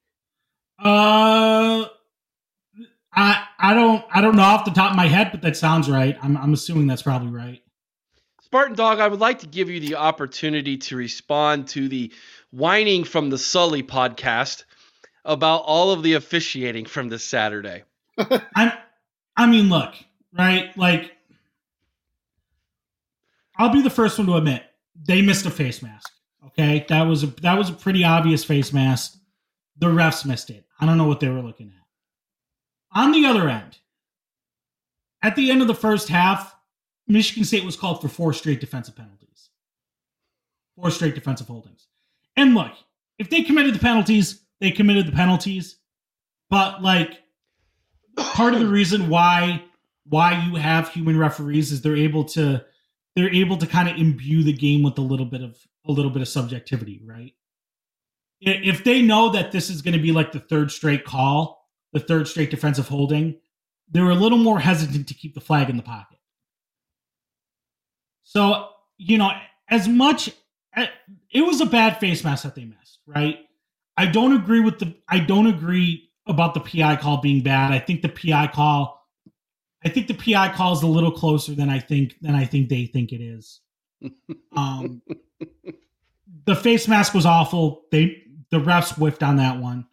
[0.79, 1.87] Uh,
[3.13, 5.91] I I don't I don't know off the top of my head, but that sounds
[5.91, 6.17] right.
[6.23, 7.63] I'm I'm assuming that's probably right.
[8.43, 12.13] Spartan Dog, I would like to give you the opportunity to respond to the
[12.51, 14.65] whining from the Sully podcast
[15.25, 17.83] about all of the officiating from this Saturday.
[18.19, 18.79] I
[19.37, 19.95] I mean, look,
[20.33, 20.77] right?
[20.77, 21.13] Like
[23.61, 24.63] I'll be the first one to admit
[25.07, 26.11] they missed a face mask.
[26.47, 29.19] Okay, that was a that was a pretty obvious face mask.
[29.77, 30.65] The refs missed it.
[30.81, 32.99] I don't know what they were looking at.
[32.99, 33.77] On the other end,
[35.23, 36.57] at the end of the first half,
[37.07, 39.51] Michigan State was called for four straight defensive penalties,
[40.75, 41.87] four straight defensive holdings.
[42.37, 42.73] And look,
[43.19, 45.77] if they committed the penalties, they committed the penalties.
[46.49, 47.21] But like,
[48.17, 49.65] part of the reason why
[50.07, 52.65] why you have human referees is they're able to
[53.17, 55.57] they're able to kind of imbue the game with a little bit of
[55.87, 57.33] a little bit of subjectivity, right?
[58.41, 62.01] If they know that this is going to be like the third straight call, the
[62.01, 63.39] third straight defensive holding,
[63.91, 66.19] they're a little more hesitant to keep the flag in the pocket.
[68.23, 69.33] So, you know,
[69.69, 70.31] as much
[70.77, 70.87] eh,
[71.33, 73.39] it was a bad face mask that they missed, right?
[73.97, 77.73] I don't agree with the I don't agree about the PI call being bad.
[77.73, 79.00] I think the PI call
[79.85, 82.69] I think the PI call is a little closer than I think than I think
[82.69, 83.61] they think it is.
[84.57, 85.01] Um,
[86.45, 87.83] the face mask was awful.
[87.93, 89.87] They the refs whiffed on that one,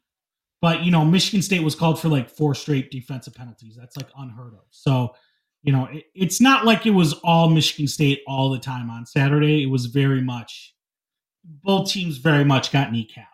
[0.62, 3.76] but you know Michigan State was called for like four straight defensive penalties.
[3.80, 4.64] That's like unheard of.
[4.72, 5.14] So
[5.62, 9.06] you know it, it's not like it was all Michigan State all the time on
[9.06, 9.64] Saturday.
[9.64, 10.74] It was very much
[11.64, 13.26] both teams very much got kneecapped.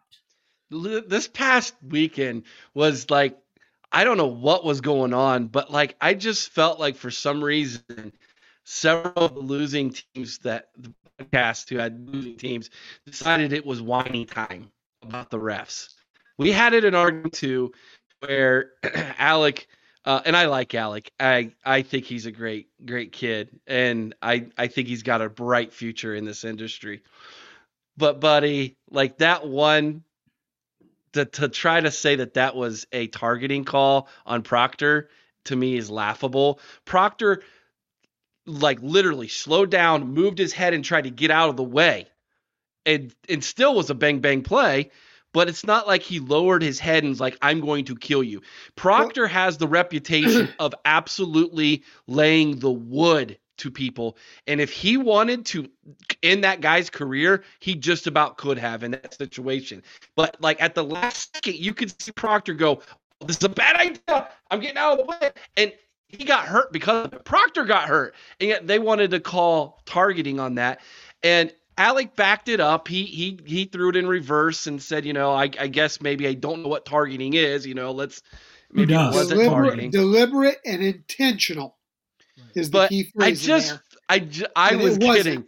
[1.07, 2.43] This past weekend
[2.73, 3.37] was like
[3.93, 7.43] I don't know what was going on, but like I just felt like for some
[7.43, 8.11] reason
[8.65, 12.69] several of the losing teams that the podcast who had losing teams
[13.05, 14.71] decided it was whining time
[15.03, 15.93] about the refs.
[16.39, 17.71] We had it in our too
[18.19, 18.71] where
[19.19, 19.67] Alec
[20.05, 21.11] uh, and I like Alec.
[21.19, 25.29] I I think he's a great great kid, and I I think he's got a
[25.29, 27.03] bright future in this industry.
[27.95, 30.03] But buddy, like that one
[31.13, 35.09] to, to try to say that that was a targeting call on Proctor
[35.45, 36.59] to me is laughable.
[36.85, 37.41] Proctor
[38.45, 42.07] like literally slowed down, moved his head and tried to get out of the way.
[42.85, 44.91] And and still was a bang bang play,
[45.33, 48.23] but it's not like he lowered his head and was like I'm going to kill
[48.23, 48.41] you.
[48.75, 54.17] Proctor has the reputation of absolutely laying the wood to people.
[54.47, 55.69] And if he wanted to
[56.21, 59.83] end that guy's career, he just about could have in that situation.
[60.15, 62.81] But like at the last second, you could see Proctor go,
[63.25, 64.29] This is a bad idea.
[64.51, 65.31] I'm getting out of the way.
[65.57, 65.73] And
[66.07, 68.15] he got hurt because Proctor got hurt.
[68.39, 70.81] And yet they wanted to call targeting on that.
[71.23, 72.87] And Alec backed it up.
[72.87, 76.27] He he he threw it in reverse and said, you know, I, I guess maybe
[76.27, 77.65] I don't know what targeting is.
[77.65, 78.21] You know, let's
[78.71, 79.91] maybe it wasn't deliberate, targeting.
[79.91, 81.77] Deliberate and intentional
[82.55, 83.41] is but key I phrase.
[83.41, 83.79] in just.
[84.09, 85.45] I, ju- I And was kidding.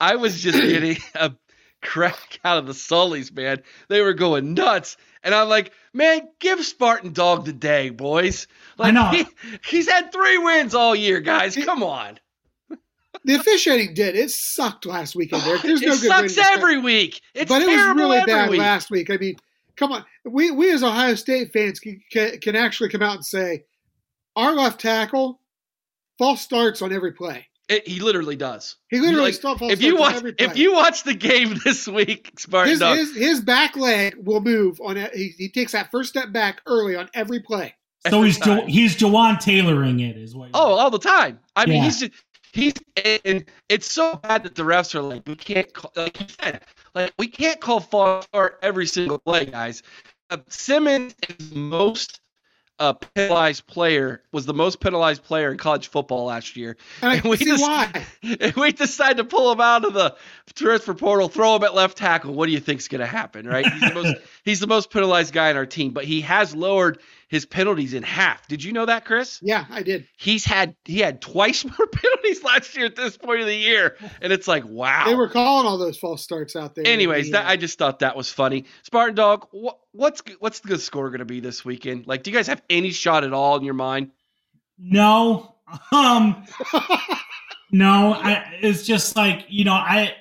[0.00, 1.34] I was just getting a
[1.82, 3.62] crack out of the Sullys, man.
[3.88, 8.46] They were going nuts, and I'm like, man, give Spartan Dog the day, boys.
[8.78, 9.10] Like, I know.
[9.10, 9.26] He,
[9.66, 11.56] he's had three wins all year, guys.
[11.56, 12.18] Come on.
[13.24, 14.14] the officiating did.
[14.16, 15.42] It sucked last weekend.
[15.42, 16.08] There, there's no it good.
[16.08, 17.20] sucks describe- every week.
[17.34, 18.60] It's but it was really bad week.
[18.60, 19.10] last week.
[19.10, 19.36] I mean,
[19.76, 23.24] come on, we we as Ohio State fans can, can, can actually come out and
[23.26, 23.64] say
[24.36, 25.40] our left tackle
[26.18, 27.46] false starts on every play.
[27.68, 28.76] It- he literally does.
[28.88, 30.46] He literally Like, still false if you starts on watch every play.
[30.46, 34.40] if you watch the game this week, Spartan his, Dog, his his back leg will
[34.40, 35.14] move on it.
[35.14, 37.74] He, he takes that first step back early on every play.
[38.08, 40.50] So every he's jo- he's Jawan tailoring it, is what.
[40.54, 41.40] Oh, all the time.
[41.56, 42.12] I mean, he's just,
[42.52, 42.72] he's
[43.24, 46.62] and it's so bad that the refs are like, we can't call, like you said,
[46.94, 49.82] like we can't call false start every single play, guys.
[50.30, 52.20] Uh, Simmons is most
[52.78, 57.14] uh, penalized player was the most penalized player in college football last year, And I
[57.16, 57.90] And we see just- why.
[58.22, 60.14] and we decide to pull him out of the
[60.54, 62.34] transfer portal, throw him at left tackle.
[62.34, 63.66] What do you think's going to happen, right?
[63.66, 67.00] He's the most he's the most penalized guy on our team, but he has lowered
[67.28, 68.48] his penalties in half.
[68.48, 69.38] Did you know that, Chris?
[69.42, 70.08] Yeah, I did.
[70.16, 73.96] he's had he had twice more penalties last year at this point of the year,
[74.20, 75.04] and it's like wow.
[75.06, 76.86] They were calling all those false starts out there.
[76.86, 78.64] Anyways, The, that I just thought that was funny.
[78.82, 82.06] Spartan Dog, what, what's what's the score going to be this weekend?
[82.06, 84.10] Like, do you guys have any shot at all in your mind?
[84.78, 85.56] No,
[85.92, 86.44] um,
[87.70, 88.14] no.
[88.14, 90.14] I, it's just like you know, I,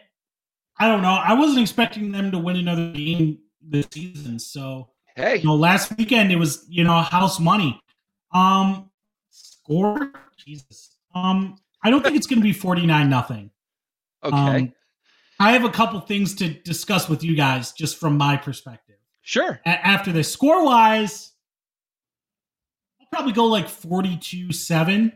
[0.78, 1.10] I don't know.
[1.24, 4.40] I wasn't expecting them to win another game this season.
[4.40, 7.82] So Hey, you know, last weekend it was you know house money.
[8.32, 8.90] Um,
[9.32, 10.96] score, Jesus.
[11.16, 13.50] Um, I don't think it's going to be forty nine nothing.
[14.24, 14.74] okay, Um,
[15.40, 18.96] I have a couple things to discuss with you guys just from my perspective.
[19.22, 19.60] sure.
[19.66, 21.34] A- after this, score wise,
[23.02, 25.12] I'll probably go like 42 7.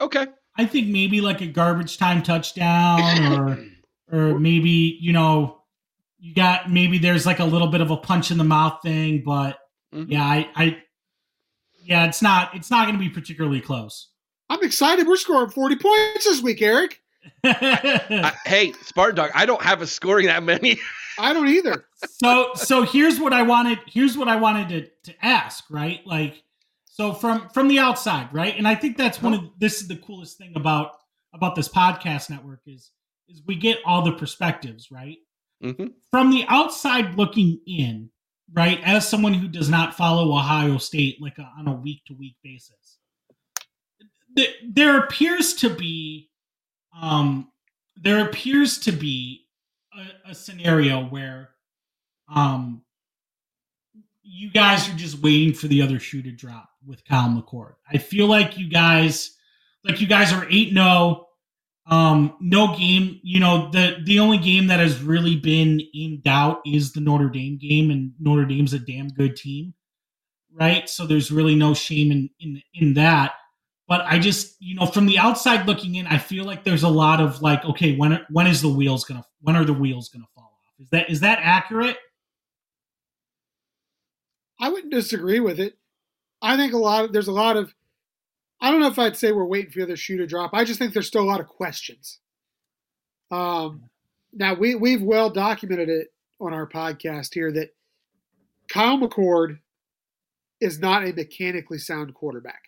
[0.00, 0.26] Okay,
[0.56, 3.58] I think maybe like a garbage time touchdown or
[4.12, 5.59] or maybe, you know,
[6.20, 9.22] you got maybe there's like a little bit of a punch in the mouth thing,
[9.24, 9.58] but
[9.94, 10.06] Mhm.
[10.10, 10.82] yeah, I, I
[11.82, 14.10] yeah, it's not it's not gonna be particularly close.
[14.48, 15.06] I'm excited.
[15.06, 17.00] We're scoring 40 points this week, Eric.
[17.44, 20.78] I, hey, Spartan Dog, I don't have a scoring that many.
[21.18, 21.84] I don't either.
[22.20, 24.68] so so here's what I wanted here's what I wanted
[25.04, 26.00] to to ask, right?
[26.06, 26.42] Like
[26.86, 28.54] so from from the outside, right?
[28.56, 30.92] And I think that's one of this is the coolest thing about
[31.34, 32.90] about this podcast network is
[33.28, 35.18] is we get all the perspectives, right?
[35.62, 38.10] Hmm From the outside looking in,
[38.52, 38.80] right?
[38.84, 42.36] As someone who does not follow Ohio State like a, on a week to week
[42.42, 42.98] basis.
[44.36, 46.30] th- There appears to be
[47.00, 47.50] um
[47.96, 49.46] there appears to be
[50.26, 51.50] a, a scenario where
[52.34, 52.82] um
[54.22, 57.74] you guys are just waiting for the other shoe to drop with Kyle McCord.
[57.90, 59.36] I feel like you guys
[59.84, 61.24] like you guys are 8-0
[61.90, 66.60] um no game, you know, the the only game that has really been in doubt
[66.64, 69.74] is the Notre Dame game and Notre Dame's a damn good team.
[70.52, 70.88] Right?
[70.88, 73.32] So there's really no shame in in in that.
[73.88, 76.88] But I just, you know, from the outside looking in, I feel like there's a
[76.88, 80.28] lot of like, okay, when when is the wheels gonna when are the wheels gonna
[80.32, 80.80] fall off?
[80.80, 81.96] Is that is that accurate?
[84.60, 85.76] I wouldn't disagree with it.
[86.40, 87.74] I think a lot of there's a lot of
[88.60, 90.50] I don't know if I'd say we're waiting for the other shoe to drop.
[90.52, 92.18] I just think there's still a lot of questions.
[93.30, 93.84] Um,
[94.32, 97.74] now we we've well documented it on our podcast here that
[98.68, 99.58] Kyle McCord
[100.60, 102.64] is not a mechanically sound quarterback.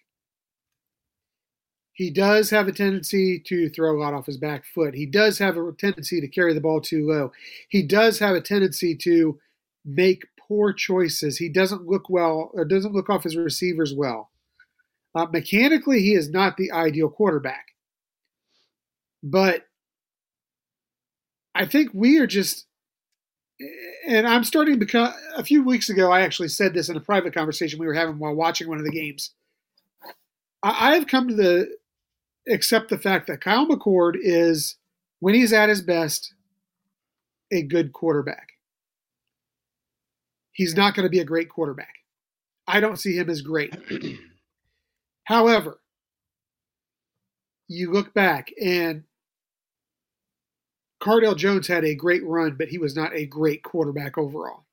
[1.93, 4.95] He does have a tendency to throw a lot off his back foot.
[4.95, 7.33] He does have a tendency to carry the ball too low.
[7.69, 9.39] He does have a tendency to
[9.85, 11.37] make poor choices.
[11.37, 14.32] He doesn't look well or doesn't look off his receivers well.
[15.15, 17.69] Uh, mechanically, he is not the ideal quarterback.
[19.23, 19.67] But
[21.55, 22.67] I think we are just,
[24.09, 25.13] and I'm starting to become.
[25.37, 28.19] A few weeks ago, I actually said this in a private conversation we were having
[28.19, 29.33] while watching one of the games.
[30.63, 31.77] I, I've come to the
[32.49, 34.77] accept the fact that Kyle McCord is,
[35.21, 36.35] when he's at his best,
[37.53, 38.49] a good quarterback.
[40.53, 41.95] He's not going to be a great quarterback.
[42.67, 43.75] I don't see him as great.
[45.25, 45.81] However,
[47.69, 49.05] you look back and
[51.03, 54.65] Cardale Jones had a great run, but he was not a great quarterback overall.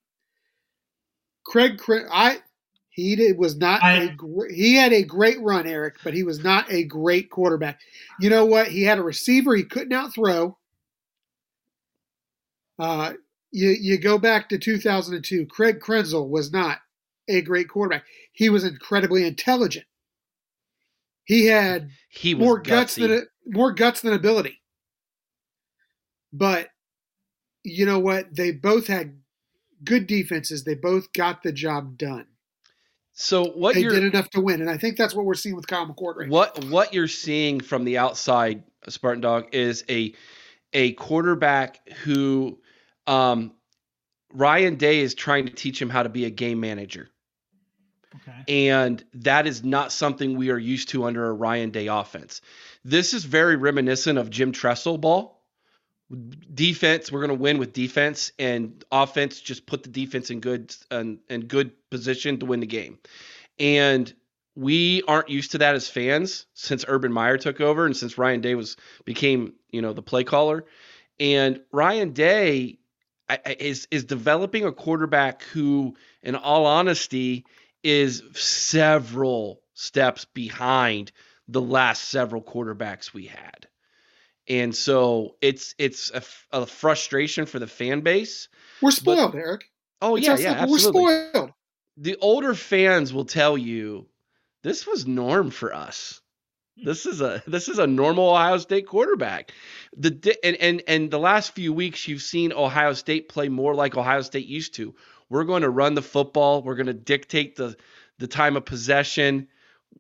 [1.45, 2.39] Craig, Cra- I
[2.89, 6.23] he did, was not I- a gr- he had a great run, Eric, but he
[6.23, 7.79] was not a great quarterback.
[8.19, 8.67] You know what?
[8.67, 10.57] He had a receiver he couldn't outthrow.
[12.79, 13.13] Uh,
[13.51, 15.47] you you go back to 2002.
[15.47, 16.79] Craig Krenzel was not
[17.27, 18.05] a great quarterback.
[18.33, 19.85] He was incredibly intelligent.
[21.29, 23.07] He had He more guts gutsy.
[23.07, 24.59] than more guts than ability.
[26.33, 26.69] But
[27.63, 28.35] you know what?
[28.35, 29.19] They both had
[29.83, 30.63] good defenses.
[30.63, 32.25] They both got the job done.
[33.13, 35.55] So what they you're did enough to win, and I think that's what we're seeing
[35.55, 36.35] with Kyle McCord right now.
[36.35, 40.15] what what you're seeing from the outside Spartan Dog, is a
[40.73, 42.59] a quarterback who
[43.05, 43.53] um,
[44.33, 47.09] Ryan Day is trying to teach him how to be a game manager.
[48.15, 48.67] Okay.
[48.67, 52.41] And that is not something we are used to under a Ryan Day offense.
[52.83, 55.43] This is very reminiscent of Jim Tressel ball.
[56.53, 60.75] Defense, we're going to win with defense, and offense just put the defense in good
[60.89, 62.97] and good position to win the game.
[63.59, 64.11] And
[64.55, 68.41] we aren't used to that as fans since Urban Meyer took over and since Ryan
[68.41, 70.65] Day was became you know the play caller.
[71.19, 72.79] And Ryan Day
[73.45, 77.45] is is developing a quarterback who, in all honesty,
[77.83, 81.11] is several steps behind
[81.47, 83.67] the last several quarterbacks we had.
[84.47, 88.49] And so it's it's a, a frustration for the fan base.
[88.81, 89.65] We're spoiled, but, Eric.
[90.01, 91.01] Oh it's yeah, yeah, absolutely.
[91.01, 91.53] We're spoiled.
[91.97, 94.07] The older fans will tell you
[94.63, 96.21] this was norm for us.
[96.83, 99.51] This is a this is a normal Ohio State quarterback.
[99.95, 103.97] The and and and the last few weeks you've seen Ohio State play more like
[103.97, 104.95] Ohio State used to.
[105.29, 106.61] We're going to run the football.
[106.61, 107.75] We're going to dictate the
[108.17, 109.47] the time of possession.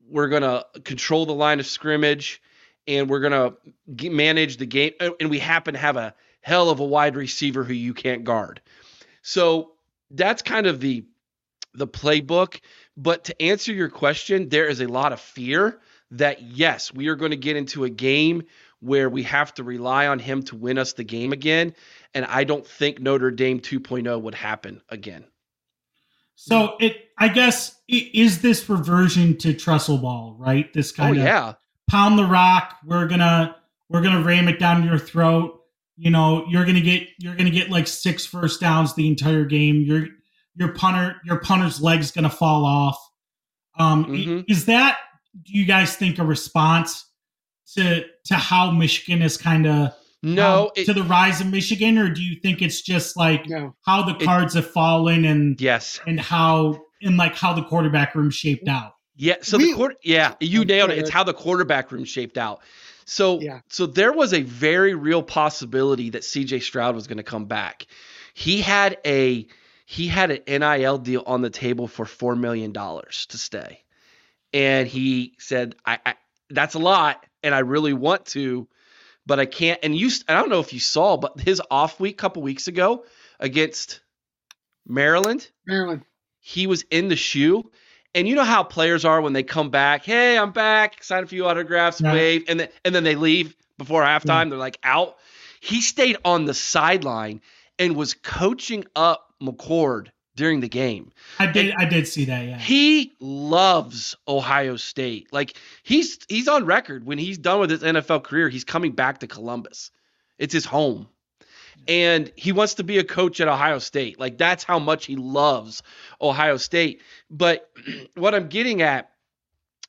[0.07, 2.41] We're going to control the line of scrimmage,
[2.87, 3.55] and we're going
[3.87, 4.93] to manage the game.
[4.99, 8.61] And we happen to have a hell of a wide receiver who you can't guard.
[9.21, 9.71] So
[10.11, 11.05] that's kind of the
[11.73, 12.59] the playbook.
[12.97, 15.79] But to answer your question, there is a lot of fear
[16.11, 18.43] that yes, we are going to get into a game
[18.81, 21.73] where we have to rely on him to win us the game again.
[22.13, 25.25] And I don't think Notre Dame 2.0 would happen again.
[26.35, 30.71] So it, I guess, it, is this reversion to Tressel ball, right?
[30.73, 31.53] This kind oh, of yeah.
[31.89, 32.77] pound the rock.
[32.85, 33.57] We're gonna
[33.89, 35.59] we're gonna ram it down your throat.
[35.97, 39.81] You know, you're gonna get you're gonna get like six first downs the entire game.
[39.81, 40.07] Your
[40.55, 42.97] your punter your punter's leg's gonna fall off.
[43.77, 44.39] Um, mm-hmm.
[44.47, 44.97] is that
[45.43, 47.05] do you guys think a response
[47.75, 51.97] to to how Michigan is kind of no um, it, to the rise of Michigan,
[51.97, 55.59] or do you think it's just like no, how the cards it, have fallen and
[55.59, 58.93] yes, and how and like how the quarterback room shaped out?
[59.15, 60.97] Yeah, so we, the court, yeah, you nailed it.
[60.97, 62.61] It's how the quarterback room shaped out.
[63.05, 63.61] So yeah.
[63.69, 67.85] so there was a very real possibility that CJ Stroud was going to come back.
[68.33, 69.47] He had a
[69.85, 73.83] he had an NIL deal on the table for four million dollars to stay
[74.53, 76.15] and he said, I, I,
[76.49, 78.67] that's a lot, and I really want to,
[79.29, 82.17] but I can't." And you, I don't know if you saw, but his off week,
[82.17, 83.05] couple weeks ago,
[83.39, 84.01] against
[84.85, 86.03] Maryland, Maryland,
[86.41, 87.71] he was in the shoe.
[88.15, 90.03] And you know how players are when they come back.
[90.03, 91.03] Hey, I'm back.
[91.03, 94.49] Sign a few autographs, wave, and then and then they leave before halftime.
[94.49, 95.17] They're like out.
[95.61, 97.41] He stayed on the sideline
[97.77, 100.09] and was coaching up McCord
[100.39, 101.11] during the game.
[101.37, 102.57] I did and I did see that, yeah.
[102.57, 105.27] He loves Ohio State.
[105.33, 109.19] Like he's he's on record when he's done with his NFL career, he's coming back
[109.19, 109.91] to Columbus.
[110.37, 111.09] It's his home.
[111.89, 114.17] And he wants to be a coach at Ohio State.
[114.17, 115.83] Like that's how much he loves
[116.21, 117.01] Ohio State.
[117.29, 117.69] But
[118.15, 119.11] what I'm getting at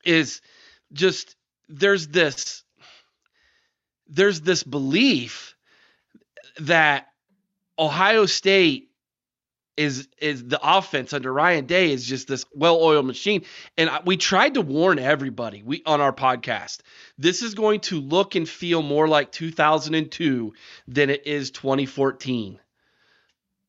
[0.03, 0.41] is
[0.91, 1.37] just
[1.69, 2.63] there's this
[4.09, 5.55] there's this belief
[6.59, 7.07] that
[7.79, 8.90] Ohio State
[9.81, 13.43] is is the offense under Ryan Day is just this well-oiled machine.
[13.77, 16.81] And we tried to warn everybody we on our podcast.
[17.17, 20.53] This is going to look and feel more like 2002
[20.87, 22.59] than it is 2014.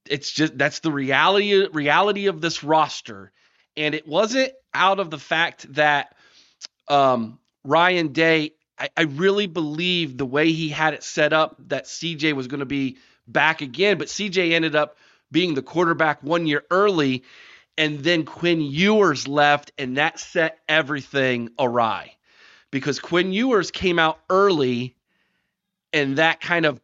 [0.09, 3.33] It's just that's the reality reality of this roster.
[3.77, 6.15] And it wasn't out of the fact that
[6.89, 11.85] um, Ryan Day I, I really believe the way he had it set up that
[11.85, 14.97] CJ was going to be back again, but CJ ended up
[15.33, 17.25] being the quarterback one year early.
[17.79, 22.13] And then Quinn Ewers left, and that set everything awry
[22.71, 24.95] because Quinn Ewers came out early,
[25.93, 26.81] and that kind of,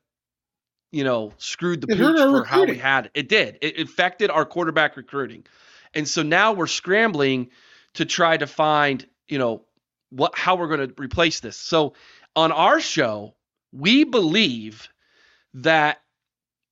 [0.90, 3.10] you know, screwed the pooch for how we had it.
[3.14, 3.58] It did.
[3.60, 5.44] It affected our quarterback recruiting.
[5.92, 7.50] And so now we're scrambling
[7.94, 9.64] to try to find, you know,
[10.10, 11.58] what how we're going to replace this.
[11.58, 11.92] So
[12.34, 13.34] on our show,
[13.72, 14.88] we believe
[15.54, 16.00] that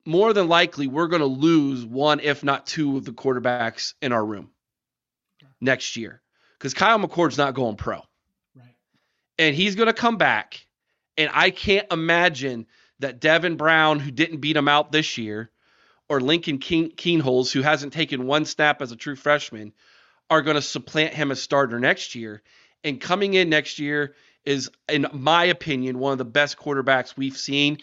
[0.07, 4.13] more than likely we're going to lose one, if not two, of the quarterbacks in
[4.13, 4.51] our room
[5.61, 6.23] next year
[6.59, 8.01] because Kyle McCord's not going pro.
[8.55, 8.75] Right.
[9.39, 10.67] And he's going to come back.
[11.19, 12.67] And I can't imagine
[13.01, 15.51] that Devin Brown, who didn't beat him out this year,
[16.09, 19.73] or Lincoln Keen- who hasn't taken one snap as a true freshman,
[20.31, 22.43] are going to supplant him as starter next year.
[22.85, 27.37] And coming in next year is, in my opinion, one of the best quarterbacks we've
[27.37, 27.79] seen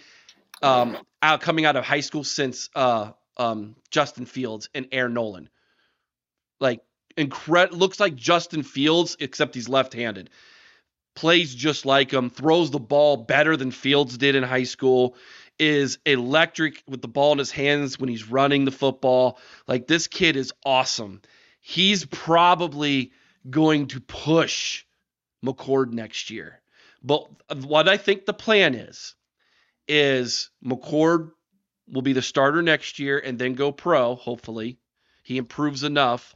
[0.62, 5.50] um, out coming out of high school since uh, um, Justin Fields and Air Noland.
[6.60, 6.82] Like
[7.18, 10.30] incredible, looks like Justin Fields except he's left-handed.
[11.16, 15.16] plays just like him, throws the ball better than Fields did in high school,
[15.60, 19.38] is electric with the ball in his hands when he's running the football.
[19.68, 21.22] Like this kid is awesome.
[21.62, 23.12] He's probably
[23.50, 24.86] going to push
[25.46, 26.62] McCord next year.
[27.04, 27.28] But
[27.66, 29.16] what I think the plan is,
[29.88, 31.32] is McCord
[31.88, 34.78] will be the starter next year and then go pro, hopefully.
[35.24, 36.36] He improves enough.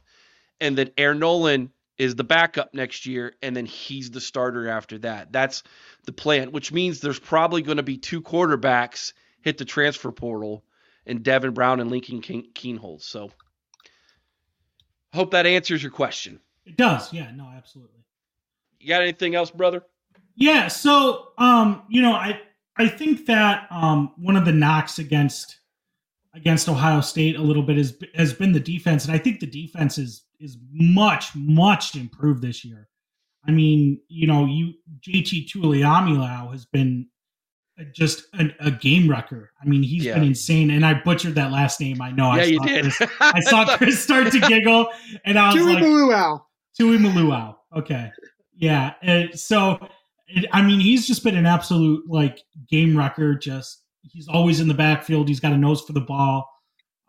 [0.60, 4.98] And then Air Noland is the backup next year, and then he's the starter after
[4.98, 5.32] that.
[5.32, 5.64] That's
[6.04, 10.64] the plan, which means there's probably going to be two quarterbacks hit the transfer portal,
[11.06, 13.02] and Devin Brown and Lincoln Kienholz.
[13.02, 13.30] So,
[15.12, 16.40] hope that answers your question.
[16.66, 18.04] It does, yeah, no, absolutely.
[18.78, 19.82] You got anything else, brother?
[20.36, 22.40] Yeah, so um, you know, I
[22.78, 25.58] I think that um one of the knocks against
[26.34, 29.46] against Ohio State a little bit has has been the defense, and I think the
[29.46, 32.88] defense is is much much improved this year.
[33.46, 37.08] I mean, you know, you JT Tuimoloau has been
[37.92, 39.50] just a, a, game wrecker.
[39.62, 40.14] I mean, he's yeah.
[40.14, 42.02] been insane, and I butchered that last name.
[42.02, 42.34] I know.
[42.34, 42.92] Yeah, I you did.
[42.92, 44.88] Chris, I saw Chris start to giggle,
[45.24, 46.42] and I was Tui like, Maluau.
[46.78, 47.54] Tuimoloau.
[47.76, 48.10] Okay,
[48.56, 48.94] yeah.
[49.02, 49.90] And so, it,
[50.52, 53.34] I mean, he's just been an absolute like game wrecker.
[53.34, 55.28] Just he's always in the backfield.
[55.28, 56.48] He's got a nose for the ball.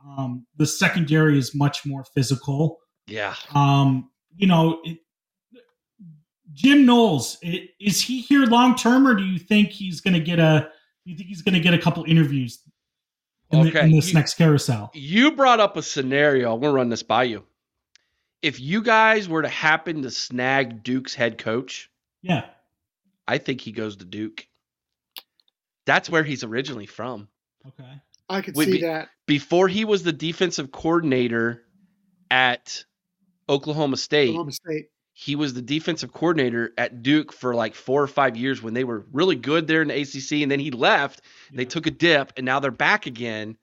[0.06, 2.80] Um, the secondary is much more physical.
[3.08, 3.36] Yeah.
[3.54, 5.00] Um, you know, it,
[6.54, 10.20] Jim Knowles, it, is he here long term, or do you think he's going to
[10.20, 10.70] get a?
[11.06, 12.60] Do you think he's going to get a couple interviews
[13.52, 13.72] in, okay.
[13.72, 14.92] the, in this you, next carousel?
[14.94, 16.54] You brought up a scenario.
[16.54, 17.44] I'm going to run this by you.
[18.42, 21.90] If you guys were to happen to snag Duke's head coach,
[22.22, 22.46] yeah,
[23.30, 24.48] I think he goes to Duke.
[25.86, 27.28] That's where he's originally from.
[27.68, 29.10] Okay, I could Wait, see be, that.
[29.28, 31.62] Before he was the defensive coordinator
[32.32, 32.84] at
[33.48, 34.30] Oklahoma State.
[34.30, 34.88] Oklahoma State.
[35.14, 38.84] He was the defensive coordinator at Duke for like four or five years when they
[38.84, 41.22] were really good there in the ACC, and then he left.
[41.52, 41.58] Yeah.
[41.58, 43.58] They took a dip, and now they're back again.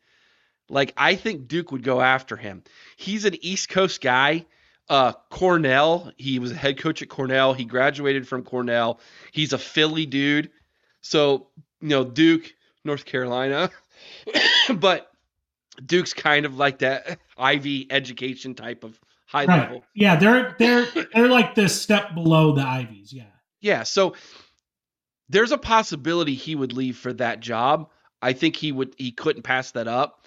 [0.68, 2.62] Like I think Duke would go after him.
[2.96, 4.46] He's an East Coast guy.
[4.88, 6.12] Uh, Cornell.
[6.16, 7.54] He was a head coach at Cornell.
[7.54, 9.00] He graduated from Cornell.
[9.32, 10.50] He's a Philly dude.
[11.00, 11.48] So
[11.80, 12.52] you know Duke,
[12.84, 13.70] North Carolina,
[14.74, 15.10] but
[15.84, 19.60] Duke's kind of like that Ivy education type of high right.
[19.60, 19.84] level.
[19.94, 23.12] Yeah, they're they're they're like the step below the Ivies.
[23.12, 23.24] Yeah.
[23.60, 23.82] Yeah.
[23.82, 24.14] So
[25.28, 27.90] there's a possibility he would leave for that job.
[28.22, 30.25] I think he would he couldn't pass that up.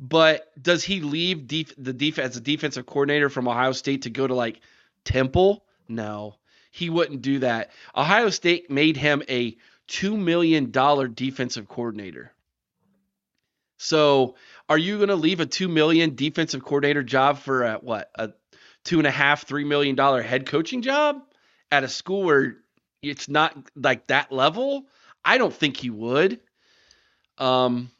[0.00, 4.10] But does he leave def- the def- as a defensive coordinator from Ohio State to
[4.10, 4.60] go to like
[5.04, 5.62] Temple?
[5.88, 6.36] No,
[6.70, 7.70] he wouldn't do that.
[7.94, 12.32] Ohio State made him a two million dollar defensive coordinator.
[13.76, 14.36] So
[14.70, 18.30] are you going to leave a two million defensive coordinator job for a what a
[18.84, 21.20] two and a half three million dollar head coaching job
[21.70, 22.56] at a school where
[23.02, 24.86] it's not like that level?
[25.22, 26.40] I don't think he would.
[27.36, 27.90] Um,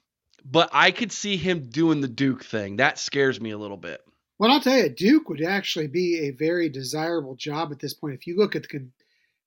[0.51, 2.76] but I could see him doing the Duke thing.
[2.76, 4.01] That scares me a little bit.
[4.38, 8.14] Well, I'll tell you, Duke would actually be a very desirable job at this point.
[8.14, 8.88] If you look at the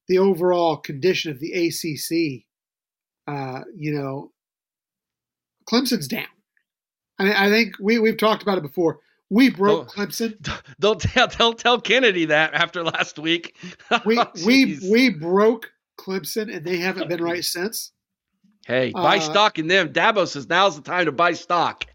[0.08, 2.44] the overall condition of the ACC,
[3.28, 4.32] uh, you know,
[5.70, 6.28] Clemson's down.
[7.20, 9.00] I, I think we we've talked about it before.
[9.30, 10.62] We broke don't, Clemson.
[10.80, 13.56] Don't tell don't tell Kennedy that after last week.
[14.06, 17.94] we oh, we we broke Clemson, and they haven't been right since.
[18.66, 19.92] Hey, buy uh, stock in them.
[19.92, 21.86] Dabo says now's the time to buy stock.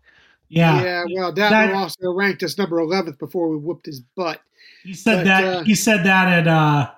[0.49, 1.05] Yeah, yeah.
[1.15, 4.41] Well, Dabo that, also ranked us number eleventh before we whooped his butt.
[4.83, 5.45] He said but, that.
[5.45, 6.49] Uh, he said that at.
[6.49, 6.91] uh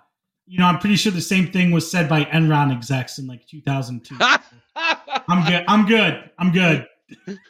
[0.47, 3.47] You know, I'm pretty sure the same thing was said by Enron execs in like
[3.47, 4.17] 2002.
[4.77, 5.65] I'm good.
[5.69, 6.31] I'm good.
[6.39, 6.87] I'm good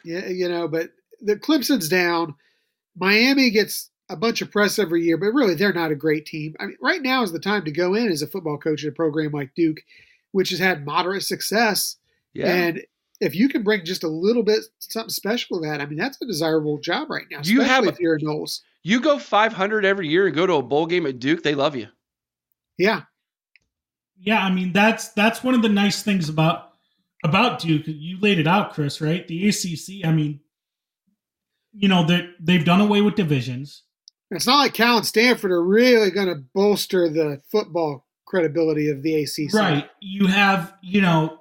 [0.03, 0.89] yeah, you know, but
[1.21, 2.35] the Clemson's down.
[2.95, 6.55] Miami gets a bunch of press every year, but really they're not a great team.
[6.59, 8.89] I mean, right now is the time to go in as a football coach at
[8.89, 9.79] a program like Duke,
[10.31, 11.97] which has had moderate success.
[12.33, 12.53] Yeah.
[12.53, 12.81] And
[13.19, 16.21] if you can bring just a little bit something special to that, I mean, that's
[16.21, 17.39] a desirable job right now.
[17.43, 18.61] You have if you're Knowles.
[18.83, 21.75] You go 500 every year and go to a bowl game at Duke, they love
[21.75, 21.87] you.
[22.77, 23.01] Yeah.
[24.23, 26.71] Yeah, I mean that's that's one of the nice things about
[27.23, 29.27] about Duke, you laid it out, Chris, right?
[29.27, 30.39] The ACC, I mean,
[31.73, 33.83] you know, that they've done away with divisions.
[34.31, 39.03] It's not like Cal and Stanford are really going to bolster the football credibility of
[39.03, 39.53] the ACC.
[39.53, 39.89] Right.
[39.99, 41.40] You have, you know,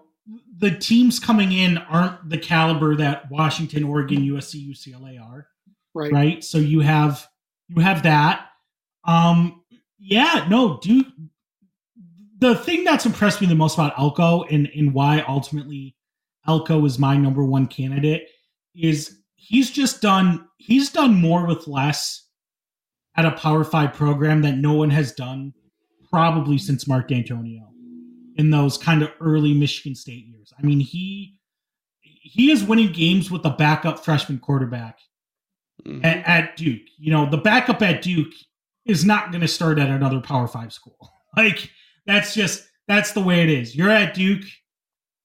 [0.58, 5.46] the teams coming in aren't the caliber that Washington, Oregon, USC, UCLA are.
[5.94, 6.12] Right.
[6.12, 6.44] Right.
[6.44, 7.26] So you have
[7.68, 8.46] you have that.
[9.04, 9.62] Um
[9.98, 11.06] yeah, no, dude.
[12.38, 15.96] the thing that's impressed me the most about Elko and, and why ultimately
[16.46, 18.28] Elko is my number one candidate
[18.74, 22.26] is he's just done he's done more with less
[23.16, 25.52] at a power five program that no one has done
[26.10, 27.69] probably since Mark Dantonio.
[28.36, 30.52] In those kind of early Michigan State years.
[30.58, 31.36] I mean, he
[32.02, 34.98] he is winning games with the backup freshman quarterback
[35.86, 36.04] Mhm.
[36.04, 36.82] at, at Duke.
[36.98, 38.32] You know, the backup at Duke
[38.84, 40.96] is not going to start at another Power Five school.
[41.36, 41.70] Like
[42.06, 43.76] that's just that's the way it is.
[43.76, 44.42] You're at Duke.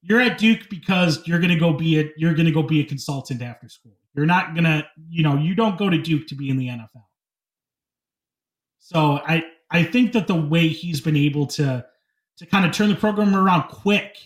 [0.03, 2.79] You're at Duke because you're going to go be a you're going to go be
[2.79, 3.97] a consultant after school.
[4.13, 6.67] You're not going to you know you don't go to Duke to be in the
[6.67, 7.05] NFL.
[8.79, 11.83] So I I think that the way he's been able to
[12.37, 14.17] to kind of turn the program around quick.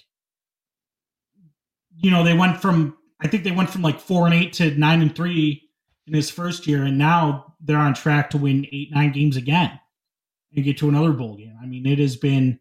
[1.98, 4.72] You know, they went from I think they went from like four and eight to
[4.78, 5.70] nine and three
[6.08, 9.78] in his first year, and now they're on track to win eight, nine games again
[10.56, 11.56] and get to another bowl game.
[11.62, 12.60] I mean, it has been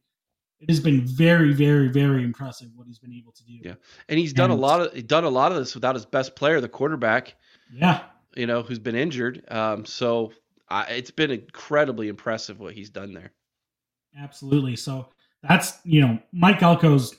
[0.61, 3.59] it has been very, very, very impressive what he's been able to do.
[3.63, 3.75] Yeah.
[4.09, 6.61] And he's done a lot of done a lot of this without his best player,
[6.61, 7.37] the quarterback,
[7.73, 8.03] Yeah.
[8.35, 9.45] you know, who's been injured.
[9.53, 10.33] Um, so
[10.69, 13.31] I, it's been incredibly impressive what he's done there.
[14.19, 14.75] Absolutely.
[14.75, 15.11] So
[15.43, 17.15] that's you know Mike Elko's.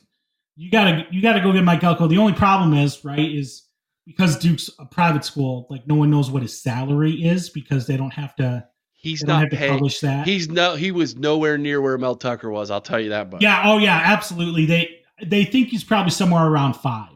[0.55, 2.07] You gotta you gotta go get Mike Elko.
[2.07, 3.63] The only problem is right is
[4.05, 5.67] because Duke's a private school.
[5.70, 8.67] Like no one knows what his salary is because they don't have to.
[8.93, 9.72] He's not have to paying.
[9.72, 10.28] publish that.
[10.28, 10.76] He's no.
[10.76, 12.70] He was nowhere near where Mel Tucker was.
[12.70, 13.30] I'll tell you that.
[13.30, 13.61] But Yeah.
[13.65, 14.01] Oh yeah.
[14.03, 14.65] Absolutely.
[14.65, 17.15] They they think he's probably somewhere around five.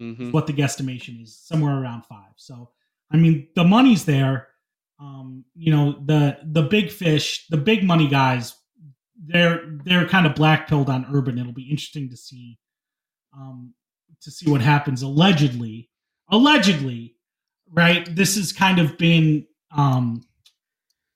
[0.00, 2.70] hmm what the guesstimation is somewhere around five so
[3.12, 4.48] i mean the money's there
[4.98, 8.54] um you know the the big fish the big money guys
[9.26, 11.38] they're they're kind of black pilled on urban.
[11.38, 12.58] It'll be interesting to see
[13.34, 13.74] um
[14.22, 15.02] to see what happens.
[15.02, 15.90] Allegedly
[16.30, 17.14] allegedly
[17.72, 19.46] right this has kind of been
[19.76, 20.24] um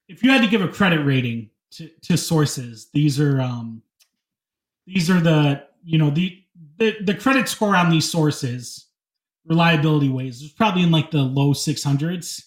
[0.08, 3.82] if you had to give a credit rating to to sources these are um
[4.86, 6.40] these are the you know the
[6.78, 8.88] the, the credit score on these sources
[9.46, 12.42] reliability ways is probably in like the low 600s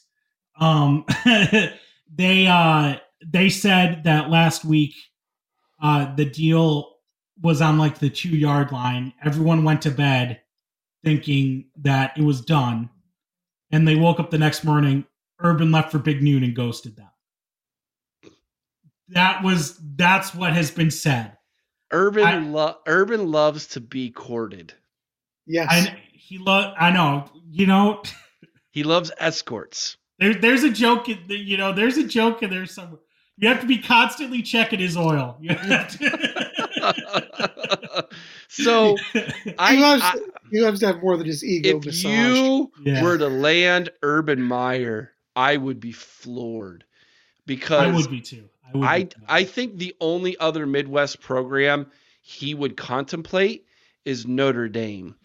[0.60, 1.05] um
[2.14, 2.95] they uh
[3.26, 4.93] they said that last week
[5.82, 6.96] uh the deal
[7.42, 10.42] was on like the two yard line everyone went to bed
[11.04, 12.90] thinking that it was done
[13.72, 15.06] and they woke up the next morning
[15.40, 17.10] urban left for big noon and ghosted them
[19.10, 21.34] that was that's what has been said
[21.92, 24.74] Urban I- lo- Urban loves to be courted.
[25.46, 25.68] Yes.
[25.70, 27.30] I he lo- I know.
[27.50, 28.04] You know,
[28.72, 29.96] He loves escorts.
[30.20, 31.08] there, there's a joke.
[31.08, 33.00] In, the- you know, there's a joke in there somewhere.
[33.40, 35.38] You have to be constantly checking his oil.
[35.40, 38.08] You have to-
[38.48, 38.96] so
[39.58, 40.16] I, he loves I-
[40.52, 42.38] he loves to have more than his ego if massaged.
[42.38, 43.04] you Yeah.
[43.04, 46.86] were to land Urban Meyer, I would be floored
[47.46, 48.50] because I would be too.
[48.74, 48.86] I would.
[48.88, 49.20] I be too.
[49.28, 51.88] I think the only other Midwest program
[52.22, 53.66] he would contemplate
[54.06, 55.16] is Notre Dame.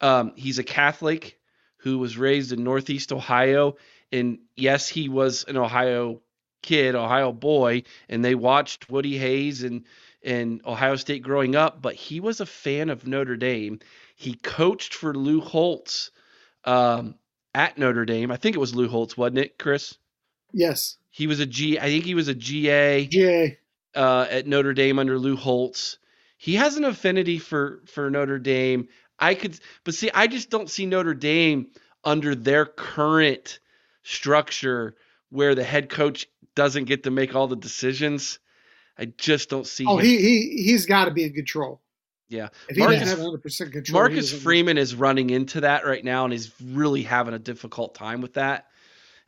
[0.00, 1.38] Um, he's a Catholic
[1.78, 3.76] who was raised in Northeast Ohio,
[4.10, 6.20] and yes, he was an Ohio
[6.62, 9.84] kid, Ohio boy, and they watched Woody Hayes and
[10.22, 13.80] and Ohio State growing up, but he was a fan of Notre Dame.
[14.16, 16.12] He coached for Lou Holtz
[16.64, 17.16] um,
[17.54, 18.30] at Notre Dame.
[18.30, 19.98] I think it was Lou Holtz, wasn't it, Chris?
[20.52, 20.96] Yes.
[21.10, 21.78] He was a G.
[21.78, 23.58] I think he was a GA GA.
[23.94, 25.98] uh, at Notre Dame under Lou Holtz.
[26.38, 28.88] He has an affinity for for Notre Dame.
[29.18, 31.70] I could, but see, I just don't see Notre Dame
[32.04, 33.60] under their current
[34.02, 34.96] structure
[35.30, 38.38] where the head coach doesn't get to make all the decisions.
[38.98, 39.86] I just don't see.
[39.86, 40.04] Oh, him.
[40.04, 41.80] he he he's got to be in control.
[42.28, 42.48] yeah.
[42.68, 46.24] If he Marcus- doesn't have 100 control, Marcus Freeman is running into that right now
[46.24, 48.66] and is really having a difficult time with that.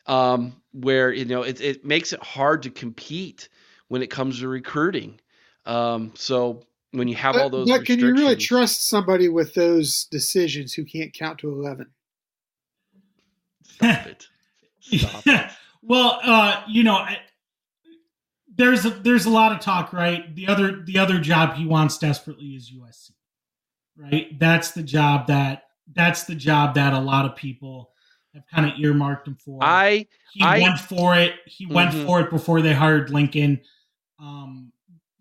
[0.06, 3.48] Um, where you know it it makes it hard to compete
[3.88, 5.18] when it comes to recruiting.
[5.64, 9.54] Um, so when you have all But, those, but can you really trust somebody with
[9.54, 11.86] those decisions who can't count to eleven?
[13.64, 14.26] Stop it.
[14.80, 15.50] Stop it.
[15.86, 17.18] well, uh, you know, I,
[18.56, 20.34] there's a, there's a lot of talk, right?
[20.34, 23.10] The other the other job he wants desperately is USC,
[23.96, 24.38] right?
[24.38, 27.90] That's the job that that's the job that a lot of people
[28.32, 29.58] have kind of earmarked him for.
[29.62, 31.34] I he I- went for it.
[31.46, 32.06] He went Mhm.
[32.06, 33.60] for it before they hired Lincoln.
[34.20, 34.72] Um,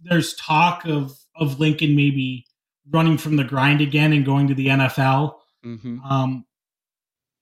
[0.01, 2.45] there's talk of of Lincoln maybe
[2.89, 5.39] running from the grind again and going to the NFL.
[5.65, 6.03] mhm.
[6.03, 6.45] Um,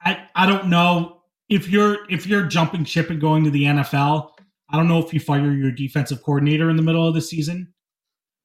[0.01, 1.20] I I don't know
[1.51, 4.29] if you're if you're jumping ship and going to the NFL.
[4.73, 7.73] I don't know if you fire your defensive coordinator in the middle of the season.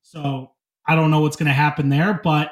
[0.02, 0.50] So
[0.84, 2.50] I don't know what's going to happen there, but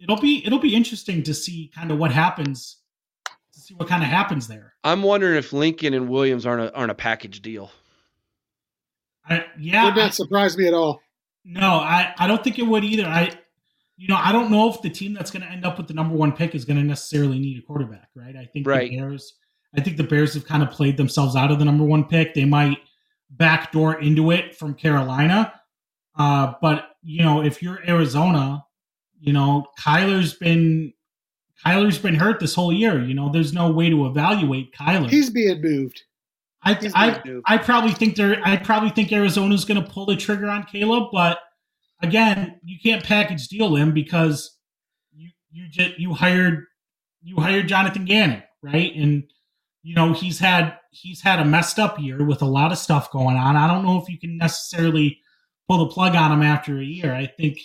[0.00, 2.78] it'll be it'll be interesting to see kind of what happens.
[3.52, 4.72] To see what kind of happens there.
[4.84, 7.70] I'm wondering if Lincoln and Williams aren't a, aren't a package deal.
[9.28, 11.00] I, yeah, Would I- not surprise me at all.
[11.44, 13.04] No, I, I don't think it would either.
[13.06, 13.32] I
[13.96, 15.92] you know, I don't know if the team that's going to end up with the
[15.94, 18.34] number one pick is going to necessarily need a quarterback, right?
[18.34, 18.90] I think Right.
[18.90, 19.34] the Bears,
[19.76, 22.34] I think the Bears have kind of played themselves out of the number one pick.
[22.34, 22.78] They might
[23.30, 25.54] backdoor into it from Carolina.
[26.18, 28.64] Uh, but you know, if you're Arizona,
[29.20, 30.92] you know, Kyler's been
[31.64, 33.02] Kyler's been hurt this whole year.
[33.02, 35.08] You know, there's no way to evaluate Kyler.
[35.08, 36.02] He's being moved.
[36.62, 37.44] I he's I, moved.
[37.46, 41.10] I probably think they're I probably think Arizona's going to pull the trigger on Caleb,
[41.12, 41.38] but
[42.02, 44.56] again, you can't package deal him because
[45.12, 46.64] you you just you hired
[47.22, 48.94] you hired Jonathan Gannon, right?
[48.94, 49.24] And
[49.82, 53.10] you know he's had he's had a messed up year with a lot of stuff
[53.10, 53.56] going on.
[53.56, 55.18] I don't know if you can necessarily
[55.68, 57.14] pull the plug on him after a year.
[57.14, 57.58] I think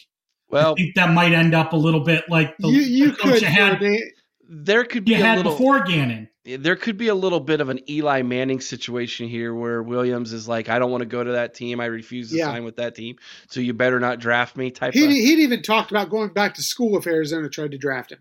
[0.50, 3.12] well, I Well, think that might end up a little bit like the, you you
[3.14, 4.04] coach could you had for a day-
[4.48, 6.30] there could be you a had little before Gannon.
[6.46, 10.48] there could be a little bit of an Eli Manning situation here where Williams is
[10.48, 11.80] like, I don't want to go to that team.
[11.80, 12.46] I refuse to Yeah.
[12.46, 13.16] sign with that team.
[13.50, 16.54] So you better not draft me type He'd, of he'd even talked about going back
[16.56, 18.20] to school if Arizona tried to draft him.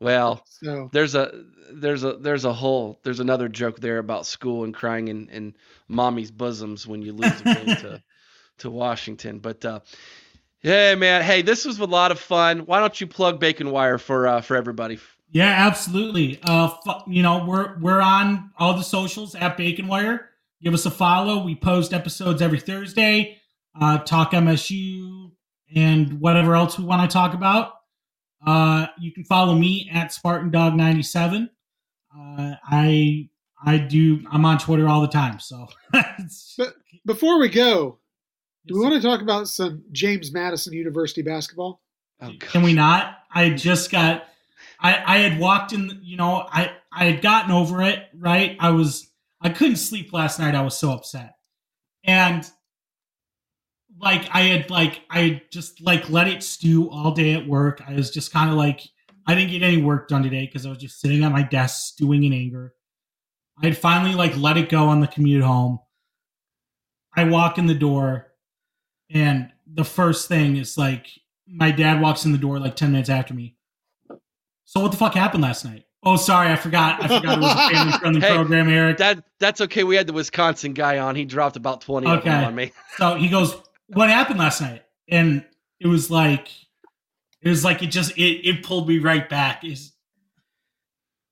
[0.00, 4.64] Well, So there's a there's a there's a whole there's another joke there about school
[4.64, 5.54] and crying in, in
[5.88, 8.02] mommy's bosoms when you lose a game to
[8.58, 9.38] to Washington.
[9.38, 9.80] But uh
[10.62, 11.22] yeah, man.
[11.22, 12.60] Hey, this was a lot of fun.
[12.60, 14.98] Why don't you plug Bacon Wire for uh for everybody?
[15.30, 16.38] Yeah, absolutely.
[16.42, 20.28] Uh, fu- you know, we're we're on all the socials at Bacon Wire.
[20.62, 21.44] Give us a follow.
[21.44, 23.38] We post episodes every Thursday.
[23.78, 25.32] Uh, talk MSU
[25.74, 27.72] and whatever else we want to talk about.
[28.46, 31.50] Uh, you can follow me at Spartan Dog ninety seven.
[32.16, 33.28] Uh, I
[33.64, 34.20] I do.
[34.30, 35.38] I'm on Twitter all the time.
[35.40, 35.66] So
[36.56, 36.74] But
[37.04, 37.98] before we go,
[38.66, 41.80] do we want to talk about some James Madison University basketball?
[42.20, 43.18] Oh, Can we not?
[43.34, 44.26] I just got.
[44.80, 46.00] I I had walked in.
[46.02, 48.04] You know, I I had gotten over it.
[48.14, 48.56] Right.
[48.60, 49.10] I was.
[49.40, 50.54] I couldn't sleep last night.
[50.54, 51.34] I was so upset,
[52.04, 52.48] and
[54.00, 57.82] like I had like I had just like let it stew all day at work.
[57.86, 58.80] I was just kind of like
[59.26, 61.94] I didn't get any work done today because I was just sitting at my desk
[61.94, 62.74] stewing in anger.
[63.62, 65.78] I had finally like let it go on the commute home.
[67.16, 68.26] I walk in the door,
[69.10, 71.06] and the first thing is like
[71.48, 73.56] my dad walks in the door like 10 minutes after me.
[74.64, 75.84] So what the fuck happened last night?
[76.02, 77.02] Oh, sorry, I forgot.
[77.02, 78.98] I forgot it was a family friendly Hey, program, Eric.
[78.98, 79.82] That that's okay.
[79.84, 81.16] We had the Wisconsin guy on.
[81.16, 82.44] He dropped about twenty of them Okay.
[82.44, 82.72] on me.
[82.98, 83.56] So he goes,
[83.88, 85.44] "What happened last night?" And
[85.80, 86.48] it was like,
[87.42, 89.64] it was like it just it it pulled me right back.
[89.64, 89.92] Is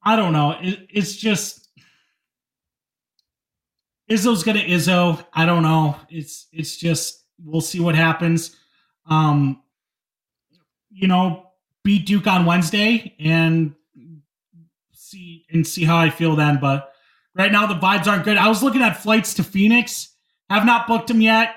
[0.03, 0.57] I don't know.
[0.61, 1.69] It, it's just
[4.11, 5.25] Izzo's gonna Izzo.
[5.33, 5.97] I don't know.
[6.11, 8.57] It's it's just we'll see what happens.
[9.07, 9.63] Um,
[10.91, 11.51] you know,
[11.83, 13.75] beat Duke on Wednesday and
[14.93, 16.59] see and see how I feel then.
[16.61, 16.93] But
[17.35, 18.37] right now the vibes aren't good.
[18.37, 20.11] I was looking at flights to Phoenix.
[20.51, 21.55] Have not booked them yet.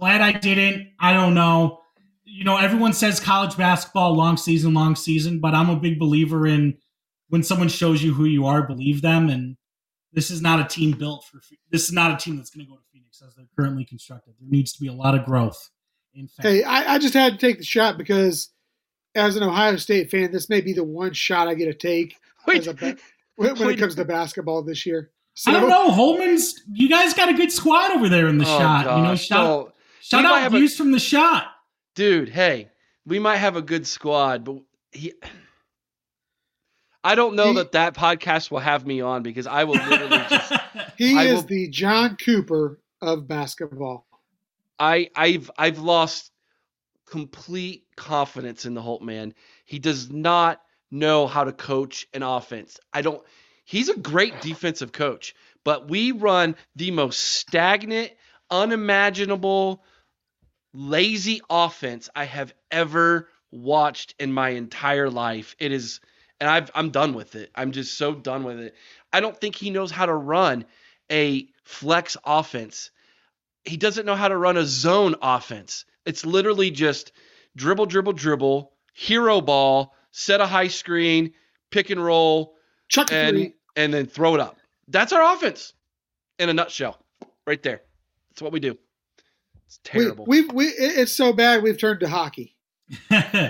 [0.00, 0.88] Glad I didn't.
[0.98, 1.80] I don't know.
[2.24, 6.46] You know, everyone says college basketball, long season, long season, but I'm a big believer
[6.46, 6.78] in
[7.28, 9.28] when someone shows you who you are, believe them.
[9.28, 9.56] And
[10.12, 11.40] this is not a team built for.
[11.70, 14.34] This is not a team that's going to go to Phoenix as they're currently constructed.
[14.40, 15.70] There needs to be a lot of growth.
[16.14, 18.48] In fact, Hey, I, I just had to take the shot because,
[19.14, 22.16] as an Ohio State fan, this may be the one shot I get to take
[22.46, 22.72] Wait, a
[23.36, 23.76] when, when wait.
[23.78, 25.10] it comes to basketball this year.
[25.34, 25.90] So, I don't know.
[25.90, 26.54] Holman's.
[26.72, 28.80] You guys got a good squad over there in the Oh, shot.
[28.96, 29.26] you know, gosh.
[29.26, 31.46] shout, So, shout we might out have a- views from the shot.
[31.94, 32.68] dude, hey,
[33.06, 34.56] we might have a good squad, but
[34.92, 35.12] he.
[37.02, 40.18] I don't know He- that that podcast will have me on because I will literally
[40.28, 40.52] just.
[40.98, 44.06] He I is will- the John Cooper of basketball.
[44.78, 46.30] I I've I've lost
[47.06, 49.32] complete confidence in the Holtmann.
[49.64, 50.60] He does not
[50.90, 52.78] know how to coach an offense.
[52.92, 53.22] I don't
[53.64, 58.12] he's a great defensive coach, but we run the most stagnant,
[58.50, 59.84] unimaginable,
[60.72, 65.56] lazy offense I have ever watched in my entire life.
[65.58, 66.00] It is
[66.40, 67.50] and I've I'm done with it.
[67.54, 68.74] I'm just so done with it.
[69.12, 70.64] I don't think he knows how to run
[71.10, 72.90] a flex offense
[73.64, 75.84] he doesn't know how to run a zone offense.
[76.06, 77.12] It's literally just
[77.56, 81.32] dribble, dribble, dribble, hero ball, set a high screen,
[81.70, 82.56] pick and roll,
[82.88, 84.56] Chuck and and then throw it up.
[84.88, 85.72] That's our offense
[86.38, 86.98] in a nutshell,
[87.46, 87.82] right there.
[88.30, 88.76] That's what we do.
[89.66, 90.24] It's terrible.
[90.26, 92.56] we, we, it- it's so bad we've turned to hockey.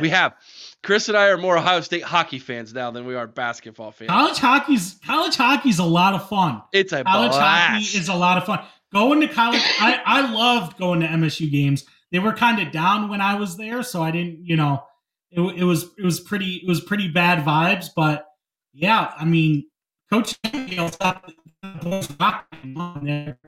[0.02, 0.34] we have
[0.82, 4.10] Chris and I are more Ohio State hockey fans now than we are basketball fans.
[4.10, 6.60] college hockey's college hockey's a lot of fun.
[6.74, 7.70] It's a College blast.
[7.70, 8.60] hockey is a lot of fun.
[8.92, 11.86] Going to college, I, I loved going to MSU games.
[12.12, 14.82] They were kind of down when I was there, so I didn't, you know,
[15.30, 17.86] it, it was it was pretty it was pretty bad vibes.
[17.96, 18.26] But
[18.74, 19.64] yeah, I mean,
[20.12, 21.24] Coach Hale's got
[21.62, 23.38] the boys rocking on there.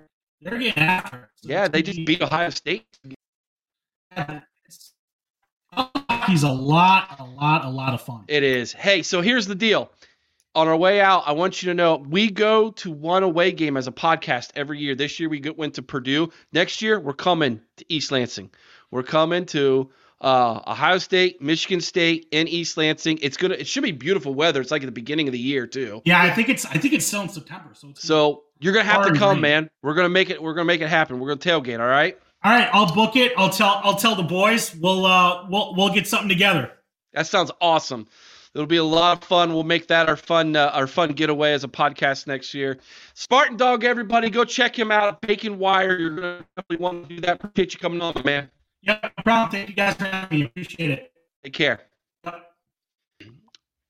[0.42, 1.16] They're getting after.
[1.18, 1.28] it.
[1.36, 2.84] So yeah, they just beat Ohio State.
[5.72, 8.24] Hockey's a lot, a lot, a lot of fun.
[8.28, 8.72] It is.
[8.72, 9.90] Hey, so here's the deal.
[10.54, 13.76] on our way out, I want you to know we go to one away game
[13.76, 14.94] as a podcast every year.
[14.94, 16.30] This year we went to Purdue.
[16.52, 18.50] Next year we're coming to East Lansing.
[18.90, 19.90] We're coming to
[20.22, 23.18] uh, Ohio State, Michigan State, and East Lansing.
[23.20, 23.54] It's gonna.
[23.54, 24.60] It should be beautiful weather.
[24.60, 26.00] It's like at the beginning of the year too.
[26.04, 26.64] Yeah, I think it's.
[26.64, 27.70] I think it's still in September.
[27.74, 27.88] So.
[27.88, 29.68] It's so you're gonna have to come, man.
[29.82, 30.40] We're gonna make it.
[30.40, 31.18] We're gonna make it happen.
[31.18, 31.80] We're gonna tailgate.
[31.80, 32.16] All right.
[32.44, 33.32] All right, I'll book it.
[33.36, 33.80] I'll tell.
[33.84, 34.74] I'll tell the boys.
[34.76, 35.04] We'll.
[35.04, 35.46] Uh.
[35.48, 35.74] We'll.
[35.74, 36.70] We'll get something together.
[37.12, 38.06] That sounds awesome.
[38.54, 39.52] It'll be a lot of fun.
[39.52, 42.78] We'll make that our fun uh, our fun getaway as a podcast next year.
[43.14, 45.20] Spartan Dog, everybody, go check him out.
[45.20, 45.98] Bacon Wire.
[45.98, 47.42] You're gonna definitely want to do that.
[47.42, 48.50] Appreciate you coming on, man.
[48.82, 49.50] Yeah, no problem.
[49.50, 50.44] Thank you guys for having me.
[50.46, 51.12] Appreciate it.
[51.44, 51.80] Take care.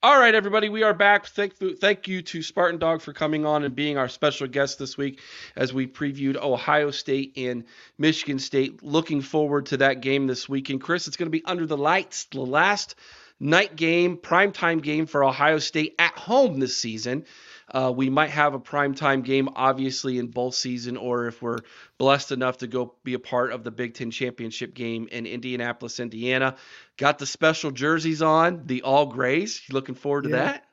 [0.05, 1.27] All right, everybody, we are back.
[1.27, 4.99] Thank, thank you to Spartan Dog for coming on and being our special guest this
[4.99, 5.21] week
[5.55, 7.63] as we previewed Ohio State and
[7.99, 8.83] Michigan State.
[8.83, 10.81] Looking forward to that game this weekend.
[10.81, 12.97] Chris, it's going to be under the lights, the last
[13.39, 17.25] night game, primetime game for Ohio State at home this season.
[17.73, 21.59] Uh, we might have a primetime game, obviously, in bowl season, or if we're
[21.99, 25.99] blessed enough to go be a part of the Big Ten championship game in Indianapolis,
[25.99, 26.57] Indiana.
[26.99, 29.63] Got the special jerseys on, the all grays.
[29.69, 30.37] You looking forward to Yeah.
[30.37, 30.65] that?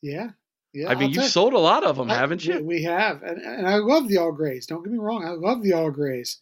[0.00, 0.30] Yeah.
[0.72, 0.88] Yeah.
[0.90, 2.62] I mean, I'll you've tell- sold a lot of them, I- haven't you?
[2.64, 4.66] We have, and, and I love the all grays.
[4.66, 6.40] Don't get me wrong, I love the all grays.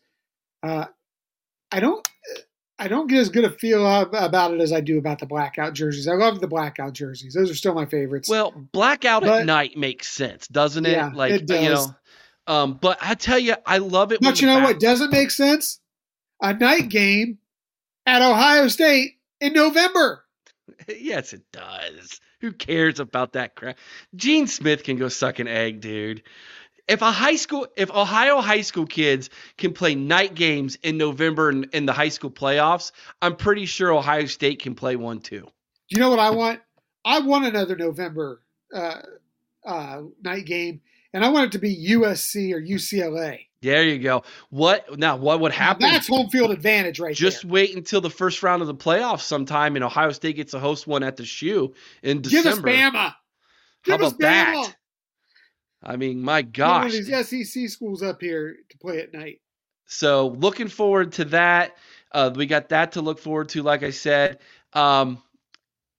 [0.62, 0.86] Uh,
[1.73, 2.07] I don't,
[2.85, 5.73] I don't get as good a feel about it as I do about the blackout
[5.73, 6.06] jerseys.
[6.06, 8.28] I love the blackout jerseys; those are still my favorites.
[8.28, 10.93] Well, blackout at night makes sense, doesn't it?
[10.93, 11.89] Yeah, like it you does.
[11.89, 11.94] know.
[12.47, 14.20] Um, but I tell you, I love it.
[14.20, 15.81] but you know back- what doesn't make sense?
[16.43, 17.39] A night game
[18.05, 20.23] at Ohio State in November.
[20.89, 22.20] yes, it does.
[22.43, 23.78] Who cares about that crap?
[24.15, 26.23] Gene Smith can go suck an egg, dude.
[26.86, 31.51] If a high school, if Ohio high school kids can play night games in November
[31.51, 32.93] in, in the high school playoffs,
[33.23, 35.40] I'm pretty sure Ohio State can play one too.
[35.40, 35.51] Do
[35.90, 36.61] you know what I want?
[37.05, 38.43] I want another November
[38.74, 39.01] uh,
[39.65, 40.81] uh, night game,
[41.12, 43.47] and I want it to be USC or UCLA.
[43.62, 44.24] There you go.
[44.51, 45.16] What now?
[45.16, 45.86] What would Now, happen?
[45.86, 47.51] that's home field advantage right Just there.
[47.51, 50.86] wait until the first round of the playoffs sometime, and Ohio State gets to host
[50.86, 52.69] one at the shoe in December.
[52.70, 52.94] Give us.
[52.94, 52.94] Bama.
[52.94, 53.15] How
[53.85, 54.77] Give us about that?
[55.85, 56.93] I mean, my Get one of gosh.
[56.93, 59.40] these SEC schools up here to play at night.
[59.86, 61.77] So looking forward to that.
[62.11, 63.62] Uh, we got that to look forward to.
[63.62, 64.39] Like I said,
[64.73, 65.23] um,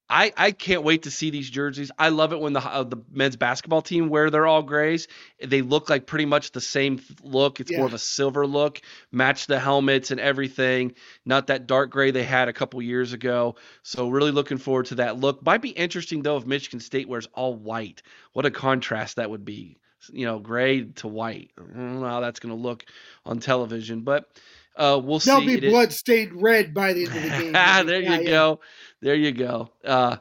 [0.08, 1.90] I I can't wait to see these jerseys.
[1.98, 5.08] I love it when the uh, the men's basketball team wear their all grays.
[5.44, 7.58] They look like pretty much the same look.
[7.60, 7.78] It's Yeah.
[7.78, 8.80] more of a silver look,
[9.10, 10.94] match the helmets and everything.
[11.24, 13.56] Not that dark gray they had a couple years ago.
[13.82, 15.44] So really looking forward to that look.
[15.44, 18.02] Might be interesting though if Michigan State wears all white.
[18.32, 19.78] What a contrast that would be.
[20.12, 21.50] You know, gray to white.
[21.58, 22.84] I don't know how that's going to look
[23.24, 24.28] on television, but
[24.76, 25.46] uh, we'll They'll see.
[25.46, 27.52] be It is- blood stained red by the end of the game.
[27.52, 28.30] there Yeah, you yeah.
[28.30, 28.60] go.
[29.02, 29.70] There you go.
[29.84, 30.16] Uh,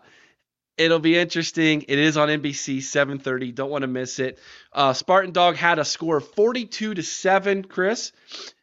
[0.78, 1.84] it'll be interesting.
[1.88, 3.54] It is on NBC 7:30.
[3.56, 4.40] Don't want to miss it.
[4.74, 7.64] Uh, Spartan Dog had a score of 42 to seven.
[7.64, 8.12] Chris,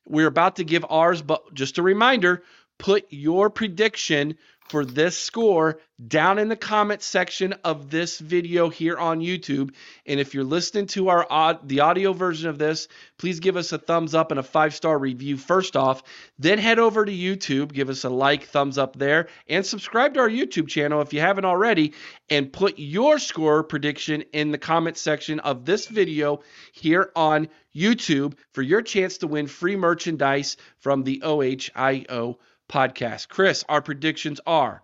[0.06, 2.42] we're about to give ours, but just a reminder:
[2.78, 4.36] put your prediction
[4.68, 9.74] for this score down in the comment section of this video here on YouTube.
[10.06, 13.78] And if you're listening to our the audio version of this, please give us a
[13.78, 16.02] thumbs up and a five star review first off.
[16.38, 20.20] Then head over to YouTube, give us a like, thumbs up there, and subscribe to
[20.20, 21.94] our YouTube channel if you haven't already.
[22.30, 26.40] And put your score prediction in the comment section of this video
[26.72, 32.38] here on YouTube for your chance to win free merchandise from the OHIO
[32.72, 33.28] podcast.
[33.28, 34.82] Chris, our predictions are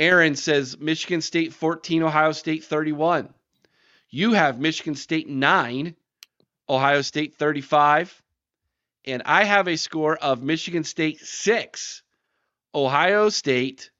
[0.00, 3.28] Aaron says Michigan State 14, Ohio State 31.
[4.08, 5.94] You have Michigan State 9,
[6.68, 8.22] Ohio State 35.
[9.04, 12.02] And I have a score of Michigan State 6,
[12.74, 13.90] Ohio State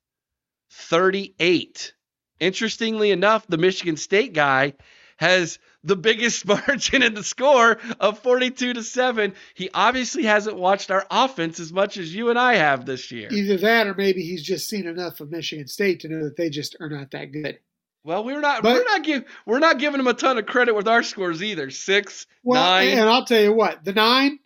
[0.70, 1.94] 38.
[2.38, 4.74] Interestingly enough, the Michigan State guy
[5.18, 9.34] has the biggest margin in the score of 42 to 7.
[9.54, 13.28] He obviously hasn't watched our offense as much as you and I have this year.
[13.30, 16.50] Either that, or maybe he's just seen enough of Michigan State to know that they
[16.50, 17.58] just are not that good.
[18.02, 20.74] Well, we're not But- we're not give we're not giving him a ton of credit
[20.74, 21.70] with our scores either.
[21.70, 22.88] Six, Well, nine.
[22.88, 24.38] and I'll tell you what, the nine,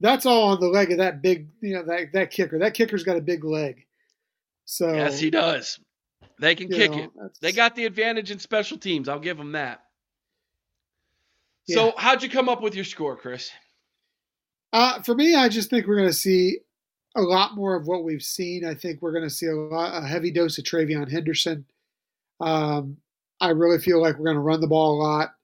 [0.00, 2.60] that's all on the leg of that big, you know, that that kicker.
[2.60, 3.86] That kicker's got a big leg.
[4.64, 5.80] So yes, he does.
[6.38, 7.10] They can kick know, it.
[7.40, 9.08] They got the advantage in special teams.
[9.08, 9.81] I'll give them that.
[11.66, 11.76] Yeah.
[11.76, 13.50] So, how'd you come up with your score, Chris?
[14.72, 16.58] Uh, for me, I just think we're going to see
[17.14, 18.64] a lot more of what we've seen.
[18.64, 21.66] I think we're going to see a, lot, a heavy dose of TreVeyon Henderson.
[22.40, 22.96] Um,
[23.40, 25.34] I really feel like we're going to run the ball a lot.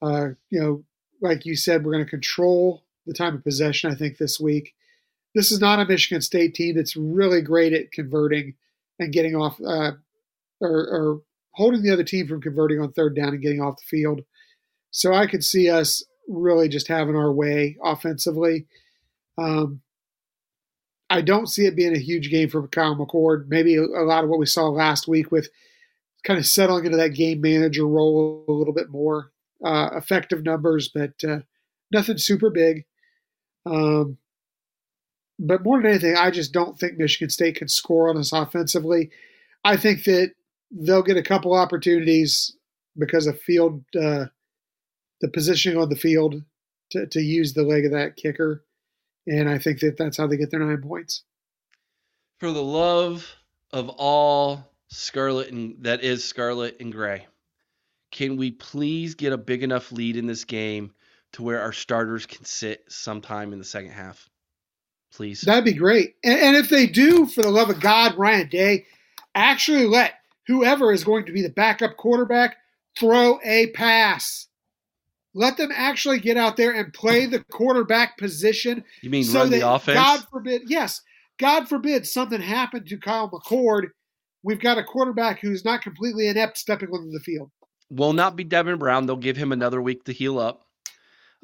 [0.00, 0.84] Uh, you know,
[1.20, 3.90] like you said, we're going to control the time of possession.
[3.90, 4.74] I think this week.
[5.34, 8.54] This is not a Michigan State team that's really great at converting
[8.98, 9.92] and getting off uh,
[10.60, 11.20] or, or
[11.52, 14.22] holding the other team from converting on third down and getting off the field.
[14.90, 18.66] So I could see us really just having our way offensively.
[19.36, 19.80] Um,
[21.10, 23.48] I don't see it being a huge game for Kyle McCord.
[23.48, 25.48] Maybe a, a, lot of what we saw last week with
[26.24, 29.30] kind of settling into that game manager role a little bit more.
[29.64, 31.40] Uh, effective numbers, but uh,
[31.90, 32.84] nothing super big.
[33.66, 34.16] Um,
[35.40, 39.10] but more than anything, I just don't think Michigan State can score on us offensively.
[39.64, 40.32] I think that
[40.70, 42.56] they'll get a couple opportunities
[42.96, 44.26] because of field, uh,
[45.20, 46.42] the positioning on the field
[46.90, 48.64] to, to use the leg of that kicker.
[49.26, 51.24] And I think that that's how they get their nine points.
[52.40, 53.34] For the love
[53.72, 57.26] of all scarlet and that is scarlet and gray,
[58.10, 60.92] can we please get a big enough lead in this game
[61.32, 64.28] to where our starters can sit sometime in the second half?
[65.12, 65.42] Please.
[65.42, 66.16] That'd be great.
[66.24, 68.86] And, and if they do, for the love of God, Ryan Day,
[69.34, 70.14] actually let
[70.46, 72.56] whoever is going to be the backup quarterback
[72.98, 74.47] throw a pass.
[75.38, 78.82] Let them actually get out there and play the quarterback position.
[79.02, 79.96] You mean so run the offense?
[79.96, 81.00] God forbid, yes.
[81.38, 83.90] God forbid something happened to Kyle McCord.
[84.42, 87.52] We've got a quarterback who's not completely inept stepping onto the field.
[87.88, 89.06] Will not be Devin Brown.
[89.06, 90.66] They'll give him another week to heal up.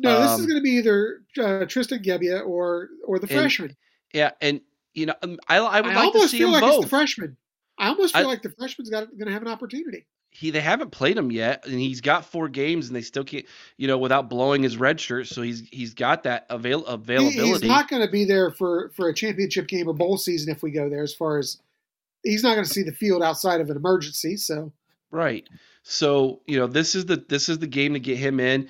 [0.00, 3.38] No, this um, is going to be either uh, Tristan Gebbia or or the and,
[3.38, 3.76] freshman.
[4.12, 4.60] Yeah, and
[4.92, 6.82] you know, um, I I would I like to see feel like both.
[6.82, 7.36] It's the freshman.
[7.78, 10.04] I almost feel I, like the freshman's got going to have an opportunity.
[10.36, 13.47] He they haven't played him yet, and he's got four games, and they still can't,
[13.77, 15.28] you know, without blowing his red shirt.
[15.28, 17.39] So he's he's got that avail availability.
[17.39, 20.52] He, he's not going to be there for for a championship game or bowl season
[20.52, 21.05] if we go there.
[21.05, 21.61] As far as
[22.24, 24.36] he's not going to see the field outside of an emergency.
[24.36, 24.73] So
[25.12, 25.48] right.
[25.85, 28.69] So you know, this is the this is the game to get him in.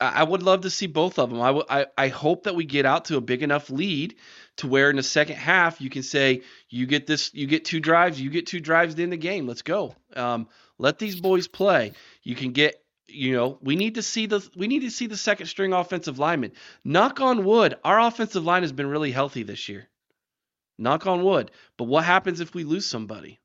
[0.00, 1.40] I would love to see both of them.
[1.40, 4.16] I, w- I, I hope that we get out to a big enough lead
[4.56, 7.80] to where in the second half you can say you get this you get two
[7.80, 10.48] drives you get two drives in the game let's go um,
[10.78, 11.92] let these boys play
[12.22, 15.16] you can get you know we need to see the we need to see the
[15.16, 16.52] second string offensive lineman
[16.84, 19.88] knock on wood our offensive line has been really healthy this year
[20.78, 23.40] knock on wood but what happens if we lose somebody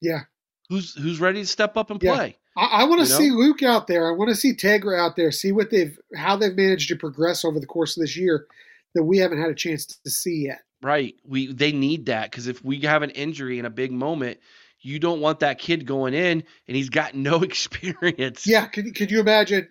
[0.00, 0.20] yeah
[0.68, 2.32] who's who's ready to step up and play yeah.
[2.56, 4.08] I, I want to see Luke out there.
[4.08, 5.32] I want to see Tegra out there.
[5.32, 8.46] See what they've how they've managed to progress over the course of this year
[8.94, 10.60] that we haven't had a chance to see yet.
[10.82, 11.16] Right.
[11.24, 14.38] We they need that because if we have an injury in a big moment,
[14.84, 18.46] you don't want that kid going in and he's got no experience.
[18.46, 18.66] Yeah.
[18.66, 19.68] Could could you imagine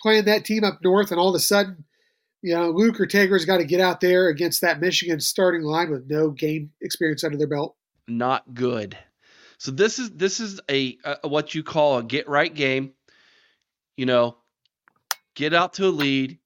[0.00, 1.84] playing that team up north and all of a sudden,
[2.42, 5.90] you know, Luke or Tegra's got to get out there against that Michigan starting line
[5.90, 7.76] with no game experience under their belt?
[8.08, 8.96] Not good.
[9.58, 12.92] So this is this is a, a what you call a get right game.
[13.96, 14.36] You know,
[15.34, 16.38] get out to a lead,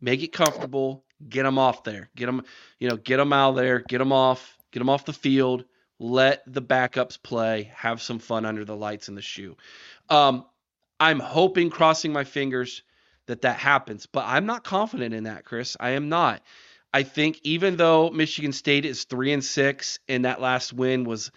[0.00, 2.42] make it comfortable, get them off there, get them,
[2.78, 5.64] you know, get them out there, get them off, get them off the field.
[5.98, 9.56] Let the backups play, have some fun under the lights in the shoe.
[10.08, 10.44] Um,
[11.00, 12.82] I'm hoping, crossing my fingers,
[13.26, 15.76] that that happens, but I'm not confident in that, Chris.
[15.78, 16.42] I am not.
[16.92, 21.30] I think even though Michigan State is three and six, and that last win was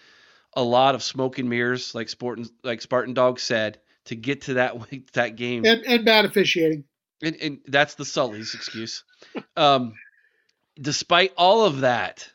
[0.54, 4.54] a lot of smoke and mirrors, like Spartan, like Spartan Dog said, to get to
[4.54, 4.76] that
[5.12, 5.64] that game.
[5.64, 6.84] And, and bad officiating.
[7.22, 9.04] And, and that's the Sully's excuse.
[9.56, 9.94] Um,
[10.80, 12.28] despite all of that,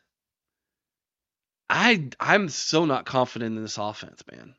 [1.70, 4.56] I I'm so not confident in this offense, man.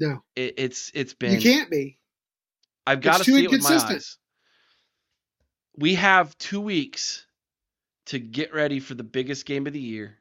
[0.00, 1.34] No, it, it's it's been.
[1.34, 1.98] You can't be.
[2.86, 4.18] I've got to see it with my eyes.
[5.76, 7.26] We have two weeks
[8.06, 10.18] to get ready for the biggest game of the year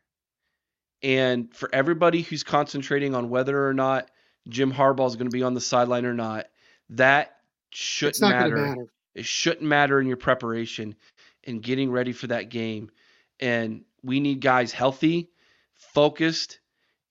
[1.03, 4.09] and for everybody who's concentrating on whether or not
[4.47, 6.47] Jim Harbaugh is going to be on the sideline or not,
[6.91, 7.37] that
[7.71, 8.55] shouldn't matter.
[8.55, 8.85] matter.
[9.15, 10.95] It shouldn't matter in your preparation
[11.43, 12.91] and getting ready for that game.
[13.39, 15.30] And we need guys healthy,
[15.93, 16.59] focused,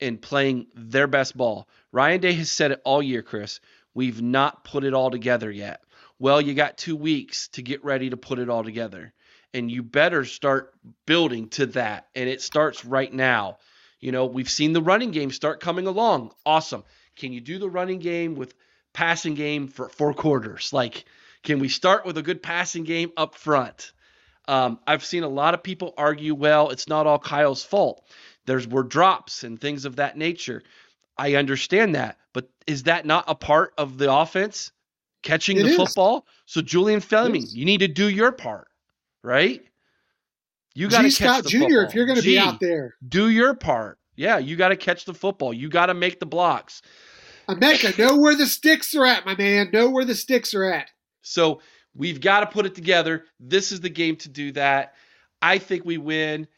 [0.01, 1.69] and playing their best ball.
[1.93, 3.61] Ryan Day has said it all year, Chris.
[3.95, 5.83] We've not put it all together yet.
[6.19, 9.13] Well, you got two weeks to get ready to put it all together.
[9.53, 10.73] And you better start
[11.07, 12.09] building to that.
[12.15, 13.59] And it starts right now.
[13.99, 16.33] You know, we've seen the running game start coming along.
[16.47, 16.85] Awesome.
[17.17, 18.55] Can you do the running game with
[18.93, 20.73] passing game for four quarters?
[20.73, 21.05] Like,
[21.43, 23.93] can we start with a good passing game up front?
[24.47, 28.05] Um, I've seen a lot of people argue, well, it's not all Kyle's fault.
[28.51, 30.65] There's were drops and things of that nature.
[31.17, 34.73] I understand that, but is that not a part of the offense?
[35.23, 35.77] Catching it the is.
[35.77, 36.27] football.
[36.47, 38.67] So Julian Fleming, you need to do your part,
[39.23, 39.63] right?
[40.75, 41.75] You got to catch the football, Jr.
[41.75, 41.85] Football.
[41.85, 44.01] If you're going to be out there, do your part.
[44.17, 45.55] Yeah, you got to catch the football.
[45.55, 46.83] You got to make the blocks.
[47.49, 49.71] Emeka, know where the sticks are at, my man.
[49.73, 50.91] Know where the sticks are at.
[51.23, 51.61] So
[51.95, 53.27] we've got to put it together.
[53.39, 54.95] This is the game to do that.
[55.41, 56.49] I think we win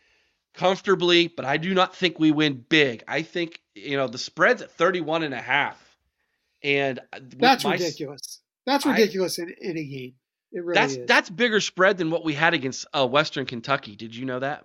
[0.54, 3.04] comfortably, but I do not think we win big.
[3.08, 5.80] I think, you know, the spread's at 31 and a half.
[6.62, 8.40] And that's ridiculous.
[8.66, 10.14] That's ridiculous I, in, in a game.
[10.52, 11.06] It really that's is.
[11.06, 13.96] that's bigger spread than what we had against uh, Western Kentucky.
[13.96, 14.64] Did you know that?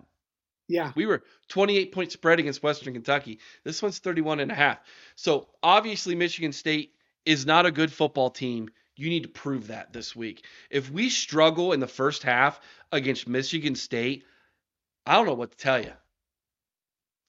[0.68, 0.92] Yeah.
[0.94, 3.40] We were 28 point spread against Western Kentucky.
[3.64, 4.78] This one's 31 and a half.
[5.16, 6.92] So obviously Michigan State
[7.24, 8.68] is not a good football team.
[8.94, 10.44] You need to prove that this week.
[10.70, 12.60] If we struggle in the first half
[12.92, 14.24] against Michigan State,
[15.08, 15.92] I don't know what to tell you.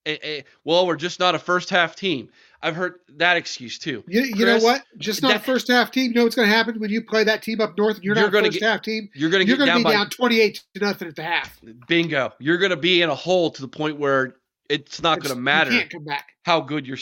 [0.05, 2.29] Eh, eh, well, we're just not a first half team.
[2.61, 4.03] I've heard that excuse too.
[4.05, 4.83] You, you Chris, know what?
[4.97, 6.11] Just not that, a first half team.
[6.11, 8.15] You know what's going to happen when you play that team up north and you're,
[8.15, 9.09] you're not a first get, half team?
[9.13, 11.57] You're going to you're to be by, down 28 to nothing at the half.
[11.87, 12.33] Bingo.
[12.39, 14.35] You're going to be in a hole to the point where
[14.69, 16.33] it's not going to matter you can't come back.
[16.43, 16.97] how good your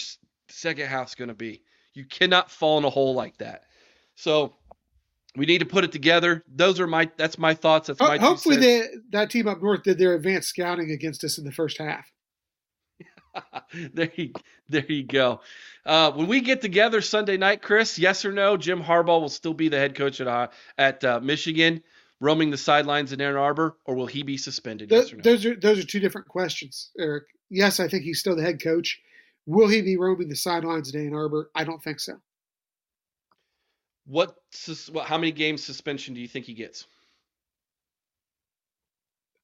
[0.50, 1.64] second half's going to be.
[1.96, 3.64] You cannot fall in a hole like that.
[4.14, 4.57] So
[5.36, 6.44] we need to put it together.
[6.48, 7.88] Those are my that's my thoughts.
[7.88, 11.52] That's my hopefully that team up north did their advanced scouting against us in the
[11.52, 12.12] first half.
[13.94, 14.34] there you
[14.70, 15.42] there you go.
[15.86, 19.54] Uh, when we get together Sunday night, Chris, yes or no, Jim Harbaugh will still
[19.54, 20.48] be the head coach at uh,
[20.78, 21.84] at uh, Michigan,
[22.20, 24.92] roaming the sidelines in Ann Arbor, or will he be suspended?
[24.92, 25.22] yes or no?
[25.22, 27.26] Those are those are two different questions, Eric.
[27.50, 29.00] Yes, I think he's still the head coach.
[29.46, 31.50] Will he be roaming the sidelines in Ann Arbor?
[31.56, 32.20] I don't think so.
[34.08, 34.38] What,
[35.06, 36.86] how many games suspension do you think he gets?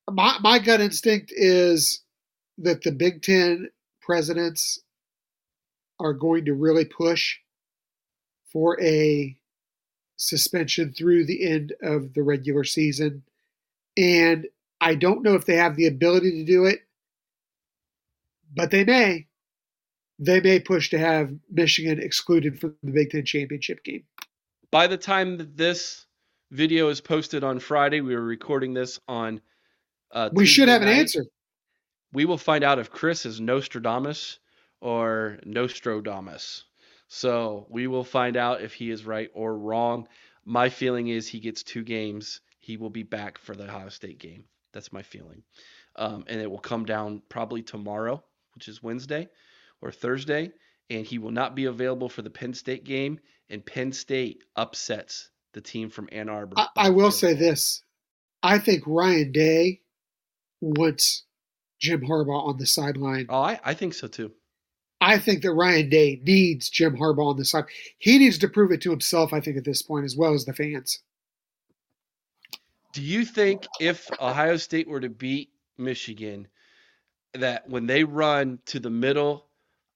[0.09, 2.01] My my gut instinct is
[2.57, 3.69] that the Big Ten
[4.01, 4.79] presidents
[5.99, 7.37] are going to really push
[8.51, 9.37] for a
[10.17, 13.23] suspension through the end of the regular season.
[13.97, 14.47] And
[14.79, 16.79] I don't know if they have the ability to do it,
[18.53, 19.27] but they may.
[20.19, 24.03] They may push to have Michigan excluded from the Big Ten championship game.
[24.73, 26.07] By the time that this
[26.49, 29.39] video is posted on Friday, we were recording this on.
[30.09, 30.91] Uh, we should have night.
[30.91, 31.25] an answer.
[32.11, 34.39] We will find out if Chris is Nostradamus
[34.81, 36.63] or Nostrodamus.
[37.07, 40.07] So we will find out if he is right or wrong.
[40.43, 42.41] My feeling is he gets two games.
[42.59, 44.45] He will be back for the Ohio State game.
[44.71, 45.43] That's my feeling.
[45.97, 48.23] Um, and it will come down probably tomorrow,
[48.55, 49.29] which is Wednesday
[49.83, 50.51] or Thursday.
[50.89, 53.19] And he will not be available for the Penn State game.
[53.49, 56.55] And Penn State upsets the team from Ann Arbor.
[56.57, 57.83] I, I will say this
[58.41, 59.81] I think Ryan Day
[60.61, 61.23] wants
[61.79, 63.27] Jim Harbaugh on the sideline.
[63.29, 64.31] Oh, I, I think so too.
[64.99, 67.65] I think that Ryan Day needs Jim Harbaugh on the side.
[67.97, 70.45] He needs to prove it to himself, I think, at this point, as well as
[70.45, 70.99] the fans.
[72.93, 76.47] Do you think if Ohio State were to beat Michigan,
[77.33, 79.47] that when they run to the middle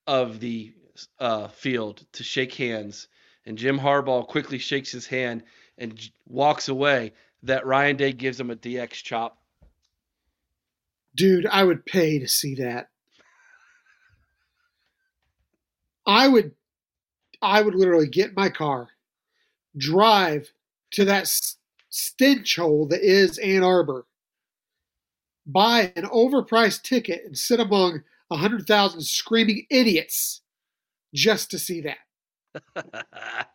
[0.07, 0.73] of the
[1.19, 3.07] uh, field to shake hands,
[3.45, 5.43] and Jim Harbaugh quickly shakes his hand
[5.77, 7.13] and walks away,
[7.43, 9.37] that Ryan Day gives him a DX chop?
[11.15, 12.89] Dude, I would pay to see that.
[16.05, 16.53] I would
[17.41, 18.89] I would literally get my car,
[19.77, 20.51] drive
[20.91, 21.29] to that
[21.89, 24.05] stench hole that is Ann Arbor,
[25.45, 30.41] buy an overpriced ticket, and sit among a hundred thousand screaming idiots
[31.13, 31.97] just to see that.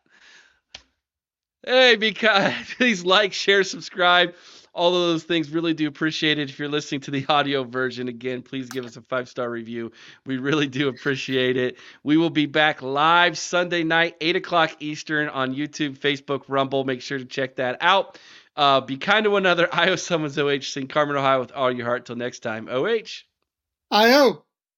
[1.66, 4.35] hey, because please like, share, subscribe
[4.74, 5.51] all of those things.
[5.51, 6.51] Really do appreciate it.
[6.51, 9.93] If you're listening to the audio version, again, please give us a five star review.
[10.27, 11.77] We really do appreciate it.
[12.03, 16.85] We will be back live Sunday night, 8 o'clock Eastern on YouTube, Facebook, Rumble.
[16.85, 18.19] Make sure to check that out.
[18.57, 19.69] Uh, be kind to one another.
[19.74, 20.61] IO Summons OH.
[20.62, 22.07] Sing Carmen, Ohio with all your heart.
[22.07, 22.69] Till next time.
[22.70, 23.24] OH.
[23.90, 24.44] IO.